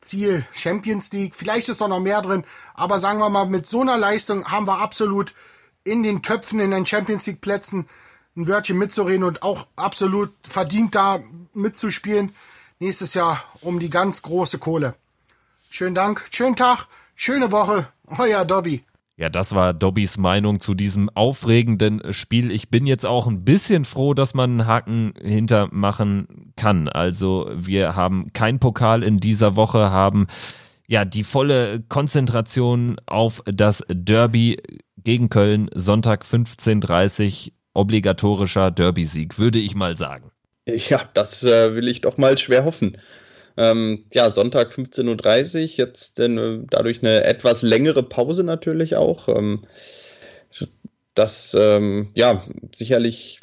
Ziel 0.00 0.44
Champions 0.52 1.12
League. 1.12 1.34
Vielleicht 1.34 1.68
ist 1.68 1.80
auch 1.80 1.88
noch 1.88 2.00
mehr 2.00 2.22
drin, 2.22 2.44
aber 2.74 3.00
sagen 3.00 3.18
wir 3.18 3.30
mal, 3.30 3.46
mit 3.46 3.66
so 3.66 3.80
einer 3.80 3.96
Leistung 3.96 4.44
haben 4.50 4.66
wir 4.66 4.78
absolut 4.78 5.34
in 5.84 6.02
den 6.02 6.22
Töpfen, 6.22 6.60
in 6.60 6.70
den 6.70 6.86
Champions 6.86 7.26
League 7.26 7.40
Plätzen 7.40 7.88
ein 8.36 8.48
Wörtchen 8.48 8.78
mitzureden 8.78 9.24
und 9.24 9.42
auch 9.42 9.66
absolut 9.76 10.32
verdient 10.44 10.94
da 10.94 11.20
mitzuspielen. 11.54 12.34
Nächstes 12.78 13.14
Jahr 13.14 13.42
um 13.60 13.78
die 13.78 13.90
ganz 13.90 14.22
große 14.22 14.58
Kohle. 14.58 14.94
Schönen 15.68 15.94
Dank, 15.94 16.26
schönen 16.30 16.56
Tag, 16.56 16.86
schöne 17.14 17.52
Woche. 17.52 17.88
Euer 18.18 18.44
Dobby. 18.44 18.84
Ja, 19.16 19.28
das 19.28 19.54
war 19.54 19.74
Dobbys 19.74 20.16
Meinung 20.16 20.58
zu 20.58 20.74
diesem 20.74 21.10
aufregenden 21.10 22.12
Spiel. 22.12 22.50
Ich 22.50 22.70
bin 22.70 22.86
jetzt 22.86 23.04
auch 23.04 23.26
ein 23.26 23.44
bisschen 23.44 23.84
froh, 23.84 24.14
dass 24.14 24.32
man 24.32 24.50
einen 24.50 24.66
Haken 24.66 25.12
hintermachen 25.20 26.52
kann. 26.56 26.88
Also 26.88 27.50
wir 27.54 27.94
haben 27.94 28.32
kein 28.32 28.58
Pokal 28.58 29.02
in 29.02 29.18
dieser 29.18 29.54
Woche, 29.54 29.90
haben 29.90 30.26
ja 30.86 31.04
die 31.04 31.24
volle 31.24 31.84
Konzentration 31.88 32.96
auf 33.06 33.42
das 33.44 33.84
Derby 33.88 34.58
gegen 34.96 35.28
Köln, 35.28 35.68
Sonntag 35.74 36.24
15.30 36.24 37.52
obligatorischer 37.74 38.70
Derby-Sieg, 38.70 39.38
würde 39.38 39.58
ich 39.58 39.74
mal 39.74 39.96
sagen. 39.96 40.30
Ja, 40.66 41.02
das 41.14 41.42
äh, 41.42 41.74
will 41.74 41.88
ich 41.88 42.02
doch 42.02 42.18
mal 42.18 42.38
schwer 42.38 42.64
hoffen. 42.64 42.96
Ähm, 43.56 44.04
ja, 44.12 44.30
Sonntag 44.30 44.70
15.30 44.72 45.62
Uhr, 45.62 45.68
jetzt 45.76 46.20
äh, 46.20 46.58
dadurch 46.70 47.02
eine 47.02 47.24
etwas 47.24 47.62
längere 47.62 48.02
Pause 48.02 48.44
natürlich 48.44 48.96
auch. 48.96 49.28
Ähm, 49.28 49.64
das, 51.14 51.56
ähm, 51.58 52.10
ja, 52.14 52.44
sicherlich 52.74 53.40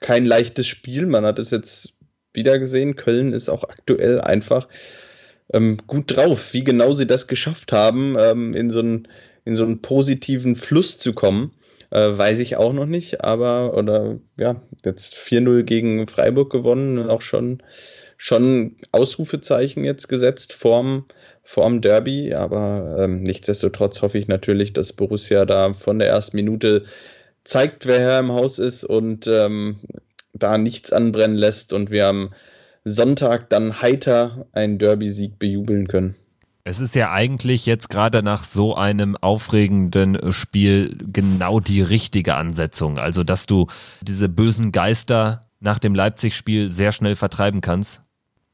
kein 0.00 0.26
leichtes 0.26 0.66
Spiel. 0.66 1.06
Man 1.06 1.24
hat 1.24 1.38
es 1.38 1.50
jetzt 1.50 1.94
wieder 2.32 2.58
gesehen. 2.58 2.96
Köln 2.96 3.32
ist 3.32 3.48
auch 3.48 3.64
aktuell 3.64 4.20
einfach 4.20 4.68
ähm, 5.52 5.78
gut 5.86 6.16
drauf. 6.16 6.52
Wie 6.52 6.64
genau 6.64 6.92
sie 6.94 7.06
das 7.06 7.28
geschafft 7.28 7.72
haben, 7.72 8.16
ähm, 8.18 8.54
in 8.54 8.70
so 8.70 8.80
einen 8.80 9.08
in 9.44 9.54
so 9.54 9.64
einen 9.64 9.80
positiven 9.80 10.56
Fluss 10.56 10.98
zu 10.98 11.14
kommen. 11.14 11.52
Äh, 11.90 12.18
weiß 12.18 12.40
ich 12.40 12.56
auch 12.56 12.72
noch 12.72 12.86
nicht, 12.86 13.22
aber 13.22 13.74
oder 13.74 14.18
ja, 14.36 14.60
jetzt 14.84 15.14
4-0 15.14 15.62
gegen 15.62 16.06
Freiburg 16.08 16.50
gewonnen 16.50 16.98
und 16.98 17.08
auch 17.08 17.22
schon, 17.22 17.62
schon 18.16 18.76
Ausrufezeichen 18.92 19.84
jetzt 19.84 20.08
gesetzt 20.08 20.52
vorm, 20.52 21.06
vorm 21.42 21.80
Derby. 21.80 22.34
Aber 22.34 22.96
ähm, 22.98 23.22
nichtsdestotrotz 23.22 24.02
hoffe 24.02 24.18
ich 24.18 24.28
natürlich, 24.28 24.72
dass 24.72 24.92
Borussia 24.92 25.44
da 25.44 25.72
von 25.74 25.98
der 25.98 26.08
ersten 26.08 26.36
Minute 26.36 26.84
zeigt, 27.44 27.86
wer 27.86 28.00
Herr 28.00 28.18
im 28.20 28.32
Haus 28.32 28.58
ist 28.58 28.84
und 28.84 29.26
ähm, 29.26 29.76
da 30.34 30.58
nichts 30.58 30.92
anbrennen 30.92 31.36
lässt 31.36 31.72
und 31.72 31.90
wir 31.90 32.06
am 32.06 32.32
Sonntag 32.84 33.50
dann 33.50 33.80
heiter 33.80 34.46
einen 34.52 34.78
Derby-Sieg 34.78 35.38
bejubeln 35.38 35.88
können. 35.88 36.14
Es 36.68 36.80
ist 36.80 36.96
ja 36.96 37.12
eigentlich 37.12 37.64
jetzt 37.64 37.90
gerade 37.90 38.24
nach 38.24 38.42
so 38.42 38.74
einem 38.74 39.16
aufregenden 39.16 40.32
Spiel 40.32 40.98
genau 41.12 41.60
die 41.60 41.80
richtige 41.80 42.34
Ansetzung. 42.34 42.98
Also, 42.98 43.22
dass 43.22 43.46
du 43.46 43.68
diese 44.02 44.28
bösen 44.28 44.72
Geister 44.72 45.38
nach 45.66 45.78
dem 45.80 45.94
Leipzig-Spiel 45.94 46.70
sehr 46.70 46.92
schnell 46.92 47.16
vertreiben 47.16 47.60
kannst, 47.60 48.00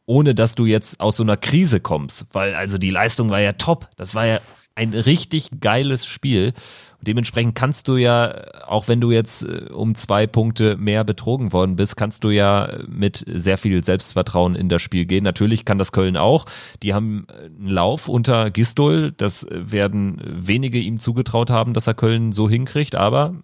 ohne 0.07 0.35
dass 0.35 0.57
du 0.57 0.65
jetzt 0.65 0.99
aus 0.99 1.19
so 1.19 1.23
einer 1.23 1.37
Krise 1.37 1.79
kommst. 1.79 2.27
Weil 2.33 2.55
also 2.55 2.79
die 2.79 2.91
Leistung 2.91 3.31
war 3.31 3.39
ja 3.39 3.53
top. 3.53 3.89
Das 3.97 4.17
war 4.17 4.27
ja 4.27 4.41
ein 4.75 4.95
richtig 4.95 5.51
geiles 5.61 6.07
Spiel. 6.07 6.55
Dementsprechend 7.03 7.55
kannst 7.55 7.89
du 7.89 7.97
ja, 7.97 8.45
auch 8.67 8.89
wenn 8.89 9.01
du 9.01 9.11
jetzt 9.11 9.43
äh, 9.43 9.69
um 9.73 9.95
zwei 9.95 10.27
Punkte 10.27 10.77
mehr 10.77 11.05
betrogen 11.05 11.53
worden 11.53 11.77
bist, 11.77 11.97
kannst 11.97 12.25
du 12.25 12.31
ja 12.31 12.79
mit 12.89 13.25
sehr 13.27 13.59
viel 13.59 13.85
Selbstvertrauen 13.85 14.55
in 14.55 14.69
das 14.69 14.81
Spiel 14.81 15.05
gehen. 15.05 15.25
Natürlich 15.25 15.65
kann 15.65 15.79
das 15.79 15.93
Köln 15.93 16.17
auch. 16.17 16.47
Die 16.83 16.95
haben 16.95 17.27
einen 17.29 17.69
Lauf 17.69 18.09
unter 18.09 18.51
Gistol. 18.51 19.13
Das 19.17 19.47
werden 19.51 20.19
wenige 20.25 20.79
ihm 20.79 20.99
zugetraut 21.01 21.51
haben, 21.51 21.75
dass 21.75 21.89
er 21.89 21.95
Köln 21.95 22.33
so 22.33 22.49
hinkriegt. 22.49 22.95
Aber 22.95 23.35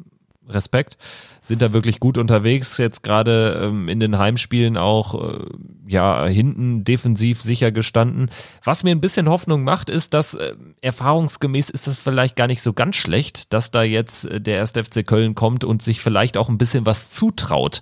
Respekt, 0.49 0.96
sind 1.40 1.62
da 1.62 1.72
wirklich 1.72 2.01
gut 2.01 2.18
unterwegs. 2.18 2.78
Jetzt 2.78 3.03
gerade 3.03 3.61
ähm, 3.64 3.88
in 3.88 4.01
den 4.01 4.18
Heimspielen 4.18 4.76
auch 4.76 5.14
äh, 5.14 5.44
ja 5.86 6.26
hinten 6.26 6.84
defensiv 6.84 7.42
sicher 7.42 7.72
gestanden. 7.72 8.30
Was 8.64 8.84
mir 8.84 8.90
ein 8.90 9.01
bisschen 9.01 9.28
Hoffnung 9.28 9.64
macht, 9.64 9.90
ist, 9.90 10.14
dass 10.14 10.34
äh, 10.34 10.55
erfahrungsgemäß 10.80 11.70
ist 11.70 11.86
das 11.86 11.99
vielleicht 11.99 12.36
gar 12.36 12.46
nicht 12.46 12.62
so 12.62 12.72
ganz 12.72 12.96
schlecht, 12.96 13.53
dass 13.53 13.70
da 13.70 13.82
jetzt 13.82 14.26
äh, 14.26 14.40
der 14.40 14.61
1. 14.61 14.72
FC 14.72 15.07
Köln 15.07 15.34
kommt 15.34 15.64
und 15.64 15.82
sich 15.82 16.01
vielleicht 16.01 16.36
auch 16.36 16.49
ein 16.49 16.59
bisschen 16.59 16.86
was 16.86 17.11
zutraut. 17.11 17.80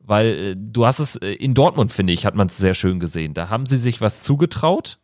Weil 0.00 0.26
äh, 0.26 0.54
du 0.56 0.86
hast 0.86 1.00
es 1.00 1.16
äh, 1.16 1.32
in 1.32 1.54
Dortmund, 1.54 1.92
finde 1.92 2.12
ich, 2.12 2.26
hat 2.26 2.34
man 2.34 2.46
es 2.46 2.56
sehr 2.56 2.74
schön 2.74 3.00
gesehen. 3.00 3.34
Da 3.34 3.50
haben 3.50 3.66
sie 3.66 3.76
sich 3.76 4.00
was 4.00 4.22
zugetraut 4.22 4.98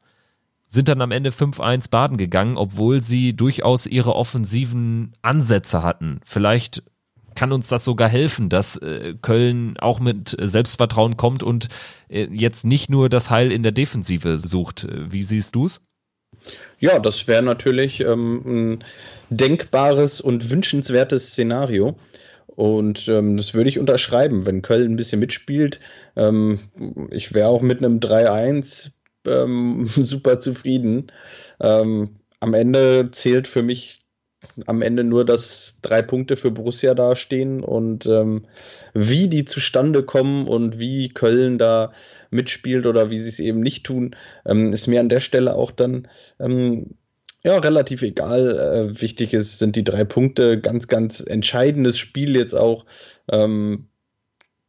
sind 0.72 0.88
dann 0.88 1.02
am 1.02 1.10
Ende 1.10 1.30
5-1 1.30 1.90
baden 1.90 2.16
gegangen, 2.16 2.56
obwohl 2.56 3.02
sie 3.02 3.34
durchaus 3.34 3.86
ihre 3.86 4.16
offensiven 4.16 5.12
Ansätze 5.20 5.82
hatten. 5.82 6.20
Vielleicht 6.24 6.82
kann 7.34 7.52
uns 7.52 7.68
das 7.68 7.84
sogar 7.84 8.08
helfen, 8.08 8.48
dass 8.48 8.76
äh, 8.78 9.14
Köln 9.20 9.76
auch 9.78 10.00
mit 10.00 10.34
Selbstvertrauen 10.40 11.18
kommt 11.18 11.42
und 11.42 11.68
äh, 12.08 12.26
jetzt 12.32 12.64
nicht 12.64 12.88
nur 12.88 13.10
das 13.10 13.28
Heil 13.28 13.52
in 13.52 13.62
der 13.62 13.72
Defensive 13.72 14.38
sucht. 14.38 14.86
Wie 14.90 15.22
siehst 15.22 15.54
du 15.54 15.66
es? 15.66 15.82
Ja, 16.78 16.98
das 16.98 17.28
wäre 17.28 17.42
natürlich 17.42 18.00
ähm, 18.00 18.42
ein 18.46 18.84
denkbares 19.28 20.22
und 20.22 20.48
wünschenswertes 20.50 21.28
Szenario. 21.28 21.96
Und 22.46 23.08
ähm, 23.08 23.36
das 23.36 23.52
würde 23.52 23.68
ich 23.68 23.78
unterschreiben, 23.78 24.46
wenn 24.46 24.62
Köln 24.62 24.92
ein 24.92 24.96
bisschen 24.96 25.20
mitspielt. 25.20 25.80
Ähm, 26.16 26.60
ich 27.10 27.34
wäre 27.34 27.48
auch 27.48 27.60
mit 27.60 27.78
einem 27.78 27.98
3-1 27.98 28.92
ähm, 29.26 29.86
super 29.94 30.40
zufrieden. 30.40 31.12
Ähm, 31.60 32.16
am 32.40 32.54
Ende 32.54 33.10
zählt 33.12 33.48
für 33.48 33.62
mich 33.62 34.02
am 34.66 34.82
Ende 34.82 35.04
nur, 35.04 35.24
dass 35.24 35.78
drei 35.82 36.02
Punkte 36.02 36.36
für 36.36 36.50
Borussia 36.50 36.94
dastehen 36.94 37.62
und 37.62 38.06
ähm, 38.06 38.46
wie 38.92 39.28
die 39.28 39.44
zustande 39.44 40.02
kommen 40.02 40.48
und 40.48 40.78
wie 40.80 41.08
Köln 41.10 41.58
da 41.58 41.92
mitspielt 42.30 42.86
oder 42.86 43.10
wie 43.10 43.20
sie 43.20 43.28
es 43.28 43.38
eben 43.38 43.60
nicht 43.60 43.84
tun, 43.84 44.16
ähm, 44.44 44.72
ist 44.72 44.88
mir 44.88 45.00
an 45.00 45.08
der 45.08 45.20
Stelle 45.20 45.54
auch 45.54 45.70
dann 45.70 46.08
ähm, 46.40 46.96
ja, 47.44 47.58
relativ 47.58 48.02
egal. 48.02 48.58
Äh, 48.58 49.00
wichtig 49.00 49.32
ist, 49.34 49.58
sind 49.58 49.74
die 49.74 49.84
drei 49.84 50.04
Punkte. 50.04 50.60
Ganz, 50.60 50.86
ganz 50.86 51.20
entscheidendes 51.20 51.98
Spiel 51.98 52.36
jetzt 52.36 52.54
auch. 52.54 52.86
Ähm, 53.30 53.88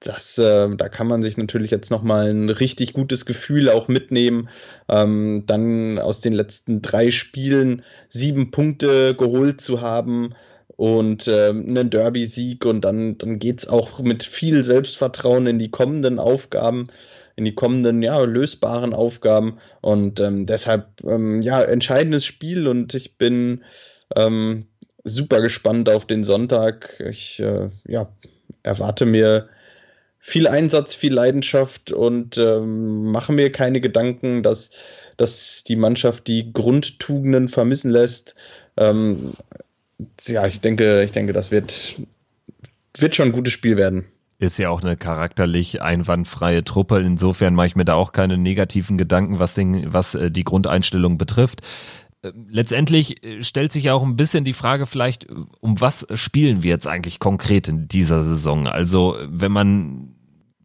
das, 0.03 0.37
äh, 0.37 0.69
da 0.75 0.89
kann 0.89 1.07
man 1.07 1.23
sich 1.23 1.37
natürlich 1.37 1.71
jetzt 1.71 1.89
nochmal 1.89 2.29
ein 2.29 2.49
richtig 2.49 2.93
gutes 2.93 3.25
Gefühl 3.25 3.69
auch 3.69 3.87
mitnehmen. 3.87 4.49
Ähm, 4.89 5.43
dann 5.45 5.97
aus 5.97 6.21
den 6.21 6.33
letzten 6.33 6.81
drei 6.81 7.09
Spielen 7.09 7.83
sieben 8.09 8.51
Punkte 8.51 9.15
geholt 9.15 9.61
zu 9.61 9.81
haben 9.81 10.35
und 10.75 11.27
äh, 11.27 11.49
einen 11.49 11.89
Derby-Sieg 11.89 12.65
und 12.65 12.81
dann, 12.81 13.17
dann 13.17 13.39
geht 13.39 13.59
es 13.59 13.67
auch 13.67 13.99
mit 13.99 14.23
viel 14.23 14.63
Selbstvertrauen 14.63 15.47
in 15.47 15.59
die 15.59 15.71
kommenden 15.71 16.19
Aufgaben, 16.19 16.87
in 17.35 17.45
die 17.45 17.55
kommenden, 17.55 18.01
ja, 18.03 18.19
lösbaren 18.21 18.93
Aufgaben 18.93 19.57
und 19.81 20.19
ähm, 20.19 20.45
deshalb, 20.45 21.03
ähm, 21.05 21.41
ja, 21.41 21.61
entscheidendes 21.61 22.25
Spiel 22.25 22.67
und 22.67 22.93
ich 22.93 23.17
bin 23.17 23.63
ähm, 24.15 24.67
super 25.03 25.41
gespannt 25.41 25.89
auf 25.89 26.05
den 26.05 26.23
Sonntag. 26.23 27.01
Ich, 27.09 27.39
äh, 27.39 27.69
ja, 27.87 28.11
erwarte 28.63 29.05
mir 29.05 29.49
viel 30.26 30.47
Einsatz, 30.47 30.93
viel 30.93 31.13
Leidenschaft 31.13 31.91
und 31.91 32.38
ähm, 32.38 33.11
mache 33.11 33.34
mir 33.34 33.51
keine 33.51 33.82
Gedanken, 33.82 34.41
dass, 34.41 34.71
dass 35.17 35.65
die 35.65 35.76
Mannschaft 35.76 36.28
die 36.28 36.53
Grundtugenden 36.53 37.49
vermissen 37.49 37.91
lässt. 37.91 38.34
Ähm, 38.78 39.34
ja, 40.26 40.47
ich 40.47 40.61
denke, 40.61 41.03
ich 41.03 41.11
denke, 41.11 41.34
das 41.34 41.51
wird, 41.51 41.97
wird 42.97 43.15
schon 43.17 43.28
ein 43.28 43.32
gutes 43.34 43.51
Spiel 43.51 43.76
werden. 43.76 44.05
Ist 44.39 44.59
ja 44.59 44.69
auch 44.69 44.82
eine 44.82 44.95
charakterlich 44.95 45.82
einwandfreie 45.82 46.63
Truppe. 46.63 47.01
Insofern 47.01 47.53
mache 47.53 47.67
ich 47.67 47.76
mir 47.76 47.86
da 47.86 47.95
auch 47.95 48.13
keine 48.13 48.38
negativen 48.38 48.97
Gedanken, 48.97 49.39
was, 49.39 49.55
den, 49.55 49.91
was 49.91 50.15
äh, 50.15 50.32
die 50.32 50.45
Grundeinstellung 50.45 51.17
betrifft 51.17 51.59
äh, 52.21 52.32
letztendlich 52.47 53.21
äh, 53.26 53.43
stellt 53.43 53.74
sich 53.74 53.84
ja 53.84 53.93
auch 53.93 54.03
ein 54.03 54.15
bisschen 54.15 54.45
die 54.45 54.53
Frage 54.53 54.86
vielleicht, 54.86 55.28
um 55.59 55.82
was 55.82 56.07
spielen 56.13 56.63
wir 56.63 56.69
jetzt 56.69 56.88
eigentlich 56.88 57.19
konkret 57.19 57.67
in 57.67 57.89
dieser 57.89 58.24
Saison? 58.24 58.67
Also 58.67 59.17
wenn 59.28 59.51
man 59.51 60.12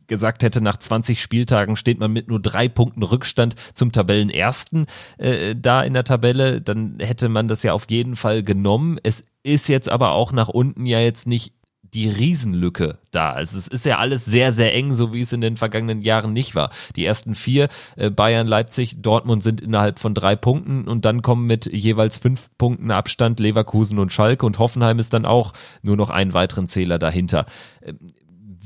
gesagt 0.09 0.43
hätte, 0.43 0.61
nach 0.61 0.77
20 0.77 1.21
Spieltagen 1.21 1.77
steht 1.77 2.01
man 2.01 2.13
mit 2.13 2.29
nur 2.29 2.41
drei 2.41 2.69
Punkten 2.69 3.03
Rückstand 3.03 3.55
zum 3.75 3.93
Tabellenersten 3.93 4.87
äh, 5.19 5.55
da 5.55 5.83
in 5.83 5.95
der 5.95 6.05
Tabelle, 6.05 6.61
dann 6.61 6.99
hätte 7.01 7.29
man 7.29 7.49
das 7.49 7.63
ja 7.63 7.73
auf 7.73 7.87
jeden 7.89 8.17
Fall 8.17 8.43
genommen. 8.43 8.99
Es 9.03 9.25
ist 9.43 9.69
jetzt 9.69 9.89
aber 9.89 10.13
auch 10.13 10.33
nach 10.33 10.49
unten 10.49 10.87
ja 10.87 11.01
jetzt 11.01 11.27
nicht 11.27 11.53
die 11.95 12.09
Riesenlücke 12.09 12.99
da. 13.11 13.33
Also 13.33 13.57
es 13.57 13.69
ist 13.69 13.87
ja 13.87 13.99
alles 13.99 14.25
sehr, 14.25 14.53
sehr 14.53 14.75
eng, 14.75 14.93
so 14.93 15.13
wie 15.15 15.21
es 15.21 15.33
in 15.33 15.41
den 15.41 15.57
vergangenen 15.57 16.01
Jahren 16.01 16.33
nicht 16.33 16.55
war. 16.55 16.71
Die 16.97 17.05
ersten 17.05 17.35
vier, 17.35 17.69
äh, 17.97 18.11
Bayern, 18.11 18.47
Leipzig, 18.47 19.01
Dortmund 19.01 19.43
sind 19.43 19.61
innerhalb 19.61 19.99
von 19.99 20.15
drei 20.15 20.37
Punkten 20.37 20.87
und 20.87 21.05
dann 21.05 21.23
kommen 21.23 21.47
mit 21.47 21.67
jeweils 21.73 22.19
fünf 22.19 22.51
Punkten 22.59 22.91
Abstand 22.91 23.41
Leverkusen 23.41 23.99
und 23.99 24.13
Schalke 24.13 24.45
und 24.45 24.59
Hoffenheim 24.59 24.99
ist 24.99 25.15
dann 25.15 25.25
auch 25.25 25.53
nur 25.83 25.97
noch 25.97 26.11
einen 26.11 26.35
weiteren 26.35 26.69
Zähler 26.69 26.99
dahinter. 26.99 27.47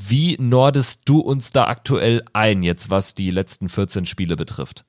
Wie 0.09 0.37
nordest 0.41 1.03
du 1.05 1.21
uns 1.21 1.51
da 1.53 1.67
aktuell 1.67 2.23
ein, 2.33 2.63
jetzt 2.63 2.91
was 2.91 3.15
die 3.15 3.31
letzten 3.31 3.69
14 3.69 4.07
Spiele 4.07 4.37
betrifft? 4.37 4.85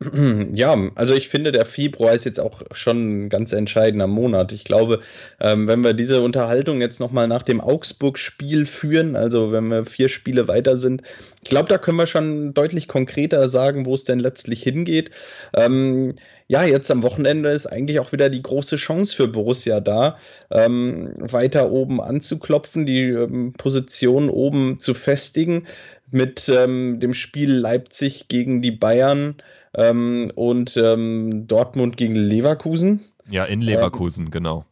Ja, 0.54 0.76
also 0.94 1.14
ich 1.14 1.28
finde, 1.28 1.52
der 1.52 1.66
Februar 1.66 2.14
ist 2.14 2.24
jetzt 2.24 2.40
auch 2.40 2.62
schon 2.72 3.26
ein 3.26 3.28
ganz 3.28 3.52
entscheidender 3.52 4.06
Monat. 4.06 4.52
Ich 4.52 4.64
glaube, 4.64 5.00
ähm, 5.40 5.68
wenn 5.68 5.84
wir 5.84 5.92
diese 5.92 6.22
Unterhaltung 6.22 6.80
jetzt 6.80 7.00
nochmal 7.00 7.28
nach 7.28 7.42
dem 7.42 7.60
Augsburg-Spiel 7.60 8.64
führen, 8.64 9.14
also 9.14 9.52
wenn 9.52 9.68
wir 9.68 9.84
vier 9.84 10.08
Spiele 10.08 10.48
weiter 10.48 10.78
sind, 10.78 11.02
ich 11.42 11.50
glaube, 11.50 11.68
da 11.68 11.76
können 11.76 11.98
wir 11.98 12.06
schon 12.06 12.54
deutlich 12.54 12.88
konkreter 12.88 13.48
sagen, 13.50 13.84
wo 13.84 13.94
es 13.94 14.04
denn 14.04 14.20
letztlich 14.20 14.62
hingeht. 14.62 15.10
Ähm, 15.54 16.14
ja, 16.50 16.64
jetzt 16.64 16.90
am 16.90 17.04
Wochenende 17.04 17.50
ist 17.50 17.66
eigentlich 17.66 18.00
auch 18.00 18.10
wieder 18.10 18.28
die 18.28 18.42
große 18.42 18.74
Chance 18.74 19.14
für 19.14 19.28
Borussia 19.28 19.78
da, 19.78 20.18
ähm, 20.50 21.12
weiter 21.16 21.70
oben 21.70 22.00
anzuklopfen, 22.00 22.86
die 22.86 23.02
ähm, 23.04 23.52
Position 23.52 24.28
oben 24.28 24.80
zu 24.80 24.92
festigen 24.92 25.62
mit 26.10 26.48
ähm, 26.48 26.98
dem 26.98 27.14
Spiel 27.14 27.52
Leipzig 27.52 28.26
gegen 28.26 28.62
die 28.62 28.72
Bayern 28.72 29.36
ähm, 29.74 30.32
und 30.34 30.76
ähm, 30.76 31.46
Dortmund 31.46 31.96
gegen 31.96 32.16
Leverkusen. 32.16 33.04
Ja, 33.30 33.44
in 33.44 33.62
Leverkusen, 33.62 34.32
genau 34.32 34.64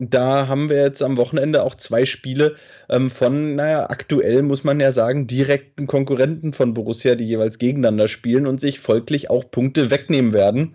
da 0.00 0.48
haben 0.48 0.70
wir 0.70 0.82
jetzt 0.82 1.02
am 1.02 1.16
Wochenende 1.16 1.62
auch 1.62 1.76
zwei 1.76 2.04
Spiele 2.04 2.56
ähm, 2.90 3.10
von, 3.10 3.54
naja, 3.54 3.88
aktuell 3.88 4.42
muss 4.42 4.64
man 4.64 4.80
ja 4.80 4.90
sagen, 4.92 5.28
direkten 5.28 5.86
Konkurrenten 5.86 6.52
von 6.52 6.74
Borussia, 6.74 7.14
die 7.14 7.26
jeweils 7.26 7.58
gegeneinander 7.58 8.08
spielen 8.08 8.46
und 8.48 8.60
sich 8.60 8.80
folglich 8.80 9.30
auch 9.30 9.50
Punkte 9.50 9.90
wegnehmen 9.90 10.32
werden. 10.32 10.74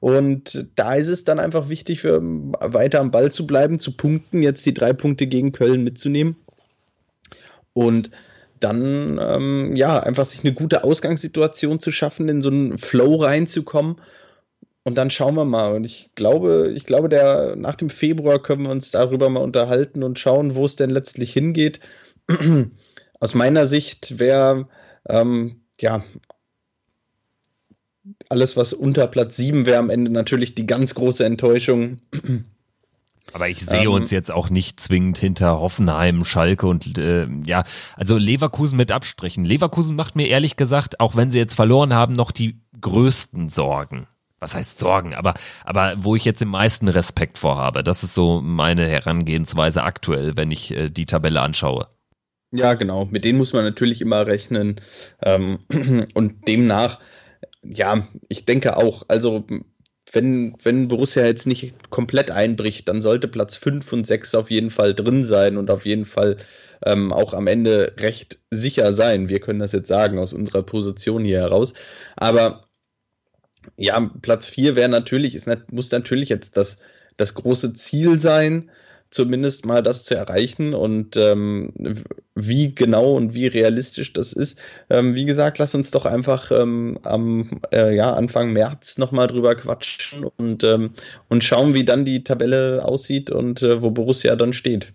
Und 0.00 0.68
da 0.76 0.94
ist 0.94 1.08
es 1.08 1.24
dann 1.24 1.38
einfach 1.38 1.68
wichtig, 1.68 2.00
für, 2.02 2.20
weiter 2.22 3.00
am 3.00 3.10
Ball 3.10 3.32
zu 3.32 3.46
bleiben, 3.46 3.78
zu 3.78 3.96
punkten, 3.96 4.42
jetzt 4.42 4.64
die 4.66 4.74
drei 4.74 4.92
Punkte 4.92 5.26
gegen 5.26 5.52
Köln 5.52 5.84
mitzunehmen. 5.84 6.36
Und 7.72 8.10
dann, 8.60 9.18
ähm, 9.20 9.76
ja, 9.76 10.00
einfach 10.00 10.26
sich 10.26 10.40
eine 10.42 10.54
gute 10.54 10.84
Ausgangssituation 10.84 11.80
zu 11.80 11.92
schaffen, 11.92 12.28
in 12.28 12.40
so 12.40 12.48
einen 12.50 12.78
Flow 12.78 13.16
reinzukommen. 13.16 13.96
und 14.84 14.96
dann 14.96 15.10
schauen 15.10 15.34
wir 15.34 15.44
mal. 15.44 15.74
Und 15.74 15.84
ich 15.84 16.10
glaube, 16.14 16.72
ich 16.74 16.86
glaube, 16.86 17.08
der, 17.08 17.56
nach 17.56 17.74
dem 17.74 17.90
Februar 17.90 18.40
können 18.40 18.64
wir 18.66 18.70
uns 18.70 18.92
darüber 18.92 19.28
mal 19.28 19.42
unterhalten 19.42 20.04
und 20.04 20.20
schauen, 20.20 20.54
wo 20.54 20.64
es 20.64 20.76
denn 20.76 20.90
letztlich 20.90 21.32
hingeht. 21.32 21.80
Aus 23.20 23.34
meiner 23.34 23.66
Sicht 23.66 24.20
wäre, 24.20 24.68
ähm, 25.08 25.62
ja, 25.80 26.04
alles, 28.28 28.56
was 28.56 28.72
unter 28.72 29.06
Platz 29.06 29.36
7 29.36 29.66
wäre, 29.66 29.78
am 29.78 29.90
Ende 29.90 30.10
natürlich 30.10 30.54
die 30.54 30.66
ganz 30.66 30.94
große 30.94 31.24
Enttäuschung. 31.24 31.98
Aber 33.32 33.48
ich 33.48 33.64
sehe 33.64 33.84
ähm, 33.84 33.92
uns 33.92 34.10
jetzt 34.10 34.30
auch 34.30 34.50
nicht 34.50 34.78
zwingend 34.80 35.18
hinter 35.18 35.58
Hoffenheim, 35.58 36.24
Schalke 36.24 36.66
und 36.66 36.96
äh, 36.98 37.26
ja, 37.44 37.64
also 37.96 38.16
Leverkusen 38.16 38.76
mit 38.76 38.92
Abstrichen. 38.92 39.44
Leverkusen 39.44 39.96
macht 39.96 40.16
mir 40.16 40.28
ehrlich 40.28 40.56
gesagt, 40.56 41.00
auch 41.00 41.16
wenn 41.16 41.30
sie 41.30 41.38
jetzt 41.38 41.54
verloren 41.54 41.92
haben, 41.94 42.12
noch 42.12 42.30
die 42.30 42.60
größten 42.80 43.48
Sorgen 43.48 44.06
was 44.38 44.54
heißt 44.54 44.78
Sorgen, 44.78 45.14
aber, 45.14 45.34
aber 45.64 45.94
wo 45.98 46.14
ich 46.14 46.24
jetzt 46.24 46.40
den 46.40 46.48
meisten 46.48 46.88
Respekt 46.88 47.38
vor 47.38 47.56
habe. 47.56 47.82
Das 47.82 48.04
ist 48.04 48.14
so 48.14 48.40
meine 48.40 48.86
Herangehensweise 48.86 49.82
aktuell, 49.82 50.36
wenn 50.36 50.50
ich 50.50 50.70
äh, 50.72 50.90
die 50.90 51.06
Tabelle 51.06 51.40
anschaue. 51.40 51.88
Ja, 52.52 52.74
genau. 52.74 53.06
Mit 53.06 53.24
denen 53.24 53.38
muss 53.38 53.52
man 53.52 53.64
natürlich 53.64 54.00
immer 54.00 54.26
rechnen. 54.26 54.80
Ähm, 55.22 55.58
und 56.14 56.46
demnach, 56.46 57.00
ja, 57.70 58.08
ich 58.28 58.44
denke 58.44 58.76
auch, 58.76 59.04
also 59.08 59.44
wenn, 60.12 60.56
wenn 60.62 60.88
Borussia 60.88 61.24
jetzt 61.24 61.46
nicht 61.46 61.90
komplett 61.90 62.30
einbricht, 62.30 62.88
dann 62.88 63.02
sollte 63.02 63.28
Platz 63.28 63.56
5 63.56 63.92
und 63.92 64.06
6 64.06 64.34
auf 64.36 64.50
jeden 64.50 64.70
Fall 64.70 64.94
drin 64.94 65.24
sein 65.24 65.56
und 65.56 65.70
auf 65.70 65.84
jeden 65.84 66.04
Fall 66.04 66.36
ähm, 66.84 67.12
auch 67.12 67.34
am 67.34 67.46
Ende 67.46 67.94
recht 67.98 68.38
sicher 68.50 68.92
sein. 68.92 69.28
Wir 69.28 69.40
können 69.40 69.58
das 69.58 69.72
jetzt 69.72 69.88
sagen 69.88 70.18
aus 70.18 70.32
unserer 70.32 70.62
Position 70.62 71.24
hier 71.24 71.40
heraus. 71.40 71.74
Aber 72.16 72.68
ja, 73.76 74.00
Platz 74.22 74.48
4 74.48 74.76
wäre 74.76 74.88
natürlich, 74.88 75.34
ist, 75.34 75.48
muss 75.70 75.90
natürlich 75.90 76.28
jetzt 76.28 76.56
das, 76.56 76.78
das 77.16 77.34
große 77.34 77.74
Ziel 77.74 78.20
sein, 78.20 78.70
zumindest 79.10 79.66
mal 79.66 79.82
das 79.82 80.04
zu 80.04 80.14
erreichen 80.14 80.74
und 80.74 81.16
ähm, 81.16 81.72
wie 82.34 82.74
genau 82.74 83.14
und 83.14 83.34
wie 83.34 83.46
realistisch 83.46 84.12
das 84.12 84.32
ist. 84.32 84.60
Ähm, 84.90 85.14
wie 85.14 85.24
gesagt, 85.24 85.58
lass 85.58 85.74
uns 85.74 85.90
doch 85.90 86.04
einfach 86.04 86.50
ähm, 86.50 86.98
am 87.02 87.60
äh, 87.72 87.94
ja, 87.94 88.14
Anfang 88.14 88.52
März 88.52 88.98
nochmal 88.98 89.26
drüber 89.26 89.54
quatschen 89.54 90.24
und, 90.36 90.64
ähm, 90.64 90.90
und 91.28 91.44
schauen, 91.44 91.74
wie 91.74 91.84
dann 91.84 92.04
die 92.04 92.24
Tabelle 92.24 92.84
aussieht 92.84 93.30
und 93.30 93.62
äh, 93.62 93.80
wo 93.82 93.90
Borussia 93.90 94.36
dann 94.36 94.52
steht. 94.52 94.92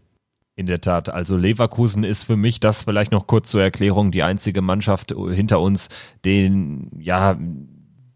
In 0.56 0.66
der 0.66 0.82
Tat, 0.82 1.10
also 1.10 1.38
Leverkusen 1.38 2.04
ist 2.04 2.26
für 2.26 2.36
mich 2.36 2.60
das 2.60 2.84
vielleicht 2.84 3.12
noch 3.12 3.26
kurz 3.26 3.50
zur 3.50 3.64
Erklärung 3.64 4.12
die 4.12 4.22
einzige 4.22 4.62
Mannschaft 4.62 5.16
hinter 5.32 5.62
uns, 5.62 5.88
den 6.26 6.92
ja 7.00 7.40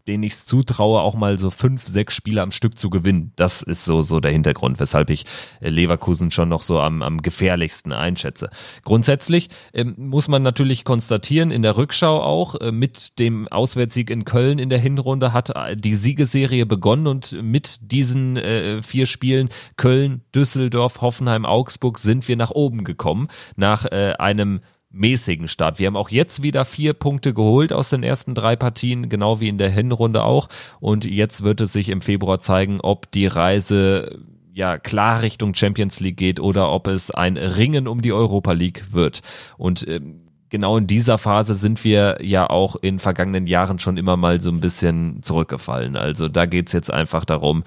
denen 0.06 0.22
ich 0.22 0.32
es 0.32 0.44
zutraue, 0.44 1.00
auch 1.00 1.14
mal 1.16 1.38
so 1.38 1.50
fünf, 1.50 1.86
sechs 1.86 2.14
Spiele 2.14 2.42
am 2.42 2.50
Stück 2.50 2.78
zu 2.78 2.90
gewinnen. 2.90 3.32
Das 3.36 3.62
ist 3.62 3.84
so, 3.84 4.02
so 4.02 4.20
der 4.20 4.32
Hintergrund, 4.32 4.80
weshalb 4.80 5.10
ich 5.10 5.24
äh, 5.60 5.68
Leverkusen 5.68 6.30
schon 6.30 6.48
noch 6.48 6.62
so 6.62 6.80
am, 6.80 7.02
am 7.02 7.22
gefährlichsten 7.22 7.92
einschätze. 7.92 8.50
Grundsätzlich 8.84 9.48
ähm, 9.72 9.94
muss 9.96 10.28
man 10.28 10.42
natürlich 10.42 10.84
konstatieren, 10.84 11.50
in 11.50 11.62
der 11.62 11.76
Rückschau 11.76 12.22
auch, 12.22 12.54
äh, 12.56 12.72
mit 12.72 13.18
dem 13.18 13.48
Auswärtssieg 13.48 14.10
in 14.10 14.24
Köln 14.24 14.58
in 14.58 14.70
der 14.70 14.78
Hinrunde 14.78 15.32
hat 15.32 15.50
äh, 15.50 15.76
die 15.76 15.94
Siegesserie 15.94 16.66
begonnen 16.66 17.06
und 17.06 17.40
mit 17.42 17.78
diesen 17.80 18.36
äh, 18.36 18.82
vier 18.82 19.06
Spielen 19.06 19.48
Köln, 19.76 20.22
Düsseldorf, 20.34 21.00
Hoffenheim, 21.00 21.44
Augsburg 21.44 21.98
sind 21.98 22.28
wir 22.28 22.36
nach 22.36 22.50
oben 22.50 22.84
gekommen. 22.84 23.28
Nach 23.56 23.84
äh, 23.86 24.14
einem 24.18 24.60
mäßigen 24.96 25.48
Start. 25.48 25.78
Wir 25.78 25.86
haben 25.86 25.96
auch 25.96 26.08
jetzt 26.08 26.42
wieder 26.42 26.64
vier 26.64 26.92
Punkte 26.92 27.34
geholt 27.34 27.72
aus 27.72 27.90
den 27.90 28.02
ersten 28.02 28.34
drei 28.34 28.56
Partien, 28.56 29.08
genau 29.08 29.40
wie 29.40 29.48
in 29.48 29.58
der 29.58 29.70
Hinrunde 29.70 30.24
auch. 30.24 30.48
Und 30.80 31.04
jetzt 31.04 31.44
wird 31.44 31.60
es 31.60 31.72
sich 31.72 31.88
im 31.88 32.00
Februar 32.00 32.40
zeigen, 32.40 32.80
ob 32.80 33.10
die 33.10 33.26
Reise 33.26 34.18
ja 34.52 34.78
klar 34.78 35.22
Richtung 35.22 35.54
Champions 35.54 36.00
League 36.00 36.16
geht 36.16 36.40
oder 36.40 36.72
ob 36.72 36.86
es 36.88 37.10
ein 37.10 37.36
Ringen 37.36 37.86
um 37.86 38.00
die 38.00 38.12
Europa 38.12 38.52
League 38.52 38.86
wird. 38.92 39.20
Und 39.58 39.86
ähm, 39.86 40.22
genau 40.48 40.78
in 40.78 40.86
dieser 40.86 41.18
Phase 41.18 41.54
sind 41.54 41.84
wir 41.84 42.18
ja 42.22 42.48
auch 42.48 42.76
in 42.76 42.98
vergangenen 42.98 43.46
Jahren 43.46 43.78
schon 43.78 43.98
immer 43.98 44.16
mal 44.16 44.40
so 44.40 44.50
ein 44.50 44.60
bisschen 44.60 45.22
zurückgefallen. 45.22 45.96
Also 45.96 46.28
da 46.28 46.46
geht's 46.46 46.72
jetzt 46.72 46.90
einfach 46.90 47.24
darum, 47.24 47.64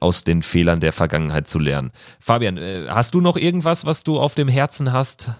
aus 0.00 0.24
den 0.24 0.42
Fehlern 0.42 0.80
der 0.80 0.92
Vergangenheit 0.92 1.48
zu 1.48 1.58
lernen. 1.58 1.92
Fabian, 2.18 2.56
äh, 2.56 2.86
hast 2.88 3.14
du 3.14 3.20
noch 3.20 3.36
irgendwas, 3.36 3.84
was 3.84 4.02
du 4.02 4.18
auf 4.18 4.34
dem 4.34 4.48
Herzen 4.48 4.92
hast? 4.92 5.32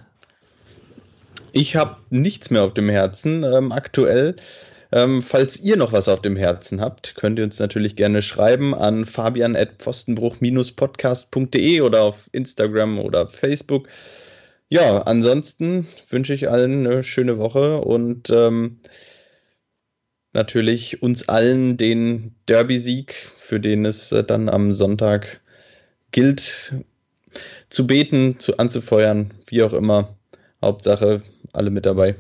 Ich 1.55 1.77
habe 1.77 1.99
nichts 2.09 2.49
mehr 2.51 2.63
auf 2.63 2.73
dem 2.73 2.89
Herzen 2.89 3.45
ähm, 3.45 3.73
aktuell. 3.73 4.37
Ähm, 4.91 5.21
falls 5.23 5.61
ihr 5.61 5.77
noch 5.77 5.93
was 5.93 6.09
auf 6.09 6.23
dem 6.23 6.37
Herzen 6.37 6.81
habt, 6.81 7.15
könnt 7.15 7.39
ihr 7.39 7.45
uns 7.45 7.59
natürlich 7.59 7.95
gerne 7.95 8.23
schreiben 8.23 8.75
an 8.75 9.05
fabian.pfostenbruch-podcast.de 9.07 11.83
oder 11.83 12.05
auf 12.05 12.31
Instagram 12.33 12.99
oder 12.99 13.29
Facebook. 13.29 13.89
Ja, 14.71 15.03
ansonsten 15.03 15.87
wünsche 16.09 16.33
ich 16.33 16.49
allen 16.49 16.87
eine 16.87 17.05
schöne 17.05 17.37
Woche 17.39 17.77
und 17.79 18.31
ähm, 18.31 18.81
natürlich 20.33 21.03
uns 21.03 21.29
allen 21.29 21.77
den 21.77 22.35
Derby-Sieg, 22.49 23.15
für 23.39 23.61
den 23.61 23.85
es 23.85 24.11
äh, 24.13 24.25
dann 24.25 24.49
am 24.49 24.73
Sonntag 24.73 25.43
gilt, 26.13 26.73
zu 27.69 27.87
beten, 27.87 28.39
zu 28.39 28.57
anzufeuern, 28.57 29.33
wie 29.47 29.63
auch 29.63 29.75
immer. 29.75 30.17
Hauptsache, 30.63 31.23
alle 31.53 31.71
mit 31.71 31.87
dabei. 31.87 32.17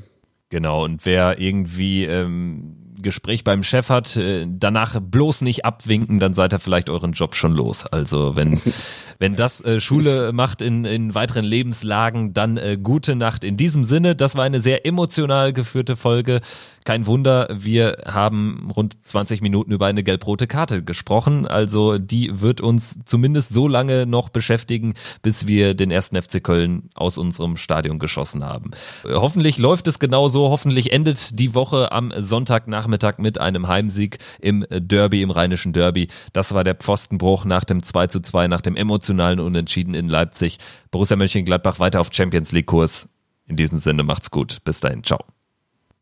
Genau, 0.50 0.84
und 0.84 1.06
wer 1.06 1.38
irgendwie 1.38 2.04
ähm, 2.04 2.76
Gespräch 3.02 3.44
beim 3.44 3.62
Chef 3.62 3.88
hat, 3.88 4.16
äh, 4.16 4.46
danach 4.48 5.00
bloß 5.00 5.42
nicht 5.42 5.64
abwinken, 5.64 6.18
dann 6.18 6.34
seid 6.34 6.52
ihr 6.52 6.58
vielleicht 6.58 6.88
euren 6.88 7.12
Job 7.12 7.34
schon 7.34 7.54
los. 7.54 7.86
Also 7.86 8.36
wenn, 8.36 8.60
wenn 9.18 9.36
das 9.36 9.62
äh, 9.62 9.80
Schule 9.80 10.32
macht 10.32 10.62
in, 10.62 10.84
in 10.84 11.14
weiteren 11.14 11.44
Lebenslagen, 11.44 12.32
dann 12.32 12.56
äh, 12.56 12.78
gute 12.80 13.16
Nacht. 13.16 13.44
In 13.44 13.56
diesem 13.56 13.84
Sinne, 13.84 14.14
das 14.14 14.36
war 14.36 14.44
eine 14.44 14.60
sehr 14.60 14.86
emotional 14.86 15.52
geführte 15.52 15.96
Folge. 15.96 16.40
Kein 16.84 17.06
Wunder, 17.06 17.48
wir 17.52 17.98
haben 18.06 18.70
rund 18.74 19.06
20 19.06 19.40
Minuten 19.40 19.70
über 19.70 19.86
eine 19.86 20.02
gelb-rote 20.02 20.46
Karte 20.46 20.82
gesprochen. 20.82 21.46
Also 21.46 21.98
die 21.98 22.40
wird 22.40 22.60
uns 22.60 22.98
zumindest 23.04 23.54
so 23.54 23.68
lange 23.68 24.06
noch 24.06 24.30
beschäftigen, 24.30 24.94
bis 25.22 25.46
wir 25.46 25.74
den 25.74 25.90
ersten 25.90 26.20
FC 26.20 26.42
Köln 26.42 26.90
aus 26.94 27.18
unserem 27.18 27.56
Stadion 27.56 27.98
geschossen 27.98 28.44
haben. 28.44 28.72
Hoffentlich 29.04 29.58
läuft 29.58 29.86
es 29.86 30.00
genauso. 30.00 30.50
Hoffentlich 30.50 30.92
endet 30.92 31.38
die 31.38 31.54
Woche 31.54 31.92
am 31.92 32.12
Sonntagnachmittag 32.16 33.18
mit 33.18 33.40
einem 33.40 33.68
Heimsieg 33.68 34.18
im 34.40 34.66
Derby, 34.70 35.22
im 35.22 35.30
rheinischen 35.30 35.72
Derby. 35.72 36.08
Das 36.32 36.52
war 36.52 36.64
der 36.64 36.74
Pfostenbruch 36.74 37.44
nach 37.44 37.64
dem 37.64 37.82
2 37.82 38.08
zu 38.08 38.20
2, 38.20 38.48
nach 38.48 38.60
dem 38.60 38.76
emotionalen 38.76 39.38
Unentschieden 39.38 39.94
in 39.94 40.08
Leipzig. 40.08 40.58
Borussia 40.90 41.16
Mönchengladbach 41.16 41.78
weiter 41.78 42.00
auf 42.00 42.08
Champions 42.12 42.50
League 42.52 42.66
Kurs. 42.66 43.08
In 43.46 43.56
diesem 43.56 43.78
Sinne 43.78 44.02
macht's 44.02 44.30
gut. 44.30 44.58
Bis 44.64 44.80
dahin. 44.80 45.04
Ciao. 45.04 45.20